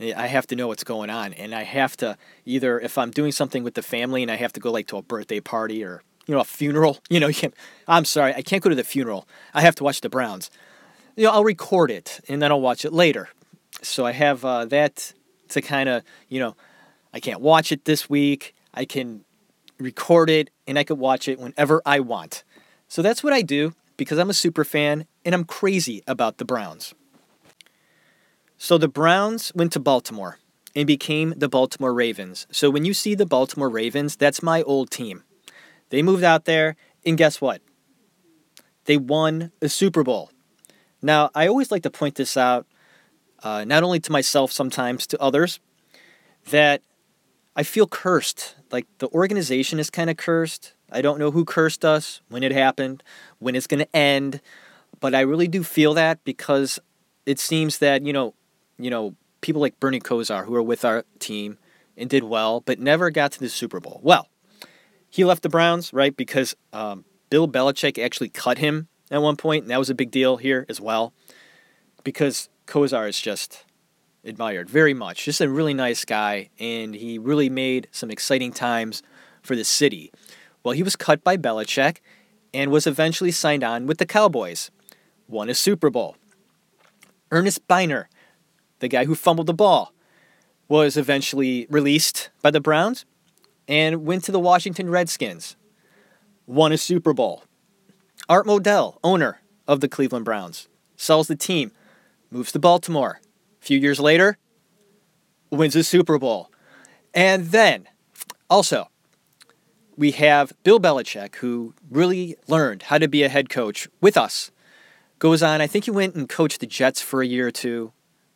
I 0.00 0.26
have 0.28 0.46
to 0.46 0.56
know 0.56 0.66
what's 0.66 0.82
going 0.82 1.10
on 1.10 1.34
and 1.34 1.54
I 1.54 1.62
have 1.62 1.94
to 1.98 2.16
either 2.46 2.80
if 2.80 2.96
I'm 2.96 3.10
doing 3.10 3.30
something 3.30 3.62
with 3.62 3.74
the 3.74 3.82
family 3.82 4.22
and 4.22 4.30
I 4.30 4.36
have 4.36 4.54
to 4.54 4.60
go 4.60 4.72
like 4.72 4.86
to 4.86 4.96
a 4.96 5.02
birthday 5.02 5.40
party 5.40 5.84
or 5.84 6.02
you 6.26 6.34
know 6.34 6.40
a 6.40 6.44
funeral, 6.44 7.00
you 7.10 7.20
know, 7.20 7.28
you 7.28 7.52
I'm 7.86 8.06
sorry, 8.06 8.32
I 8.34 8.40
can't 8.40 8.62
go 8.62 8.70
to 8.70 8.74
the 8.74 8.82
funeral. 8.82 9.28
I 9.52 9.60
have 9.60 9.74
to 9.74 9.84
watch 9.84 10.00
the 10.00 10.08
Browns. 10.08 10.50
You 11.16 11.24
know, 11.24 11.32
I'll 11.32 11.44
record 11.44 11.90
it 11.90 12.20
and 12.30 12.40
then 12.40 12.50
I'll 12.50 12.62
watch 12.62 12.86
it 12.86 12.94
later. 12.94 13.28
So 13.82 14.06
I 14.06 14.12
have 14.12 14.42
uh, 14.42 14.64
that 14.64 15.12
to 15.50 15.60
kind 15.60 15.90
of, 15.90 16.02
you 16.30 16.40
know, 16.40 16.56
I 17.12 17.20
can't 17.20 17.42
watch 17.42 17.72
it 17.72 17.84
this 17.84 18.08
week. 18.08 18.54
I 18.72 18.86
can 18.86 19.26
record 19.78 20.30
it 20.30 20.48
and 20.66 20.78
I 20.78 20.84
can 20.84 20.98
watch 20.98 21.28
it 21.28 21.38
whenever 21.38 21.82
I 21.84 22.00
want. 22.00 22.42
So 22.88 23.02
that's 23.02 23.22
what 23.22 23.34
I 23.34 23.42
do 23.42 23.74
because 23.98 24.16
I'm 24.16 24.30
a 24.30 24.34
super 24.34 24.64
fan 24.64 25.04
and 25.26 25.34
I'm 25.34 25.44
crazy 25.44 26.02
about 26.06 26.38
the 26.38 26.46
Browns. 26.46 26.94
So 28.62 28.78
the 28.78 28.86
Browns 28.86 29.50
went 29.56 29.72
to 29.72 29.80
Baltimore 29.80 30.38
and 30.76 30.86
became 30.86 31.34
the 31.36 31.48
Baltimore 31.48 31.92
Ravens. 31.92 32.46
So 32.52 32.70
when 32.70 32.84
you 32.84 32.94
see 32.94 33.16
the 33.16 33.26
Baltimore 33.26 33.68
Ravens, 33.68 34.14
that's 34.14 34.40
my 34.40 34.62
old 34.62 34.88
team. 34.88 35.24
They 35.90 36.00
moved 36.00 36.22
out 36.22 36.44
there, 36.44 36.76
and 37.04 37.18
guess 37.18 37.40
what? 37.40 37.60
They 38.84 38.96
won 38.96 39.50
a 39.60 39.68
Super 39.68 40.04
Bowl. 40.04 40.30
Now, 41.02 41.28
I 41.34 41.48
always 41.48 41.72
like 41.72 41.82
to 41.82 41.90
point 41.90 42.14
this 42.14 42.36
out, 42.36 42.68
uh, 43.42 43.64
not 43.64 43.82
only 43.82 43.98
to 43.98 44.12
myself, 44.12 44.52
sometimes 44.52 45.08
to 45.08 45.20
others, 45.20 45.58
that 46.50 46.82
I 47.56 47.64
feel 47.64 47.88
cursed. 47.88 48.54
Like 48.70 48.86
the 48.98 49.08
organization 49.08 49.80
is 49.80 49.90
kind 49.90 50.08
of 50.08 50.16
cursed. 50.16 50.74
I 50.88 51.02
don't 51.02 51.18
know 51.18 51.32
who 51.32 51.44
cursed 51.44 51.84
us, 51.84 52.20
when 52.28 52.44
it 52.44 52.52
happened, 52.52 53.02
when 53.40 53.56
it's 53.56 53.66
going 53.66 53.84
to 53.84 53.96
end, 53.96 54.40
but 55.00 55.16
I 55.16 55.22
really 55.22 55.48
do 55.48 55.64
feel 55.64 55.94
that 55.94 56.22
because 56.22 56.78
it 57.26 57.40
seems 57.40 57.78
that, 57.78 58.06
you 58.06 58.12
know, 58.12 58.34
you 58.78 58.90
know, 58.90 59.14
people 59.40 59.60
like 59.60 59.78
Bernie 59.80 60.00
Kosar 60.00 60.44
who 60.44 60.52
were 60.52 60.62
with 60.62 60.84
our 60.84 61.04
team 61.18 61.58
and 61.96 62.08
did 62.08 62.24
well, 62.24 62.60
but 62.60 62.78
never 62.78 63.10
got 63.10 63.32
to 63.32 63.40
the 63.40 63.48
Super 63.48 63.80
Bowl. 63.80 64.00
Well, 64.02 64.28
he 65.10 65.24
left 65.24 65.42
the 65.42 65.48
Browns, 65.48 65.92
right? 65.92 66.16
Because 66.16 66.56
um, 66.72 67.04
Bill 67.28 67.46
Belichick 67.46 68.02
actually 68.02 68.30
cut 68.30 68.58
him 68.58 68.88
at 69.10 69.20
one 69.20 69.36
point, 69.36 69.64
and 69.64 69.70
that 69.70 69.78
was 69.78 69.90
a 69.90 69.94
big 69.94 70.10
deal 70.10 70.38
here 70.38 70.64
as 70.68 70.80
well. 70.80 71.12
Because 72.02 72.48
Kosar 72.66 73.08
is 73.08 73.20
just 73.20 73.64
admired 74.24 74.70
very 74.70 74.94
much. 74.94 75.24
Just 75.24 75.40
a 75.40 75.50
really 75.50 75.74
nice 75.74 76.04
guy, 76.04 76.48
and 76.58 76.94
he 76.94 77.18
really 77.18 77.50
made 77.50 77.88
some 77.90 78.10
exciting 78.10 78.52
times 78.52 79.02
for 79.42 79.56
the 79.56 79.64
city. 79.64 80.10
Well, 80.62 80.72
he 80.72 80.82
was 80.82 80.96
cut 80.96 81.22
by 81.22 81.36
Belichick 81.36 81.98
and 82.54 82.70
was 82.70 82.86
eventually 82.86 83.32
signed 83.32 83.64
on 83.64 83.86
with 83.86 83.98
the 83.98 84.06
Cowboys. 84.06 84.70
Won 85.28 85.48
a 85.48 85.54
Super 85.54 85.90
Bowl. 85.90 86.16
Ernest 87.30 87.66
Byner 87.66 88.08
the 88.82 88.88
guy 88.88 89.04
who 89.04 89.14
fumbled 89.14 89.46
the 89.46 89.54
ball, 89.54 89.94
was 90.68 90.96
eventually 90.96 91.68
released 91.70 92.30
by 92.42 92.50
the 92.50 92.60
Browns 92.60 93.06
and 93.68 94.04
went 94.04 94.24
to 94.24 94.32
the 94.32 94.40
Washington 94.40 94.90
Redskins. 94.90 95.56
Won 96.46 96.72
a 96.72 96.76
Super 96.76 97.14
Bowl. 97.14 97.44
Art 98.28 98.44
Modell, 98.44 98.98
owner 99.04 99.40
of 99.68 99.80
the 99.80 99.88
Cleveland 99.88 100.24
Browns, 100.24 100.68
sells 100.96 101.28
the 101.28 101.36
team, 101.36 101.70
moves 102.30 102.50
to 102.52 102.58
Baltimore. 102.58 103.20
A 103.60 103.64
few 103.64 103.78
years 103.78 104.00
later, 104.00 104.36
wins 105.50 105.76
a 105.76 105.84
Super 105.84 106.18
Bowl. 106.18 106.50
And 107.14 107.46
then, 107.46 107.88
also, 108.50 108.88
we 109.96 110.10
have 110.10 110.52
Bill 110.64 110.80
Belichick, 110.80 111.36
who 111.36 111.72
really 111.88 112.34
learned 112.48 112.84
how 112.84 112.98
to 112.98 113.06
be 113.06 113.22
a 113.22 113.28
head 113.28 113.48
coach 113.48 113.88
with 114.00 114.16
us. 114.16 114.50
Goes 115.20 115.40
on, 115.40 115.60
I 115.60 115.68
think 115.68 115.84
he 115.84 115.92
went 115.92 116.16
and 116.16 116.28
coached 116.28 116.58
the 116.58 116.66
Jets 116.66 117.00
for 117.00 117.22
a 117.22 117.26
year 117.26 117.46
or 117.46 117.52
two, 117.52 117.92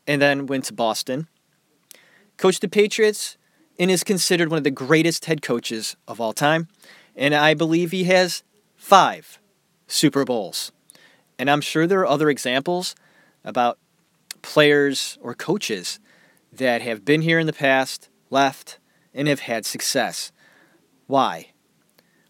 and 0.06 0.20
then 0.20 0.46
went 0.46 0.64
to 0.64 0.72
Boston. 0.72 1.28
Coached 2.36 2.60
the 2.60 2.68
Patriots, 2.68 3.36
and 3.78 3.90
is 3.90 4.04
considered 4.04 4.50
one 4.50 4.58
of 4.58 4.64
the 4.64 4.70
greatest 4.70 5.26
head 5.26 5.42
coaches 5.42 5.96
of 6.08 6.20
all 6.20 6.32
time. 6.32 6.68
And 7.14 7.34
I 7.34 7.54
believe 7.54 7.90
he 7.90 8.04
has 8.04 8.42
five 8.74 9.38
Super 9.86 10.24
Bowls. 10.24 10.72
And 11.38 11.50
I'm 11.50 11.60
sure 11.60 11.86
there 11.86 12.00
are 12.00 12.06
other 12.06 12.30
examples 12.30 12.94
about 13.44 13.78
players 14.42 15.18
or 15.20 15.34
coaches 15.34 16.00
that 16.52 16.82
have 16.82 17.04
been 17.04 17.22
here 17.22 17.38
in 17.38 17.46
the 17.46 17.52
past, 17.52 18.08
left, 18.30 18.78
and 19.12 19.28
have 19.28 19.40
had 19.40 19.66
success. 19.66 20.32
Why? 21.06 21.52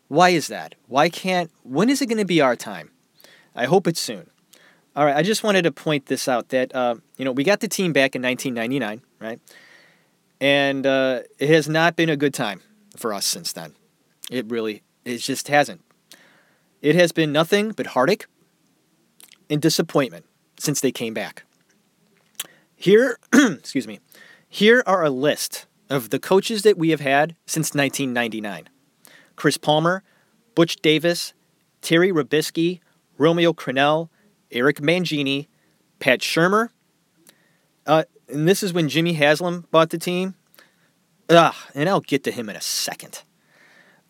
Why 0.08 0.30
is 0.30 0.48
that? 0.48 0.74
Why 0.86 1.08
can't, 1.08 1.50
when 1.62 1.90
is 1.90 2.00
it 2.00 2.06
going 2.06 2.18
to 2.18 2.24
be 2.24 2.40
our 2.40 2.56
time? 2.56 2.90
I 3.54 3.66
hope 3.66 3.86
it's 3.86 4.00
soon. 4.00 4.30
All 4.96 5.04
right, 5.04 5.14
I 5.14 5.22
just 5.22 5.44
wanted 5.44 5.62
to 5.62 5.72
point 5.72 6.06
this 6.06 6.26
out 6.26 6.48
that, 6.48 6.74
uh, 6.74 6.94
you 7.18 7.26
know, 7.26 7.32
we 7.32 7.44
got 7.44 7.60
the 7.60 7.68
team 7.68 7.92
back 7.92 8.16
in 8.16 8.22
1999, 8.22 9.02
right? 9.20 9.38
And 10.40 10.86
uh, 10.86 11.20
it 11.38 11.50
has 11.50 11.68
not 11.68 11.96
been 11.96 12.08
a 12.08 12.16
good 12.16 12.32
time 12.32 12.62
for 12.96 13.12
us 13.12 13.26
since 13.26 13.52
then. 13.52 13.74
It 14.30 14.46
really, 14.50 14.82
it 15.04 15.18
just 15.18 15.48
hasn't. 15.48 15.82
It 16.80 16.94
has 16.94 17.12
been 17.12 17.30
nothing 17.30 17.72
but 17.72 17.88
heartache 17.88 18.24
and 19.50 19.60
disappointment 19.60 20.24
since 20.58 20.80
they 20.80 20.92
came 20.92 21.12
back. 21.12 21.44
Here, 22.74 23.18
excuse 23.34 23.86
me, 23.86 24.00
here 24.48 24.82
are 24.86 25.04
a 25.04 25.10
list 25.10 25.66
of 25.90 26.08
the 26.08 26.18
coaches 26.18 26.62
that 26.62 26.78
we 26.78 26.88
have 26.88 27.00
had 27.00 27.36
since 27.44 27.74
1999 27.74 28.70
Chris 29.36 29.58
Palmer, 29.58 30.02
Butch 30.54 30.76
Davis, 30.76 31.34
Terry 31.82 32.10
Robiskie, 32.10 32.80
Romeo 33.18 33.52
Crennel, 33.52 34.08
Eric 34.50 34.78
Mangini, 34.78 35.48
Pat 35.98 36.20
Shurmur. 36.20 36.70
Uh, 37.86 38.04
and 38.28 38.48
this 38.48 38.62
is 38.62 38.72
when 38.72 38.88
Jimmy 38.88 39.14
Haslam 39.14 39.66
bought 39.70 39.90
the 39.90 39.98
team. 39.98 40.34
Ah, 41.30 41.66
and 41.74 41.88
I'll 41.88 42.00
get 42.00 42.24
to 42.24 42.30
him 42.30 42.48
in 42.48 42.56
a 42.56 42.60
second. 42.60 43.22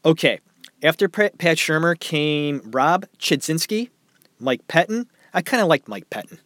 Okay, 0.04 0.40
after 0.82 1.08
Pat 1.08 1.36
Shurmur 1.38 1.98
came 1.98 2.60
Rob 2.64 3.06
Chudzinski, 3.18 3.90
Mike 4.38 4.66
Pettine. 4.68 5.06
I 5.32 5.42
kind 5.42 5.62
of 5.62 5.68
liked 5.68 5.88
Mike 5.88 6.08
Pettine. 6.10 6.38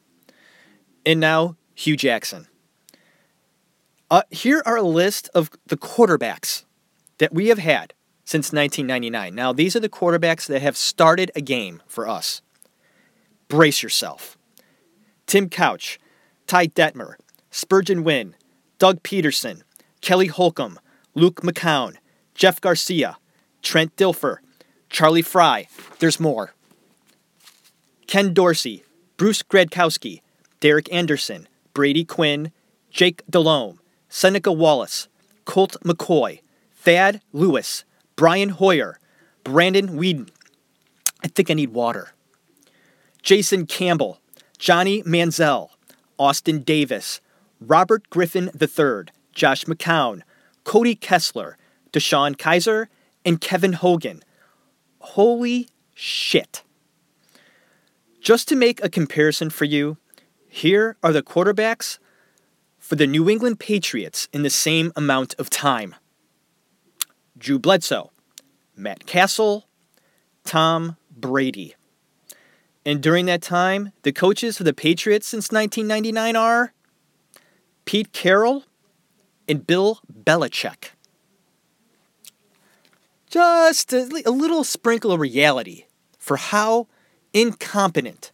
And 1.05 1.20
now 1.20 1.57
Hue 1.74 1.97
Jackson. 1.97 2.47
Uh, 4.11 4.22
here 4.30 4.62
are 4.66 4.76
a 4.76 4.82
list 4.82 5.28
of 5.34 5.51
the 5.66 5.76
quarterbacks 5.76 6.64
that 7.18 7.32
we 7.32 7.49
have 7.49 7.59
had 7.59 7.95
since 8.24 8.53
1999. 8.53 9.34
Now, 9.34 9.53
these 9.53 9.76
are 9.76 9.80
the 9.80 9.88
quarterbacks 9.88 10.47
that 10.47 10.62
have 10.62 10.76
started 10.76 11.30
a 11.34 11.41
game 11.41 11.82
for 11.86 12.09
us. 12.09 12.43
Brace 13.51 13.82
yourself. 13.82 14.38
Tim 15.26 15.48
Couch, 15.51 15.98
Ty 16.46 16.68
Detmer, 16.68 17.14
Spurgeon 17.51 18.05
Wynn, 18.05 18.36
Doug 18.78 19.03
Pederson, 19.03 19.62
Kelly 20.01 20.28
Holcomb, 20.28 20.78
Luke 21.16 21.42
McCown, 21.42 21.96
Jeff 22.36 22.61
Garcia, 22.61 23.18
Trent 23.61 23.94
Dilfer, 23.96 24.36
Charlie 24.88 25.20
Frye, 25.20 25.66
There's 25.98 26.20
more. 26.20 26.55
Ken 28.07 28.32
Dorsey, 28.32 28.84
Bruce 29.16 29.42
Gradkowski, 29.42 30.20
Derek 30.61 30.90
Anderson, 30.92 31.48
Brady 31.74 32.05
Quinn, 32.05 32.53
Jake 32.92 33.22
Delhomme, 33.28 33.80
Seneca 34.09 34.53
Wallace, 34.53 35.09
Colt 35.44 35.76
McCoy, 35.84 36.40
Thad 36.76 37.20
Lewis, 37.32 37.84
Brian 38.14 38.51
Hoyer, 38.51 39.01
Brandon 39.42 39.88
Weeden. 39.88 40.28
I 41.24 41.26
think 41.26 41.51
I 41.51 41.55
need 41.55 41.70
water. 41.70 42.12
Jason 43.23 43.66
Campbell, 43.66 44.21
Johnny 44.59 45.03
Manziel, 45.03 45.71
Austin 46.18 46.61
Davis, 46.62 47.21
Robert 47.61 48.09
Griffin 48.11 48.51
III, 48.61 49.12
Josh 49.33 49.64
McCown, 49.64 50.23
Cody 50.64 50.95
Kessler, 50.95 51.57
DeShone 51.93 52.37
Kizer, 52.37 52.87
and 53.25 53.41
Kevin 53.41 53.75
Hogan. 53.75 54.23
Holy 55.01 55.68
shit. 55.95 56.62
Just 58.21 58.49
to 58.49 58.57
make 58.57 58.83
a 58.83 58.91
comparison 58.91 59.51
for 59.51 59.64
you, 59.64 59.97
here 60.49 60.97
are 61.03 61.12
the 61.12 61.23
quarterbacks 61.23 61.99
for 62.79 62.97
the 62.97 63.07
New 63.07 63.31
England 63.31 63.61
Patriots 63.61 64.29
in 64.33 64.43
the 64.43 64.51
same 64.51 64.93
amount 64.97 65.35
of 65.39 65.49
time 65.49 65.95
Drew 67.39 67.59
Bledsoe, 67.59 68.11
Matt 68.77 69.07
Cassel, 69.07 69.66
Tom 70.45 70.97
Brady. 71.11 71.75
And 72.91 73.01
during 73.01 73.26
that 73.26 73.41
time, 73.41 73.93
the 74.03 74.11
coaches 74.11 74.59
for 74.59 74.64
the 74.64 74.74
Patriots 74.74 75.28
since 75.28 75.53
1999 75.53 76.34
are 76.34 76.72
Pete 77.84 78.12
Carroll 78.12 78.64
and 79.47 79.64
Bill 79.64 80.01
Belichick. 80.12 80.91
Just 83.28 83.93
a, 83.93 84.22
a 84.26 84.32
little 84.32 84.64
sprinkle 84.64 85.12
of 85.12 85.20
reality 85.20 85.84
for 86.18 86.36
how 86.36 86.88
incompetent 87.32 88.32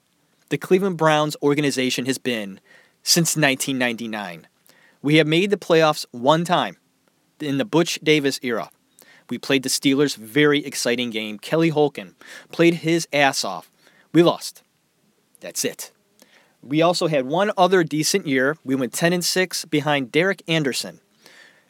the 0.48 0.56
Cleveland 0.56 0.96
Browns 0.96 1.36
organization 1.42 2.06
has 2.06 2.16
been 2.16 2.58
since 3.02 3.36
1999. 3.36 4.46
We 5.02 5.16
have 5.16 5.26
made 5.26 5.50
the 5.50 5.58
playoffs 5.58 6.06
one 6.12 6.46
time 6.46 6.78
in 7.40 7.58
the 7.58 7.66
Butch 7.66 7.98
Davis 8.02 8.40
era. 8.42 8.70
We 9.28 9.36
played 9.36 9.64
the 9.64 9.68
Steelers' 9.68 10.16
very 10.16 10.64
exciting 10.64 11.10
game. 11.10 11.38
Kelly 11.38 11.68
Holcomb 11.68 12.16
played 12.50 12.76
his 12.76 13.06
ass 13.12 13.44
off. 13.44 13.70
We 14.16 14.22
lost. 14.22 14.62
That's 15.40 15.62
it. 15.62 15.92
We 16.62 16.80
also 16.80 17.06
had 17.06 17.26
one 17.26 17.52
other 17.58 17.84
decent 17.84 18.26
year. 18.26 18.56
We 18.64 18.74
went 18.74 18.94
10 18.94 19.12
and 19.12 19.22
6 19.22 19.66
behind 19.66 20.10
Derek 20.10 20.42
Anderson. 20.48 21.00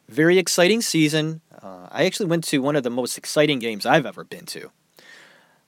Very 0.09 0.39
exciting 0.39 0.81
season. 0.81 1.41
Uh, 1.61 1.89
I 1.91 2.05
actually 2.05 2.27
went 2.27 2.45
to 2.45 2.63
one 2.63 2.77
of 2.77 2.85
the 2.85 2.89
most 2.89 3.19
exciting 3.19 3.59
games 3.59 3.85
I've 3.85 4.07
ever 4.07 4.23
been 4.23 4.47
to. 4.47 4.71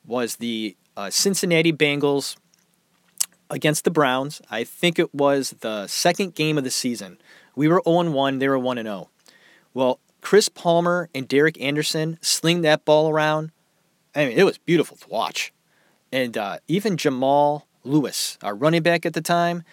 Was 0.07 0.37
the 0.37 0.77
uh, 0.97 1.11
Cincinnati 1.11 1.73
Bengals 1.73 2.37
against 3.51 3.83
the 3.83 3.91
Browns. 3.91 4.41
I 4.49 4.63
think 4.63 5.01
it 5.01 5.13
was 5.13 5.57
the 5.59 5.89
second 5.89 6.37
game 6.37 6.57
of 6.59 6.63
the 6.63 6.71
season. 6.71 7.19
We 7.57 7.67
were 7.67 7.83
0 7.85 8.09
1, 8.09 8.39
they 8.39 8.47
were 8.47 8.57
1 8.57 8.77
0. 8.77 9.11
Well, 9.75 9.99
Chris 10.21 10.49
Palmer 10.49 11.11
and 11.13 11.27
Derek 11.27 11.61
Anderson 11.61 12.19
sling 12.21 12.61
that 12.61 12.85
ball 12.85 13.11
around. 13.11 13.51
I 14.15 14.27
mean, 14.27 14.39
it 14.39 14.45
was 14.45 14.59
beautiful 14.59 14.97
to 14.99 15.09
watch. 15.09 15.53
And 16.13 16.37
uh, 16.37 16.59
even 16.69 16.97
Jamal 16.97 17.67
Lewis, 17.85 18.39
our 18.43 18.55
running 18.55 18.83
back 18.83 19.05
at 19.07 19.13
the 19.13 19.21
time, 19.21 19.65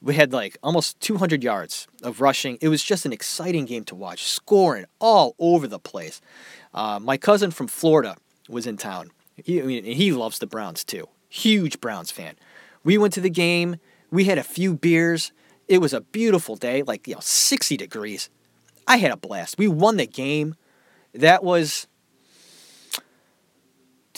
we 0.00 0.14
had 0.14 0.32
like 0.32 0.58
almost 0.62 1.00
200 1.00 1.44
yards 1.44 1.86
of 2.02 2.20
rushing. 2.20 2.58
It 2.60 2.68
was 2.68 2.82
just 2.82 3.06
an 3.06 3.12
exciting 3.12 3.66
game 3.66 3.84
to 3.84 3.94
watch, 3.94 4.24
scoring 4.24 4.86
all 4.98 5.34
over 5.38 5.66
the 5.68 5.78
place. 5.78 6.20
Uh, 6.74 6.98
my 7.00 7.16
cousin 7.16 7.50
from 7.50 7.68
Florida 7.68 8.16
was 8.48 8.66
in 8.66 8.76
town. 8.76 9.10
He, 9.36 9.60
I 9.60 9.64
mean, 9.64 9.84
he 9.84 10.12
loves 10.12 10.38
the 10.38 10.46
Browns 10.46 10.84
too. 10.84 11.08
Huge 11.28 11.80
Browns 11.80 12.10
fan. 12.10 12.34
We 12.84 12.98
went 12.98 13.14
to 13.14 13.20
the 13.20 13.30
game. 13.30 13.76
We 14.10 14.24
had 14.24 14.38
a 14.38 14.42
few 14.42 14.74
beers. 14.74 15.32
It 15.68 15.78
was 15.78 15.92
a 15.92 16.00
beautiful 16.00 16.56
day, 16.56 16.82
like 16.82 17.06
you 17.06 17.14
know, 17.14 17.20
60 17.22 17.76
degrees. 17.76 18.28
I 18.86 18.96
had 18.96 19.12
a 19.12 19.16
blast. 19.16 19.56
We 19.56 19.68
won 19.68 19.96
the 19.96 20.06
game. 20.06 20.56
That 21.14 21.44
was 21.44 21.86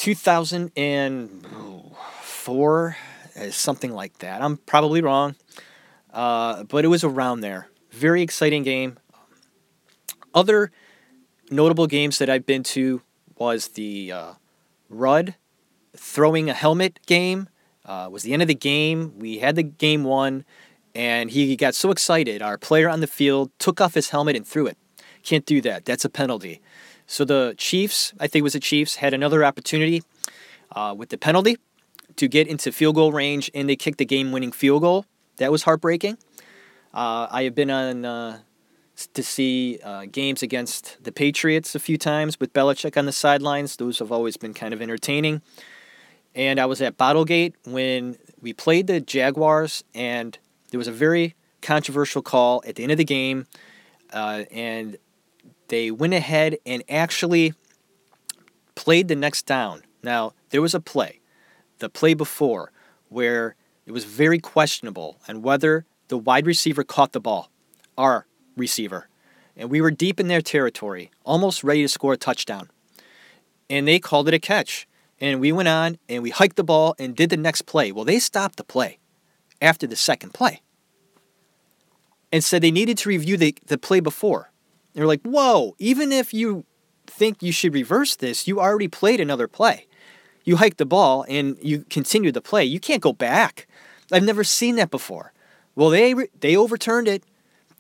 2004, 0.05 2.97
uh, 3.41 3.51
something 3.51 3.91
like 3.91 4.19
that. 4.19 4.43
I'm 4.43 4.59
probably 4.59 5.01
wrong, 5.01 5.35
uh, 6.13 6.65
but 6.65 6.85
it 6.85 6.89
was 6.89 7.05
around 7.05 7.41
there. 7.41 7.71
Very 7.91 8.21
exciting 8.21 8.65
game. 8.65 8.99
Other 10.35 10.71
notable 11.51 11.87
games 11.87 12.19
that 12.19 12.29
I've 12.29 12.45
been 12.45 12.63
to 12.65 13.01
was 13.39 13.69
the 13.69 14.13
uh, 14.13 14.35
Rudd 14.91 15.37
throwing 15.97 16.51
a 16.51 16.55
helmet 16.55 17.01
game. 17.07 17.49
Uh, 17.87 18.11
was 18.13 18.25
the 18.25 18.35
end 18.35 18.43
of 18.43 18.49
the 18.49 18.55
game. 18.55 19.19
We 19.19 19.39
had 19.39 19.57
the 19.57 19.63
game 19.63 20.05
won, 20.05 20.45
and 20.95 21.31
he 21.31 21.57
got 21.57 21.75
so 21.75 21.91
excited. 21.91 22.43
Our 22.43 22.59
player 22.59 22.91
on 22.91 23.01
the 23.01 23.07
field 23.07 23.53
took 23.59 23.81
off 23.81 23.95
his 23.95 24.11
helmet 24.11 24.37
and 24.37 24.47
threw 24.47 24.67
it. 24.67 24.77
Can't 25.25 25.47
do 25.47 25.61
that. 25.63 25.85
That's 25.85 26.05
a 26.05 26.11
penalty. 26.11 26.61
So 27.07 27.25
the 27.25 27.55
Chiefs, 27.59 28.13
I 28.21 28.27
think 28.27 28.41
it 28.41 28.43
was 28.43 28.53
the 28.53 28.61
Chiefs, 28.61 28.97
had 28.97 29.13
another 29.13 29.45
opportunity 29.45 30.03
uh, 30.73 30.95
with 30.97 31.09
the 31.09 31.19
penalty 31.19 31.59
to 32.17 32.29
get 32.29 32.47
into 32.47 32.71
field 32.71 32.95
goal 32.95 33.13
range, 33.13 33.51
and 33.55 33.69
they 33.69 33.77
kicked 33.77 33.99
the 33.99 34.05
game-winning 34.05 34.53
field 34.53 34.83
goal. 34.83 35.07
That 35.39 35.51
was 35.51 35.65
heartbreaking. 35.65 36.19
Uh, 36.93 37.27
I 37.31 37.43
have 37.43 37.55
been 37.55 37.71
on 37.71 38.05
uh, 38.05 38.39
to 39.15 39.23
see 39.23 39.81
uh, 39.83 40.07
games 40.11 40.43
against 40.43 41.03
the 41.03 41.11
Patriots 41.11 41.75
a 41.75 41.81
few 41.81 41.99
times 41.99 42.39
with 42.39 42.53
Belichick 42.53 42.97
on 42.97 43.07
the 43.07 43.13
sidelines. 43.13 43.77
Those 43.77 43.99
have 43.99 44.13
always 44.13 44.37
been 44.37 44.55
kind 44.55 44.73
of 44.73 44.81
entertaining. 44.81 45.43
And 46.35 46.61
I 46.61 46.67
was 46.67 46.81
at 46.81 46.97
Bottlegate 46.97 47.55
when 47.65 48.17
we 48.41 48.53
played 48.53 48.87
the 48.87 49.01
Jaguars, 49.01 49.85
and 49.95 50.39
there 50.71 50.79
was 50.79 50.89
a 50.89 50.93
very 50.93 51.35
controversial 51.63 52.23
call 52.23 52.63
at 52.67 52.77
the 52.77 52.83
end 52.83 52.93
of 52.93 52.99
the 52.99 53.05
game. 53.05 53.47
Uh, 54.13 54.45
and 54.53 54.97
they 55.69 55.91
went 55.91 56.15
ahead 56.15 56.59
and 56.67 56.83
actually 56.89 57.55
played 58.75 59.09
the 59.09 59.17
next 59.17 59.47
down. 59.47 59.83
Now, 60.03 60.33
there 60.51 60.63
was 60.63 60.75
a 60.75 60.81
play, 60.81 61.21
the 61.79 61.89
play 61.89 62.15
before, 62.15 62.71
where 63.09 63.57
it 63.87 63.93
was 63.93 64.05
very 64.05 64.39
questionable 64.39 65.19
on 65.29 65.43
whether 65.43 65.87
the 66.09 66.19
wide 66.19 66.47
receiver 66.47 66.85
caught 66.85 67.13
the 67.13 67.21
ball, 67.21 67.51
our 67.97 68.27
receiver. 68.57 69.09
And 69.57 69.71
we 69.71 69.81
were 69.81 69.91
deep 69.91 70.19
in 70.19 70.29
their 70.29 70.43
territory, 70.43 71.11
almost 71.25 71.65
ready 71.65 71.83
to 71.83 71.89
score 71.89 72.13
a 72.13 72.17
touchdown. 72.17 72.71
And 73.71 73.87
they 73.87 73.99
called 73.99 74.29
it 74.29 74.35
a 74.35 74.39
catch. 74.39 74.87
And 75.21 75.41
we 75.41 75.53
went 75.53 75.69
on 75.69 75.99
and 76.09 76.23
we 76.23 76.31
hiked 76.31 76.57
the 76.57 76.65
ball 76.65 76.95
and 76.99 77.17
did 77.17 77.31
the 77.31 77.37
next 77.37 77.63
play. 77.63 77.93
Well, 77.93 78.05
they 78.05 78.19
stopped 78.19 78.57
the 78.57 78.65
play 78.65 78.99
after 79.63 79.87
the 79.87 79.97
second 79.97 80.35
play 80.35 80.61
and 82.33 82.43
said 82.43 82.63
they 82.63 82.71
needed 82.71 82.99
to 82.99 83.09
review 83.09 83.37
the, 83.37 83.57
the 83.67 83.79
play 83.79 84.01
before. 84.01 84.51
They 84.95 85.01
were 85.01 85.07
like, 85.07 85.23
whoa, 85.23 85.75
even 85.79 86.13
if 86.13 86.33
you 86.33 86.65
think 87.07 87.43
you 87.43 87.53
should 87.53 87.75
reverse 87.75 88.17
this, 88.17 88.47
you 88.47 88.61
already 88.61 88.89
played 88.89 89.21
another 89.21 89.49
play. 89.49 89.87
You 90.45 90.57
hiked 90.57 90.79
the 90.79 90.87
ball 90.87 91.25
and 91.29 91.57
you 91.61 91.85
continued 91.91 92.35
the 92.35 92.41
play. 92.41 92.65
You 92.65 92.81
can't 92.81 93.03
go 93.03 93.13
back. 93.13 93.67
I've 94.13 94.25
never 94.25 94.45
seen 94.45 94.77
that 94.77 94.91
before. 94.91 95.33
Well, 95.75 95.91
they 95.91 96.15
they 96.39 96.57
overturned 96.57 97.09
it. 97.09 97.25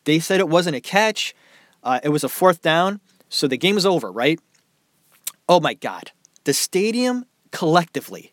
They 0.04 0.18
said 0.18 0.40
it 0.40 0.48
wasn't 0.48 0.76
a 0.76 0.80
catch. 0.80 1.34
Uh, 1.82 2.00
it 2.02 2.08
was 2.08 2.24
a 2.24 2.28
fourth 2.28 2.62
down, 2.62 3.00
so 3.28 3.46
the 3.46 3.58
game 3.58 3.74
was 3.74 3.86
over, 3.86 4.10
right? 4.10 4.40
Oh 5.48 5.60
my 5.60 5.74
God. 5.74 6.12
The 6.44 6.54
stadium 6.54 7.26
collectively 7.50 8.32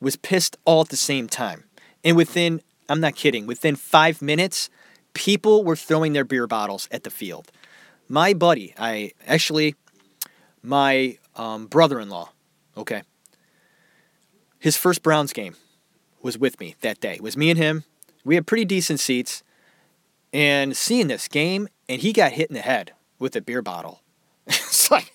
was 0.00 0.16
pissed 0.16 0.56
all 0.64 0.82
at 0.82 0.90
the 0.90 0.96
same 0.96 1.28
time. 1.28 1.64
And 2.04 2.16
within, 2.16 2.60
I'm 2.88 3.00
not 3.00 3.16
kidding, 3.16 3.46
within 3.46 3.76
five 3.76 4.20
minutes, 4.20 4.68
people 5.14 5.64
were 5.64 5.76
throwing 5.76 6.12
their 6.12 6.24
beer 6.24 6.46
bottles 6.46 6.88
at 6.90 7.04
the 7.04 7.10
field. 7.10 7.50
My 8.14 8.32
buddy, 8.32 8.72
I 8.78 9.10
actually, 9.26 9.74
my 10.62 11.18
um, 11.34 11.66
brother 11.66 11.98
in 11.98 12.10
law, 12.10 12.30
okay, 12.76 13.02
his 14.60 14.76
first 14.76 15.02
Browns 15.02 15.32
game 15.32 15.56
was 16.22 16.38
with 16.38 16.60
me 16.60 16.76
that 16.82 17.00
day. 17.00 17.14
It 17.14 17.22
was 17.22 17.36
me 17.36 17.50
and 17.50 17.58
him. 17.58 17.82
We 18.24 18.36
had 18.36 18.46
pretty 18.46 18.66
decent 18.66 19.00
seats. 19.00 19.42
And 20.32 20.76
seeing 20.76 21.08
this 21.08 21.26
game, 21.26 21.66
and 21.88 22.00
he 22.00 22.12
got 22.12 22.30
hit 22.30 22.50
in 22.50 22.54
the 22.54 22.60
head 22.60 22.92
with 23.18 23.34
a 23.34 23.40
beer 23.40 23.62
bottle. 23.62 24.00
it's 24.46 24.92
like, 24.92 25.12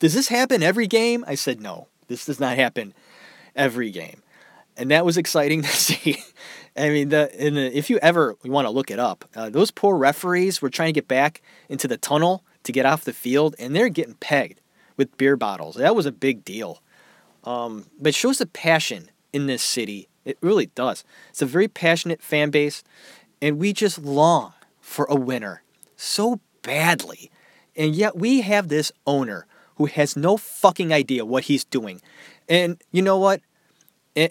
does 0.00 0.14
this 0.14 0.26
happen 0.26 0.60
every 0.60 0.88
game? 0.88 1.24
I 1.28 1.36
said, 1.36 1.60
no, 1.60 1.86
this 2.08 2.26
does 2.26 2.40
not 2.40 2.56
happen 2.56 2.94
every 3.54 3.92
game. 3.92 4.24
And 4.76 4.90
that 4.90 5.04
was 5.04 5.16
exciting 5.16 5.62
to 5.62 5.68
see. 5.68 6.16
I 6.76 6.88
mean, 6.88 7.10
the, 7.10 7.30
the 7.32 7.76
if 7.76 7.88
you 7.88 7.98
ever 7.98 8.36
want 8.44 8.66
to 8.66 8.70
look 8.70 8.90
it 8.90 8.98
up, 8.98 9.24
uh, 9.36 9.48
those 9.48 9.70
poor 9.70 9.96
referees 9.96 10.60
were 10.60 10.70
trying 10.70 10.88
to 10.88 10.92
get 10.92 11.08
back 11.08 11.40
into 11.68 11.86
the 11.86 11.96
tunnel 11.96 12.44
to 12.64 12.72
get 12.72 12.86
off 12.86 13.04
the 13.04 13.12
field, 13.12 13.54
and 13.58 13.74
they're 13.74 13.88
getting 13.88 14.14
pegged 14.14 14.60
with 14.96 15.16
beer 15.16 15.36
bottles. 15.36 15.76
That 15.76 15.94
was 15.94 16.06
a 16.06 16.12
big 16.12 16.44
deal. 16.44 16.82
Um, 17.44 17.86
but 18.00 18.08
it 18.08 18.14
shows 18.14 18.38
the 18.38 18.46
passion 18.46 19.10
in 19.32 19.46
this 19.46 19.62
city. 19.62 20.08
It 20.24 20.38
really 20.40 20.66
does. 20.66 21.04
It's 21.30 21.42
a 21.42 21.46
very 21.46 21.68
passionate 21.68 22.22
fan 22.22 22.50
base, 22.50 22.82
and 23.40 23.58
we 23.58 23.72
just 23.72 23.98
long 23.98 24.54
for 24.80 25.04
a 25.08 25.14
winner 25.14 25.62
so 25.96 26.40
badly. 26.62 27.30
And 27.76 27.94
yet 27.94 28.16
we 28.16 28.40
have 28.40 28.68
this 28.68 28.92
owner 29.06 29.46
who 29.76 29.86
has 29.86 30.16
no 30.16 30.36
fucking 30.36 30.92
idea 30.92 31.24
what 31.24 31.44
he's 31.44 31.64
doing. 31.64 32.00
And 32.48 32.80
you 32.92 33.02
know 33.02 33.18
what? 33.18 33.40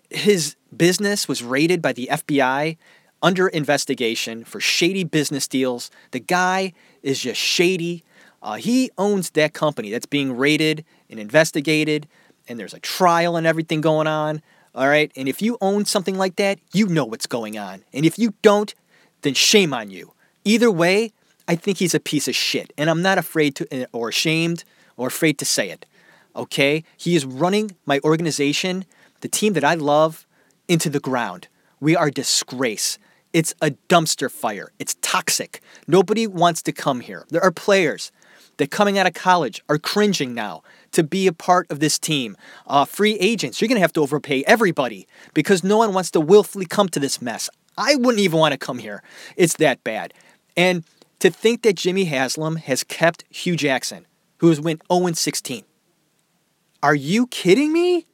his 0.10 0.56
business 0.78 1.28
was 1.28 1.44
raided 1.44 1.82
by 1.82 1.94
the 1.94 2.10
FBI 2.12 2.78
under 3.22 3.48
investigation 3.48 4.44
for 4.44 4.60
shady 4.60 5.04
business 5.04 5.48
deals. 5.48 5.90
The 6.12 6.20
guy 6.20 6.74
is 7.02 7.20
just 7.22 7.40
shady. 7.40 8.04
Uh, 8.42 8.56
he 8.56 8.92
owns 8.98 9.30
that 9.32 9.54
company 9.54 9.92
that's 9.92 10.06
being 10.06 10.36
raided 10.36 10.84
and 11.10 11.20
investigated, 11.20 12.08
and 12.48 12.60
there's 12.60 12.74
a 12.74 12.80
trial 12.80 13.38
and 13.38 13.48
everything 13.48 13.80
going 13.80 14.08
on. 14.08 14.42
All 14.76 14.88
right. 14.88 15.12
And 15.16 15.30
if 15.30 15.42
you 15.42 15.58
own 15.62 15.86
something 15.86 16.18
like 16.18 16.36
that, 16.38 16.60
you 16.74 16.88
know 16.88 17.06
what's 17.06 17.28
going 17.28 17.58
on. 17.58 17.84
And 17.94 18.06
if 18.06 18.18
you 18.18 18.34
don't, 18.42 18.74
then 19.22 19.36
shame 19.36 19.74
on 19.74 19.92
you. 19.92 20.14
Either 20.44 20.72
way, 20.72 21.14
I 21.48 21.56
think 21.56 21.78
he's 21.78 21.94
a 21.94 22.00
piece 22.00 22.28
of 22.28 22.36
shit. 22.36 22.74
And 22.78 22.90
I'm 22.90 23.02
not 23.02 23.18
afraid 23.18 23.56
to, 23.58 23.88
or 23.94 24.10
ashamed, 24.10 24.64
or 24.98 25.08
afraid 25.08 25.38
to 25.40 25.46
say 25.46 25.70
it. 25.70 25.86
Okay? 26.36 26.84
He 26.98 27.16
is 27.16 27.24
running 27.24 27.76
my 27.86 28.00
organization 28.04 28.86
the 29.24 29.30
team 29.30 29.54
that 29.54 29.64
I 29.64 29.76
love, 29.76 30.23
into 30.68 30.90
the 30.90 31.00
ground. 31.00 31.48
We 31.80 31.96
are 31.96 32.10
disgrace. 32.10 32.98
It's 33.34 33.54
a 33.62 33.72
dumpster 33.90 34.30
fire. 34.30 34.72
It's 34.80 34.96
toxic. 35.02 35.62
Nobody 35.88 36.28
wants 36.28 36.62
to 36.64 36.72
come 36.72 37.00
here. 37.00 37.26
There 37.30 37.44
are 37.44 37.52
players 37.52 38.12
that 38.58 38.72
coming 38.72 38.98
out 38.98 39.08
of 39.08 39.14
college 39.14 39.64
are 39.68 39.80
cringing 39.80 40.34
now 40.34 40.62
to 40.92 41.04
be 41.04 41.28
a 41.28 41.34
part 41.34 41.70
of 41.72 41.80
this 41.80 41.98
team. 41.98 42.38
Uh, 42.68 42.86
free 42.86 43.16
agents, 43.16 43.60
you're 43.60 43.68
going 43.68 43.78
to 43.78 43.82
have 43.82 43.94
to 43.94 44.02
overpay 44.02 44.44
everybody 44.46 45.08
because 45.34 45.64
no 45.64 45.78
one 45.78 45.94
wants 45.94 46.12
to 46.12 46.20
willfully 46.20 46.66
come 46.66 46.88
to 46.90 47.00
this 47.00 47.22
mess. 47.22 47.50
I 47.78 47.96
wouldn't 47.96 48.20
even 48.20 48.40
want 48.40 48.52
to 48.52 48.58
come 48.58 48.78
here. 48.78 49.02
It's 49.36 49.56
that 49.58 49.84
bad. 49.84 50.14
And 50.56 50.84
to 51.20 51.32
think 51.32 51.64
that 51.64 51.76
Jimmy 51.76 52.06
Haslam 52.06 52.58
has 52.58 52.84
kept 52.84 53.24
Hue 53.30 53.56
Jackson, 53.56 54.06
who 54.38 54.50
has 54.50 54.62
went 54.62 54.82
0 54.92 55.12
16. 55.14 55.64
Are 56.84 56.96
you 56.96 57.28
kidding 57.28 57.74
me? 57.74 58.06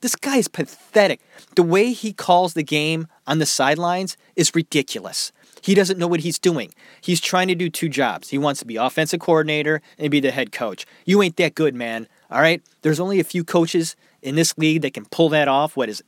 This 0.00 0.14
guy 0.14 0.36
is 0.36 0.48
pathetic. 0.48 1.20
The 1.56 1.62
way 1.62 1.92
he 1.92 2.12
calls 2.12 2.54
the 2.54 2.62
game 2.62 3.08
on 3.26 3.38
the 3.38 3.46
sidelines 3.46 4.16
is 4.36 4.54
ridiculous. 4.54 5.32
He 5.60 5.74
doesn't 5.74 5.98
know 5.98 6.06
what 6.06 6.20
he's 6.20 6.38
doing. 6.38 6.72
He's 7.00 7.20
trying 7.20 7.48
to 7.48 7.54
do 7.56 7.68
two 7.68 7.88
jobs. 7.88 8.28
He 8.28 8.38
wants 8.38 8.60
to 8.60 8.66
be 8.66 8.76
offensive 8.76 9.20
coordinator 9.20 9.82
and 9.98 10.10
be 10.10 10.20
the 10.20 10.30
head 10.30 10.52
coach. 10.52 10.86
You 11.04 11.20
ain't 11.22 11.36
that 11.36 11.56
good, 11.56 11.74
man. 11.74 12.06
All 12.30 12.40
right? 12.40 12.62
There's 12.82 13.00
only 13.00 13.18
a 13.18 13.24
few 13.24 13.42
coaches 13.42 13.96
in 14.22 14.36
this 14.36 14.56
league 14.56 14.82
that 14.82 14.94
can 14.94 15.06
pull 15.06 15.30
that 15.30 15.48
off. 15.48 15.76
What 15.76 15.88
is 15.88 16.00
it? 16.00 16.06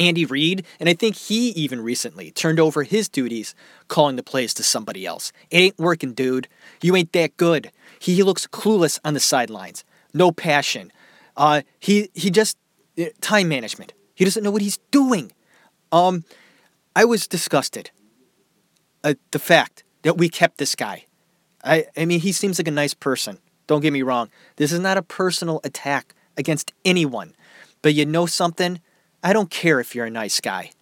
Andy 0.00 0.24
Reid, 0.24 0.64
and 0.80 0.88
I 0.88 0.94
think 0.94 1.14
he 1.14 1.50
even 1.50 1.82
recently 1.82 2.30
turned 2.30 2.58
over 2.58 2.84
his 2.84 3.06
duties 3.06 3.54
calling 3.86 4.16
the 4.16 4.22
plays 4.22 4.54
to 4.54 4.62
somebody 4.62 5.04
else. 5.04 5.30
It 5.50 5.58
ain't 5.58 5.78
working, 5.78 6.14
dude. 6.14 6.48
You 6.80 6.96
ain't 6.96 7.12
that 7.12 7.36
good. 7.36 7.70
He 7.98 8.22
looks 8.22 8.46
clueless 8.46 8.98
on 9.04 9.12
the 9.12 9.20
sidelines. 9.20 9.84
No 10.14 10.32
passion. 10.32 10.90
Uh, 11.36 11.62
he 11.78 12.08
he 12.14 12.30
just 12.30 12.56
time 13.20 13.48
management. 13.48 13.92
He 14.14 14.24
doesn't 14.24 14.42
know 14.42 14.50
what 14.50 14.62
he's 14.62 14.78
doing. 14.90 15.32
Um, 15.92 16.24
I 16.94 17.04
was 17.04 17.26
disgusted 17.26 17.90
at 19.02 19.18
the 19.30 19.38
fact 19.38 19.84
that 20.02 20.18
we 20.18 20.28
kept 20.28 20.58
this 20.58 20.74
guy. 20.74 21.06
I, 21.64 21.86
I 21.96 22.04
mean, 22.04 22.20
he 22.20 22.32
seems 22.32 22.58
like 22.58 22.68
a 22.68 22.72
nice 22.72 22.94
person. 22.94 23.38
Don't 23.66 23.80
get 23.80 23.92
me 23.92 24.02
wrong. 24.02 24.30
This 24.56 24.72
is 24.72 24.80
not 24.80 24.96
a 24.96 25.02
personal 25.02 25.60
attack 25.64 26.14
against 26.36 26.72
anyone. 26.84 27.34
But 27.82 27.94
you 27.94 28.04
know 28.06 28.26
something? 28.26 28.80
I 29.22 29.32
don't 29.32 29.50
care 29.50 29.80
if 29.80 29.94
you're 29.94 30.06
a 30.06 30.10
nice 30.10 30.40
guy. 30.40 30.72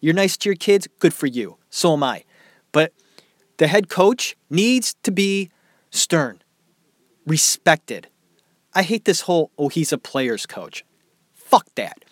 You're 0.00 0.14
nice 0.14 0.36
to 0.38 0.48
your 0.48 0.56
kids, 0.56 0.88
good 0.98 1.14
for 1.14 1.26
you. 1.26 1.56
So 1.70 1.94
am 1.94 2.02
I. 2.02 2.24
But 2.72 2.92
the 3.56 3.66
head 3.66 3.88
coach 3.88 4.36
needs 4.50 4.94
to 5.02 5.10
be 5.10 5.50
stern, 5.90 6.42
respected. 7.26 8.08
I 8.74 8.82
hate 8.82 9.06
this 9.06 9.22
whole, 9.22 9.50
oh, 9.58 9.68
he's 9.68 9.92
a 9.92 9.98
player's 9.98 10.46
coach. 10.46 10.84
Fuck 11.46 11.66
that. 11.76 12.04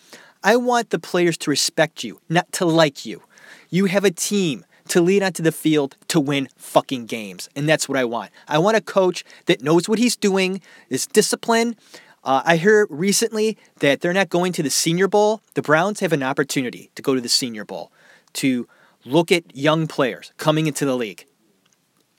I 0.43 0.55
want 0.55 0.91
the 0.91 0.99
players 0.99 1.37
to 1.39 1.49
respect 1.49 2.03
you, 2.03 2.21
not 2.29 2.49
to 2.53 2.65
like 2.65 3.05
you. 3.05 3.21
You 3.69 3.85
have 3.85 4.05
a 4.05 4.11
team 4.11 4.65
to 4.87 5.01
lead 5.01 5.23
onto 5.23 5.43
the 5.43 5.51
field 5.51 5.97
to 6.07 6.19
win 6.21 6.47
fucking 6.55 7.05
games. 7.05 7.49
And 7.55 7.67
that's 7.67 7.89
what 7.89 7.97
I 7.97 8.05
want. 8.05 8.31
I 8.47 8.59
want 8.59 8.77
a 8.77 8.81
coach 8.81 9.25
that 9.47 9.61
knows 9.61 9.89
what 9.89 9.99
he's 9.99 10.15
doing, 10.15 10.61
is 10.89 11.05
disciplined. 11.05 11.75
Uh, 12.23 12.43
I 12.45 12.55
hear 12.55 12.87
recently 12.89 13.57
that 13.79 13.99
they're 13.99 14.13
not 14.13 14.29
going 14.29 14.53
to 14.53 14.63
the 14.63 14.69
Senior 14.69 15.09
Bowl. 15.09 15.41
The 15.53 15.61
Browns 15.61 15.99
have 15.99 16.13
an 16.13 16.23
opportunity 16.23 16.91
to 16.95 17.01
go 17.01 17.13
to 17.13 17.21
the 17.21 17.29
Senior 17.29 17.65
Bowl 17.65 17.91
to 18.33 18.67
look 19.03 19.33
at 19.33 19.55
young 19.55 19.85
players 19.85 20.31
coming 20.37 20.67
into 20.67 20.85
the 20.85 20.95
league. 20.95 21.25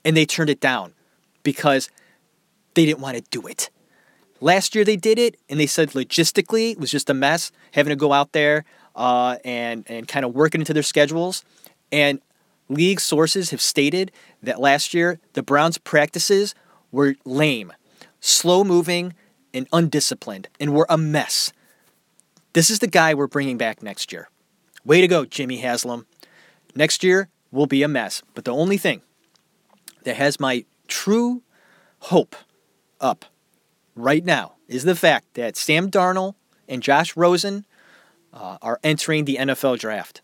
And 0.05 0.15
they 0.15 0.25
turned 0.25 0.51
it 0.51 0.59
down 0.59 0.93
because 1.41 1.89
they 2.75 2.85
didn't 2.85 2.99
want 2.99 3.17
to 3.17 3.23
do 3.31 3.47
it. 3.47 3.71
Last 4.39 4.75
year 4.75 4.83
they 4.83 4.95
did 4.95 5.17
it, 5.17 5.37
and 5.49 5.59
they 5.59 5.67
said 5.67 5.91
logistically 5.91 6.71
it 6.71 6.79
was 6.79 6.91
just 6.91 7.09
a 7.09 7.13
mess, 7.13 7.51
having 7.71 7.89
to 7.89 7.95
go 7.95 8.13
out 8.13 8.33
there 8.33 8.65
uh, 8.95 9.37
and 9.43 9.83
and 9.87 10.07
kind 10.07 10.25
of 10.25 10.33
work 10.33 10.53
it 10.55 10.61
into 10.61 10.73
their 10.73 10.83
schedules. 10.83 11.43
And 11.91 12.21
league 12.69 12.99
sources 12.99 13.51
have 13.51 13.61
stated 13.61 14.11
that 14.43 14.59
last 14.59 14.93
year 14.93 15.19
the 15.33 15.43
Browns' 15.43 15.77
practices 15.77 16.53
were 16.91 17.15
lame, 17.25 17.73
slow 18.19 18.63
moving, 18.63 19.13
and 19.53 19.67
undisciplined, 19.73 20.49
and 20.59 20.73
were 20.73 20.87
a 20.89 20.97
mess. 20.97 21.51
This 22.53 22.69
is 22.69 22.79
the 22.79 22.87
guy 22.87 23.13
we're 23.13 23.27
bringing 23.27 23.57
back 23.57 23.81
next 23.81 24.11
year. 24.11 24.29
Way 24.83 25.01
to 25.01 25.07
go, 25.07 25.25
Jimmy 25.25 25.57
Haslam. 25.57 26.05
Next 26.75 27.03
year 27.03 27.29
will 27.51 27.67
be 27.67 27.83
a 27.83 27.87
mess, 27.87 28.21
but 28.33 28.45
the 28.45 28.53
only 28.53 28.77
thing 28.77 29.01
that 30.03 30.15
has 30.15 30.39
my 30.39 30.65
true 30.87 31.43
hope 31.99 32.35
up 33.01 33.25
right 33.97 34.23
now 34.23 34.55
is 34.67 34.83
the 34.83 34.95
fact 34.95 35.33
that 35.33 35.57
Sam 35.57 35.89
Darnold 35.89 36.35
and 36.67 36.83
Josh 36.83 37.15
Rosen 37.15 37.65
uh, 38.33 38.57
are 38.61 38.79
entering 38.83 39.25
the 39.25 39.37
NFL 39.37 39.79
draft. 39.79 40.21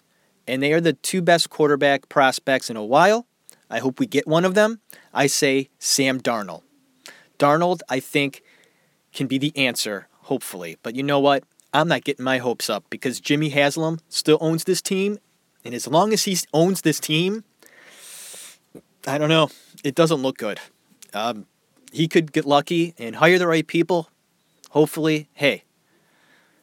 And 0.47 0.61
they 0.61 0.73
are 0.73 0.81
the 0.81 0.93
two 0.93 1.21
best 1.21 1.49
quarterback 1.49 2.09
prospects 2.09 2.69
in 2.69 2.75
a 2.75 2.83
while. 2.83 3.27
I 3.69 3.79
hope 3.79 3.99
we 3.99 4.05
get 4.05 4.27
one 4.27 4.45
of 4.45 4.55
them. 4.55 4.81
I 5.13 5.27
say 5.27 5.69
Sam 5.79 6.19
Darnold. 6.19 6.63
Darnold, 7.39 7.79
I 7.89 7.99
think, 7.99 8.43
can 9.13 9.27
be 9.27 9.37
the 9.37 9.55
answer, 9.57 10.07
hopefully. 10.23 10.77
But 10.83 10.95
you 10.95 11.03
know 11.03 11.19
what? 11.19 11.43
I'm 11.73 11.87
not 11.87 12.03
getting 12.03 12.25
my 12.25 12.37
hopes 12.37 12.69
up 12.69 12.85
because 12.89 13.19
Jimmy 13.19 13.49
Haslam 13.49 13.99
still 14.09 14.37
owns 14.41 14.65
this 14.65 14.81
team. 14.81 15.17
And 15.65 15.73
as 15.73 15.87
long 15.87 16.13
as 16.13 16.23
he 16.23 16.37
owns 16.53 16.81
this 16.81 16.99
team, 16.99 17.43
I 19.07 19.17
don't 19.17 19.29
know. 19.29 19.49
It 19.83 19.95
doesn't 19.95 20.21
look 20.21 20.37
good. 20.37 20.59
Um, 21.13 21.47
he 21.93 22.07
could 22.07 22.31
get 22.31 22.43
lucky 22.43 22.95
and 22.97 23.17
hire 23.17 23.37
the 23.37 23.47
right 23.47 23.67
people. 23.67 24.09
Hopefully, 24.71 25.29
hey, 25.33 25.63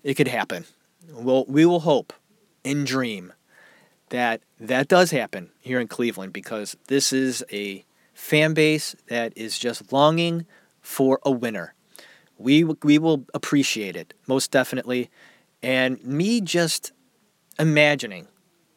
it 0.02 0.14
could 0.14 0.26
happen. 0.26 0.64
Well, 1.08 1.44
we 1.46 1.64
will 1.64 1.80
hope 1.80 2.12
and 2.64 2.84
dream 2.84 3.32
that 4.08 4.42
that 4.58 4.88
does 4.88 5.12
happen 5.12 5.50
here 5.60 5.78
in 5.78 5.86
Cleveland 5.86 6.32
because 6.32 6.76
this 6.88 7.12
is 7.12 7.44
a 7.52 7.84
fan 8.12 8.54
base 8.54 8.96
that 9.06 9.32
is 9.36 9.56
just 9.56 9.92
longing 9.92 10.46
for 10.80 11.20
a 11.24 11.30
winner. 11.30 11.74
We 12.36 12.64
we 12.64 12.98
will 12.98 13.24
appreciate 13.32 13.94
it 13.94 14.14
most 14.26 14.50
definitely, 14.50 15.10
and 15.62 16.04
me 16.04 16.40
just 16.40 16.90
imagining 17.56 18.26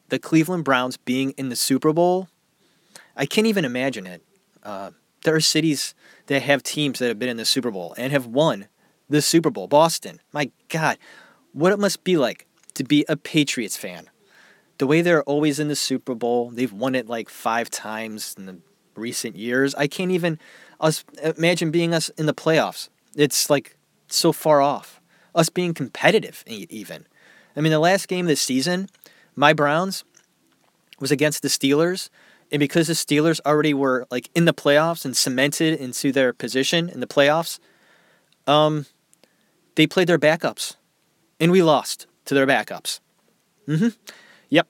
the 0.10 0.20
Cleveland 0.20 0.66
Browns 0.66 0.98
being 0.98 1.32
in 1.32 1.50
the 1.50 1.56
Super 1.56 1.94
Bowl, 1.94 2.28
I 3.16 3.26
can't 3.26 3.48
even 3.48 3.66
imagine 3.66 4.06
it. 4.06 4.22
Uh, 4.62 4.92
there 5.24 5.36
are 5.36 5.42
cities 5.42 5.96
that 6.28 6.42
have 6.42 6.64
teams 6.64 7.00
that 7.00 7.08
have 7.08 7.20
been 7.20 7.30
in 7.30 7.38
the 7.38 7.46
Super 7.46 7.72
Bowl 7.72 7.94
and 7.98 8.12
have 8.12 8.26
won 8.26 8.68
the 9.10 9.22
Super 9.22 9.50
Bowl. 9.50 9.68
Boston, 9.68 10.20
my 10.32 10.52
God, 10.70 10.98
what 11.52 11.72
it 11.72 11.80
must 11.80 12.04
be 12.04 12.18
like 12.18 12.48
to 12.76 12.84
be 12.84 13.06
a 13.08 13.16
Patriots 13.16 13.78
fan. 13.78 14.10
The 14.78 14.88
way 14.88 15.02
they're 15.02 15.24
always 15.24 15.60
in 15.60 15.68
the 15.68 15.76
Super 15.76 16.16
Bowl, 16.16 16.50
they've 16.50 16.72
won 16.72 16.96
it 16.96 17.08
like 17.08 17.30
five 17.30 17.70
times 17.70 18.36
in 18.38 18.46
the 18.46 18.58
recent 18.96 19.36
years. 19.36 19.76
I 19.76 19.88
can't 19.88 20.12
even 20.12 20.40
us 20.80 21.04
imagine 21.38 21.72
being 21.72 21.94
us 21.94 22.10
in 22.10 22.26
the 22.26 22.34
playoffs. 22.34 22.90
It's 23.16 23.50
like 23.50 23.78
so 24.08 24.32
far 24.32 24.62
off. 24.62 25.00
Us 25.36 25.50
being 25.50 25.74
competitive, 25.74 26.44
even. 26.48 27.08
I 27.56 27.62
mean, 27.62 27.72
the 27.72 27.80
last 27.80 28.08
game 28.08 28.26
this 28.26 28.42
season, 28.42 28.90
my 29.36 29.54
Browns 29.54 30.04
was 31.00 31.12
against 31.12 31.42
the 31.42 31.48
Steelers, 31.48 32.10
and 32.54 32.60
because 32.60 32.86
the 32.86 32.94
Steelers 32.94 33.42
already 33.48 33.74
were 33.74 34.06
like 34.12 34.30
in 34.36 34.46
the 34.46 34.54
playoffs 34.54 35.06
and 35.06 35.18
cemented 35.18 35.80
into 35.80 36.12
their 36.12 36.32
position 36.32 36.88
in 36.88 37.00
the 37.00 37.08
playoffs, 37.08 37.60
um, 38.46 38.86
they 39.74 39.88
played 39.88 40.08
their 40.08 40.20
backups, 40.20 40.76
and 41.40 41.52
we 41.52 41.64
lost 41.64 42.06
to 42.26 42.36
their 42.36 42.46
backups. 42.46 43.00
Mm-hmm. 43.68 43.90
Yep. 44.50 44.68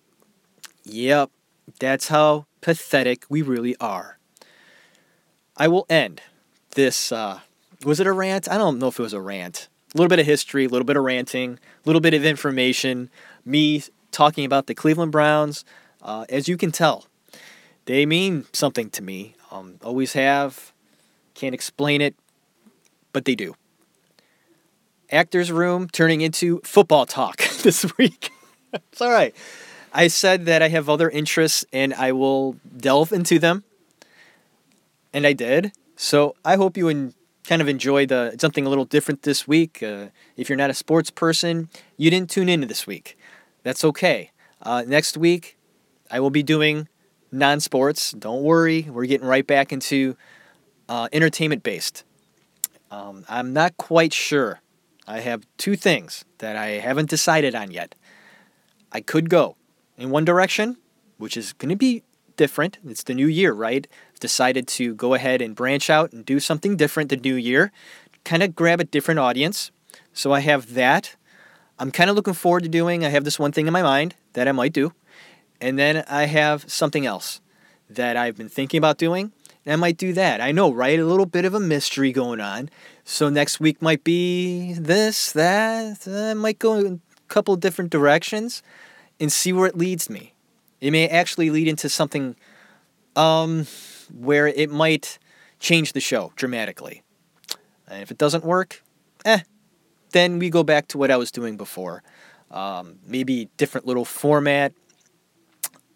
Yep. 0.85 1.29
That's 1.79 2.07
how 2.07 2.45
pathetic 2.61 3.25
we 3.27 3.41
really 3.41 3.75
are. 3.81 4.17
I 5.57 5.67
will 5.67 5.85
end 5.89 6.21
this. 6.75 7.11
Uh, 7.11 7.41
was 7.83 7.99
it 7.99 8.07
a 8.07 8.13
rant? 8.13 8.49
I 8.49 8.57
don't 8.57 8.79
know 8.79 8.87
if 8.87 8.97
it 8.97 9.03
was 9.03 9.13
a 9.13 9.19
rant. 9.19 9.67
A 9.93 9.97
little 9.97 10.09
bit 10.09 10.19
of 10.19 10.25
history, 10.25 10.63
a 10.63 10.69
little 10.69 10.85
bit 10.85 10.95
of 10.95 11.03
ranting, 11.03 11.53
a 11.53 11.59
little 11.85 12.01
bit 12.01 12.13
of 12.13 12.23
information. 12.23 13.09
Me 13.43 13.83
talking 14.11 14.45
about 14.45 14.67
the 14.67 14.73
Cleveland 14.73 15.11
Browns. 15.11 15.65
Uh, 16.01 16.25
as 16.29 16.47
you 16.47 16.55
can 16.55 16.71
tell, 16.71 17.07
they 17.85 18.05
mean 18.05 18.45
something 18.53 18.89
to 18.91 19.01
me. 19.01 19.35
Um, 19.51 19.79
always 19.83 20.13
have. 20.13 20.71
Can't 21.33 21.53
explain 21.53 22.01
it, 22.01 22.15
but 23.11 23.25
they 23.25 23.35
do. 23.35 23.55
Actors 25.11 25.51
Room 25.51 25.87
turning 25.89 26.21
into 26.21 26.59
football 26.63 27.05
talk 27.05 27.37
this 27.63 27.85
week. 27.97 28.31
it's 28.73 29.01
all 29.01 29.11
right. 29.11 29.35
I 29.93 30.07
said 30.07 30.45
that 30.47 30.61
I 30.63 30.69
have 30.69 30.89
other 30.89 31.09
interests 31.09 31.63
and 31.71 31.93
I 31.93 32.11
will 32.13 32.55
delve 32.75 33.13
into 33.13 33.37
them 33.37 33.63
and 35.13 35.27
I 35.27 35.33
did. 35.33 35.71
So 35.95 36.35
I 36.43 36.55
hope 36.55 36.75
you 36.75 36.87
in, 36.87 37.13
kind 37.43 37.61
of 37.61 37.69
enjoy 37.69 38.07
the 38.07 38.35
something 38.39 38.65
a 38.65 38.69
little 38.69 38.85
different 38.85 39.21
this 39.21 39.47
week. 39.47 39.83
Uh, 39.83 40.07
if 40.35 40.49
you're 40.49 40.57
not 40.57 40.71
a 40.71 40.73
sports 40.73 41.11
person, 41.11 41.69
you 41.95 42.09
didn't 42.09 42.31
tune 42.31 42.49
in 42.49 42.61
this 42.61 42.87
week. 42.87 43.17
That's 43.61 43.83
okay. 43.85 44.31
Uh, 44.63 44.83
next 44.87 45.15
week, 45.15 45.57
I 46.09 46.19
will 46.19 46.31
be 46.31 46.41
doing 46.41 46.87
non-sports. 47.33 48.11
Don't 48.11 48.43
worry, 48.43 48.83
we're 48.89 49.05
getting 49.05 49.27
right 49.27 49.45
back 49.45 49.73
into 49.73 50.15
uh, 50.87 51.07
entertainment-based. 51.11 52.03
Um, 52.91 53.25
I'm 53.27 53.53
not 53.53 53.77
quite 53.77 54.13
sure. 54.13 54.61
I 55.07 55.19
have 55.19 55.45
two 55.57 55.75
things 55.75 56.25
that 56.37 56.55
I 56.55 56.79
haven't 56.79 57.09
decided 57.09 57.55
on 57.55 57.71
yet. 57.71 57.95
I 58.91 59.01
could 59.01 59.29
go 59.29 59.57
in 59.97 60.11
one 60.11 60.23
direction, 60.23 60.77
which 61.17 61.35
is 61.35 61.53
going 61.53 61.69
to 61.69 61.75
be 61.75 62.03
different. 62.37 62.77
It's 62.85 63.03
the 63.03 63.13
new 63.13 63.27
year, 63.27 63.53
right? 63.53 63.87
decided 64.23 64.69
to 64.69 64.95
go 64.95 65.13
ahead 65.13 65.41
and 65.41 65.53
branch 65.53 65.89
out 65.89 66.13
and 66.13 66.25
do 66.25 66.39
something 66.39 66.77
different 66.77 67.09
the 67.09 67.17
new 67.17 67.35
year, 67.35 67.73
kind 68.23 68.41
of 68.41 68.55
grab 68.55 68.79
a 68.79 68.85
different 68.85 69.19
audience. 69.19 69.69
So 70.13 70.31
I 70.31 70.39
have 70.39 70.75
that. 70.75 71.17
I'm 71.77 71.91
kind 71.91 72.09
of 72.09 72.15
looking 72.15 72.33
forward 72.33 72.63
to 72.63 72.69
doing. 72.69 73.03
I 73.03 73.09
have 73.09 73.25
this 73.25 73.37
one 73.37 73.51
thing 73.51 73.67
in 73.67 73.73
my 73.73 73.81
mind 73.81 74.15
that 74.31 74.47
I 74.47 74.53
might 74.53 74.71
do. 74.71 74.93
And 75.61 75.79
then 75.79 76.03
I 76.09 76.25
have 76.25 76.69
something 76.71 77.05
else 77.05 77.41
that 77.89 78.17
I've 78.17 78.35
been 78.35 78.49
thinking 78.49 78.77
about 78.77 78.97
doing. 78.97 79.31
And 79.65 79.73
I 79.73 79.75
might 79.77 79.97
do 79.97 80.13
that. 80.13 80.41
I 80.41 80.51
know, 80.51 80.71
right? 80.71 80.99
A 80.99 81.05
little 81.05 81.25
bit 81.25 81.45
of 81.45 81.53
a 81.53 81.59
mystery 81.59 82.11
going 82.11 82.41
on. 82.41 82.69
So 83.05 83.29
next 83.29 83.59
week 83.59 83.81
might 83.81 84.03
be 84.03 84.73
this, 84.73 85.31
that. 85.31 86.07
I 86.07 86.33
might 86.33 86.59
go 86.59 86.73
in 86.75 86.85
a 86.85 86.99
couple 87.27 87.55
different 87.55 87.91
directions 87.91 88.61
and 89.19 89.31
see 89.31 89.53
where 89.53 89.67
it 89.67 89.77
leads 89.77 90.09
me. 90.09 90.33
It 90.81 90.91
may 90.91 91.07
actually 91.07 91.49
lead 91.49 91.67
into 91.67 91.87
something 91.87 92.35
um, 93.15 93.67
where 94.13 94.47
it 94.47 94.69
might 94.69 95.17
change 95.59 95.93
the 95.93 96.01
show 96.01 96.33
dramatically. 96.35 97.03
And 97.87 98.01
if 98.01 98.11
it 98.11 98.17
doesn't 98.17 98.43
work, 98.43 98.83
eh, 99.23 99.39
then 100.11 100.39
we 100.39 100.49
go 100.49 100.63
back 100.63 100.87
to 100.89 100.97
what 100.97 101.09
I 101.11 101.17
was 101.17 101.31
doing 101.31 101.55
before. 101.55 102.03
Um, 102.51 102.99
maybe 103.05 103.49
different 103.57 103.87
little 103.87 104.05
format. 104.05 104.73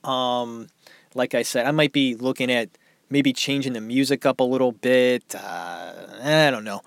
Um, 0.04 0.68
like 1.14 1.34
I 1.34 1.42
said, 1.42 1.66
I 1.66 1.72
might 1.72 1.92
be 1.94 2.16
looking 2.16 2.52
at 2.52 2.70
maybe 3.10 3.34
changing 3.34 3.74
the 3.74 3.82
music 3.82 4.26
up 4.26 4.40
a 4.40 4.44
little 4.44 4.72
bit. 4.72 5.36
Uh, 5.36 5.94
I 6.24 6.52
don't 6.52 6.64
know. 6.64 6.82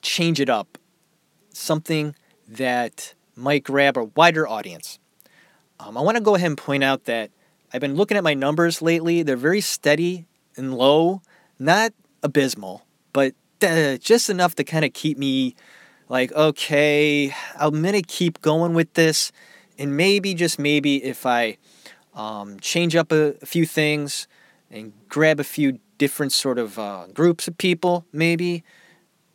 Change 0.00 0.40
it 0.40 0.48
up. 0.48 0.78
Something 1.52 2.14
that 2.48 3.14
might 3.36 3.64
grab 3.64 3.96
a 3.96 4.04
wider 4.04 4.48
audience. 4.48 4.98
Um, 5.80 5.96
I 5.96 6.00
want 6.00 6.16
to 6.16 6.22
go 6.22 6.34
ahead 6.34 6.48
and 6.48 6.58
point 6.58 6.82
out 6.82 7.04
that 7.04 7.30
I've 7.72 7.80
been 7.80 7.94
looking 7.94 8.16
at 8.16 8.24
my 8.24 8.34
numbers 8.34 8.82
lately. 8.82 9.22
They're 9.22 9.36
very 9.36 9.60
steady 9.60 10.26
and 10.56 10.74
low, 10.74 11.22
not 11.58 11.92
abysmal, 12.22 12.84
but 13.12 13.34
uh, 13.62 13.96
just 13.98 14.30
enough 14.30 14.54
to 14.56 14.64
kind 14.64 14.84
of 14.84 14.92
keep 14.92 15.18
me 15.18 15.54
like, 16.08 16.32
okay, 16.32 17.34
I'm 17.58 17.82
going 17.82 17.94
to 17.94 18.02
keep 18.02 18.40
going 18.40 18.74
with 18.74 18.94
this. 18.94 19.30
And 19.78 19.96
maybe, 19.96 20.34
just 20.34 20.58
maybe, 20.58 21.04
if 21.04 21.26
I 21.26 21.58
um, 22.18 22.58
change 22.58 22.96
up 22.96 23.12
a, 23.12 23.36
a, 23.40 23.46
few 23.46 23.64
things 23.64 24.26
and 24.70 24.92
grab 25.08 25.38
a 25.38 25.44
few 25.44 25.78
different 25.98 26.32
sort 26.32 26.58
of 26.58 26.78
uh, 26.78 27.06
groups 27.14 27.46
of 27.46 27.56
people, 27.56 28.04
maybe, 28.12 28.64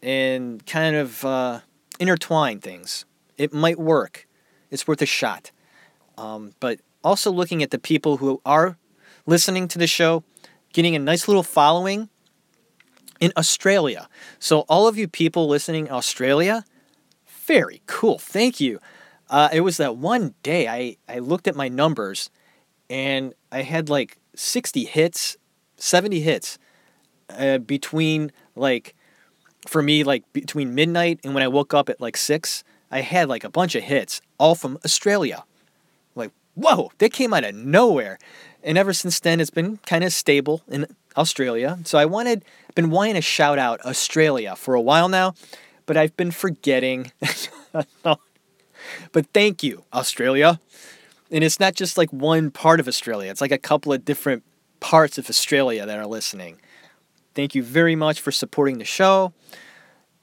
and 0.04 0.66
kind 0.66 0.96
of 0.96 1.24
uh, 1.24 1.62
intertwine 1.98 2.60
things, 2.60 3.06
it 3.38 3.54
might 3.54 3.80
work. 3.80 4.28
It's 4.70 4.86
worth 4.86 5.02
a 5.02 5.06
shot. 5.06 5.52
Um, 6.18 6.54
but 6.60 6.82
also 7.04 7.32
looking 7.32 7.64
at 7.64 7.72
the 7.72 7.80
people 7.80 8.18
who 8.18 8.42
are 8.46 8.78
listening 9.26 9.70
to 9.70 9.80
the 9.80 9.88
show, 9.88 10.24
getting 10.74 10.96
a 10.96 11.00
nice 11.00 11.28
little 11.28 11.44
following 11.44 12.10
in 13.22 13.32
Australia. 13.38 14.10
So, 14.40 14.62
all 14.62 14.88
of 14.88 14.98
you 14.98 15.08
people 15.08 15.48
listening 15.48 15.88
in 15.88 15.94
Australia, 15.94 16.66
very 17.46 17.82
cool. 17.88 18.20
Thank 18.20 18.60
you. 18.60 18.80
Uh, 19.30 19.50
it 19.54 19.62
was 19.62 19.78
that 19.78 19.96
one 19.96 20.36
day 20.44 20.68
I, 20.68 20.98
I 21.08 21.20
looked 21.20 21.48
at 21.48 21.56
my 21.56 21.70
numbers 21.70 22.30
and 22.90 23.34
I 23.52 23.62
had 23.62 23.90
like 23.90 24.18
60 24.36 24.86
hits, 24.86 25.38
70 25.78 26.22
hits 26.22 26.58
uh, 27.30 27.58
between 27.60 28.32
like, 28.56 28.96
for 29.68 29.82
me, 29.82 30.04
like 30.04 30.24
between 30.34 30.76
midnight 30.76 31.20
and 31.24 31.34
when 31.34 31.44
I 31.44 31.48
woke 31.48 31.74
up 31.74 31.90
at 31.90 32.02
like 32.02 32.18
6, 32.18 32.64
I 32.92 33.02
had 33.02 33.30
like 33.30 33.44
a 33.44 33.50
bunch 33.50 33.76
of 33.76 33.84
hits, 33.84 34.22
all 34.38 34.56
from 34.56 34.78
Australia 34.86 35.44
Like 36.16 36.32
whoa, 36.56 36.92
that 37.00 37.14
came 37.14 37.34
out 37.34 37.44
of 37.44 37.56
nowhere. 37.56 38.20
And 38.64 38.78
ever 38.78 38.94
since 38.94 39.20
then, 39.20 39.40
it's 39.40 39.50
been 39.50 39.78
kind 39.86 40.04
of 40.04 40.14
stable 40.14 40.62
in 40.68 40.88
Australia. 41.18 41.80
So 41.84 41.98
I 41.98 42.06
wanted, 42.06 42.46
been 42.76 42.90
wanting 42.90 43.16
to 43.16 43.22
shout 43.22 43.60
out 43.60 43.84
Australia 43.86 44.56
for 44.56 44.74
a 44.74 44.82
while 44.82 45.10
now, 45.10 45.34
but 45.86 45.98
I've 45.98 46.16
been 46.16 46.32
forgetting. 46.32 47.12
but 48.04 49.28
thank 49.34 49.64
you, 49.64 49.84
Australia. 49.94 50.60
And 51.34 51.44
it's 51.44 51.60
not 51.60 51.76
just 51.76 51.98
like 51.98 52.14
one 52.14 52.52
part 52.52 52.80
of 52.80 52.88
Australia, 52.88 53.30
it's 53.30 53.42
like 53.42 53.52
a 53.52 53.58
couple 53.58 53.92
of 53.92 54.06
different 54.06 54.44
parts 54.80 55.18
of 55.18 55.30
Australia 55.30 55.86
that 55.86 55.98
are 55.98 56.08
listening. 56.08 56.62
Thank 57.36 57.56
you 57.56 57.64
very 57.64 57.96
much 57.96 58.22
for 58.22 58.32
supporting 58.32 58.78
the 58.78 58.86
show. 58.86 59.34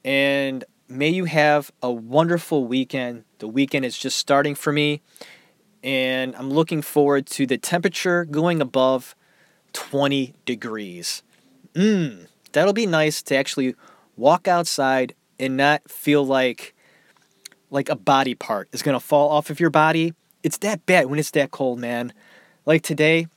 And 0.03 0.63
may 0.87 1.09
you 1.09 1.25
have 1.25 1.71
a 1.83 1.91
wonderful 1.91 2.65
weekend. 2.65 3.25
The 3.39 3.47
weekend 3.47 3.85
is 3.85 3.97
just 3.97 4.17
starting 4.17 4.55
for 4.55 4.71
me 4.71 5.01
and 5.83 6.35
I'm 6.35 6.49
looking 6.49 6.81
forward 6.81 7.25
to 7.27 7.47
the 7.47 7.57
temperature 7.57 8.25
going 8.25 8.61
above 8.61 9.15
20 9.73 10.33
degrees. 10.45 11.23
Mmm, 11.73 12.27
that'll 12.51 12.73
be 12.73 12.85
nice 12.85 13.21
to 13.23 13.35
actually 13.35 13.75
walk 14.15 14.47
outside 14.47 15.15
and 15.39 15.57
not 15.57 15.89
feel 15.89 16.25
like 16.25 16.75
like 17.69 17.87
a 17.87 17.95
body 17.95 18.35
part 18.35 18.67
is 18.73 18.81
going 18.81 18.93
to 18.93 18.99
fall 18.99 19.29
off 19.29 19.49
of 19.49 19.59
your 19.59 19.69
body. 19.69 20.13
It's 20.43 20.57
that 20.59 20.85
bad 20.85 21.07
when 21.07 21.19
it's 21.19 21.31
that 21.31 21.51
cold, 21.51 21.79
man. 21.79 22.13
Like 22.65 22.83
today, 22.83 23.27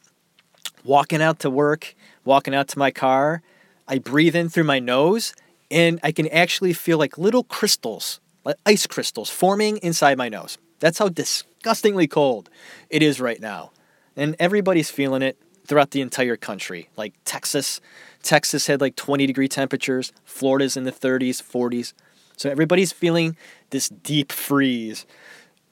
walking 0.85 1.23
out 1.23 1.39
to 1.41 1.51
work, 1.51 1.95
walking 2.25 2.55
out 2.55 2.69
to 2.69 2.79
my 2.79 2.91
car, 2.91 3.43
I 3.87 3.99
breathe 3.99 4.37
in 4.37 4.49
through 4.49 4.65
my 4.65 4.79
nose 4.79 5.35
and 5.71 5.99
I 6.03 6.13
can 6.13 6.29
actually 6.29 6.73
feel 6.73 6.99
like 6.99 7.19
little 7.19 7.45
crystals, 7.45 8.21
like 8.45 8.57
ice 8.65 8.87
crystals 8.87 9.31
forming 9.31 9.79
inside 9.79 10.19
my 10.19 10.29
nose. 10.29 10.59
That's 10.81 10.99
how 10.99 11.09
disgustingly 11.09 12.07
cold 12.07 12.51
it 12.91 13.03
is 13.03 13.21
right 13.21 13.41
now. 13.41 13.73
And 14.17 14.37
everybody's 14.39 14.91
feeling 14.91 15.23
it 15.23 15.39
throughout 15.67 15.91
the 15.91 16.01
entire 16.01 16.37
country. 16.37 16.89
Like 16.97 17.15
Texas, 17.25 17.81
Texas 18.23 18.67
had 18.67 18.81
like 18.81 18.97
20 18.97 19.27
degree 19.27 19.49
temperatures, 19.49 20.13
Florida's 20.25 20.77
in 20.77 20.85
the 20.85 20.93
30s, 20.93 21.43
40s. 21.43 21.93
So 22.37 22.51
everybody's 22.51 22.93
feeling 22.93 23.37
this 23.71 23.89
deep 23.89 24.33
freeze. 24.33 25.07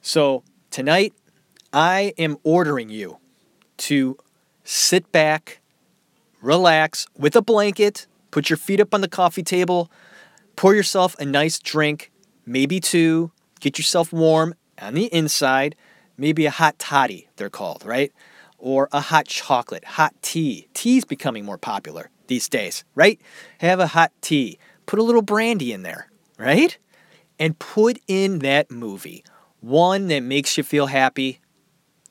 So 0.01 0.43
tonight, 0.71 1.13
I 1.73 2.13
am 2.19 2.37
ordering 2.43 2.91
you 2.91 3.19
to 3.79 4.19
sit 4.63 5.11
back, 5.11 5.61
relax 6.43 7.07
with 7.17 7.35
a 7.35 7.43
blanket, 7.43 8.07
put 8.31 8.51
your 8.51 8.59
feet 8.59 8.81
up 8.81 8.93
on 8.93 9.01
the 9.01 9.09
coffee 9.09 9.43
table, 9.43 9.91
pour 10.55 10.75
yourself 10.75 11.19
a 11.19 11.25
nice 11.25 11.59
drink, 11.59 12.13
maybe 12.45 12.79
two, 12.79 13.33
get 13.61 13.79
yourself 13.79 14.13
warm 14.13 14.55
on 14.81 14.95
the 14.95 15.07
inside, 15.15 15.75
maybe 16.19 16.45
a 16.45 16.51
hot 16.51 16.79
toddy, 16.79 17.29
they're 17.37 17.49
called, 17.49 17.85
right? 17.87 18.13
Or 18.59 18.89
a 18.93 19.01
hot 19.01 19.27
chocolate, 19.27 19.85
hot 19.85 20.15
tea. 20.21 20.69
Tea's 20.75 21.05
becoming 21.05 21.45
more 21.45 21.59
popular 21.59 22.11
these 22.27 22.49
days, 22.49 22.85
right? 22.95 23.19
Have 23.59 23.81
a 23.81 23.89
hot 23.89 24.13
tea. 24.21 24.59
Put 24.85 24.99
a 24.99 25.03
little 25.03 25.23
brandy 25.23 25.73
in 25.73 25.83
there, 25.83 26.11
right? 26.39 26.77
And 27.39 27.59
put 27.59 27.99
in 28.07 28.41
that 28.41 28.71
movie. 28.71 29.25
One 29.61 30.09
that 30.09 30.23
makes 30.23 30.57
you 30.59 30.65
feel 30.65 30.87
happy 30.87 31.41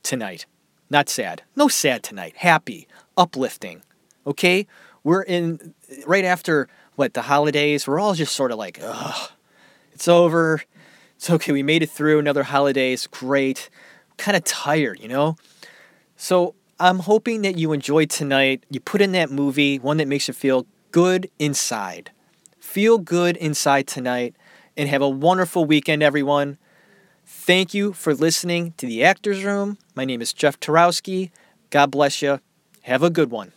tonight. 0.04 0.46
Not 0.90 1.10
sad. 1.10 1.44
No 1.56 1.68
sad 1.68 2.04
tonight. 2.04 2.34
Happy, 2.38 2.88
uplifting. 3.16 3.82
Okay? 4.28 4.68
We're 5.04 5.24
in 5.24 5.74
right 6.06 6.26
after 6.26 6.68
what 6.96 7.14
the 7.14 7.24
holidays. 7.24 7.88
We're 7.88 8.00
all 8.00 8.14
just 8.14 8.36
sort 8.36 8.52
of 8.52 8.58
like, 8.58 8.80
ugh, 8.84 9.32
it's 9.94 10.08
over. 10.08 10.62
It's 11.16 11.30
okay. 11.30 11.52
We 11.52 11.64
made 11.64 11.84
it 11.84 11.90
through 11.90 12.20
another 12.20 12.44
holiday. 12.44 12.92
holidays. 12.92 13.08
Great. 13.08 13.70
Kind 14.18 14.36
of 14.36 14.44
tired, 14.44 15.00
you 15.00 15.08
know? 15.08 15.36
So 16.16 16.56
I'm 16.80 17.00
hoping 17.00 17.42
that 17.44 17.58
you 17.58 17.74
enjoyed 17.74 18.10
tonight. 18.10 18.64
You 18.70 18.80
put 18.80 19.02
in 19.02 19.12
that 19.14 19.32
movie, 19.32 19.78
one 19.78 19.98
that 19.98 20.08
makes 20.08 20.28
you 20.28 20.34
feel 20.34 20.66
good 20.92 21.30
inside. 21.40 22.12
Feel 22.60 22.98
good 22.98 23.38
inside 23.38 23.88
tonight 23.88 24.36
and 24.76 24.90
have 24.90 25.02
a 25.02 25.10
wonderful 25.10 25.66
weekend, 25.66 26.04
everyone. 26.04 26.58
Thank 27.44 27.74
you 27.74 27.94
for 27.94 28.14
listening 28.14 28.76
to 28.78 28.86
the 28.86 29.04
Actors 29.04 29.44
Room. 29.44 29.80
My 29.96 30.06
name 30.06 30.22
is 30.22 30.32
Jeff 30.32 30.60
Tarowski. 30.60 31.32
God 31.72 31.90
bless 31.90 32.22
you. 32.22 32.40
Have 32.84 33.02
a 33.02 33.10
good 33.10 33.32
one. 33.32 33.52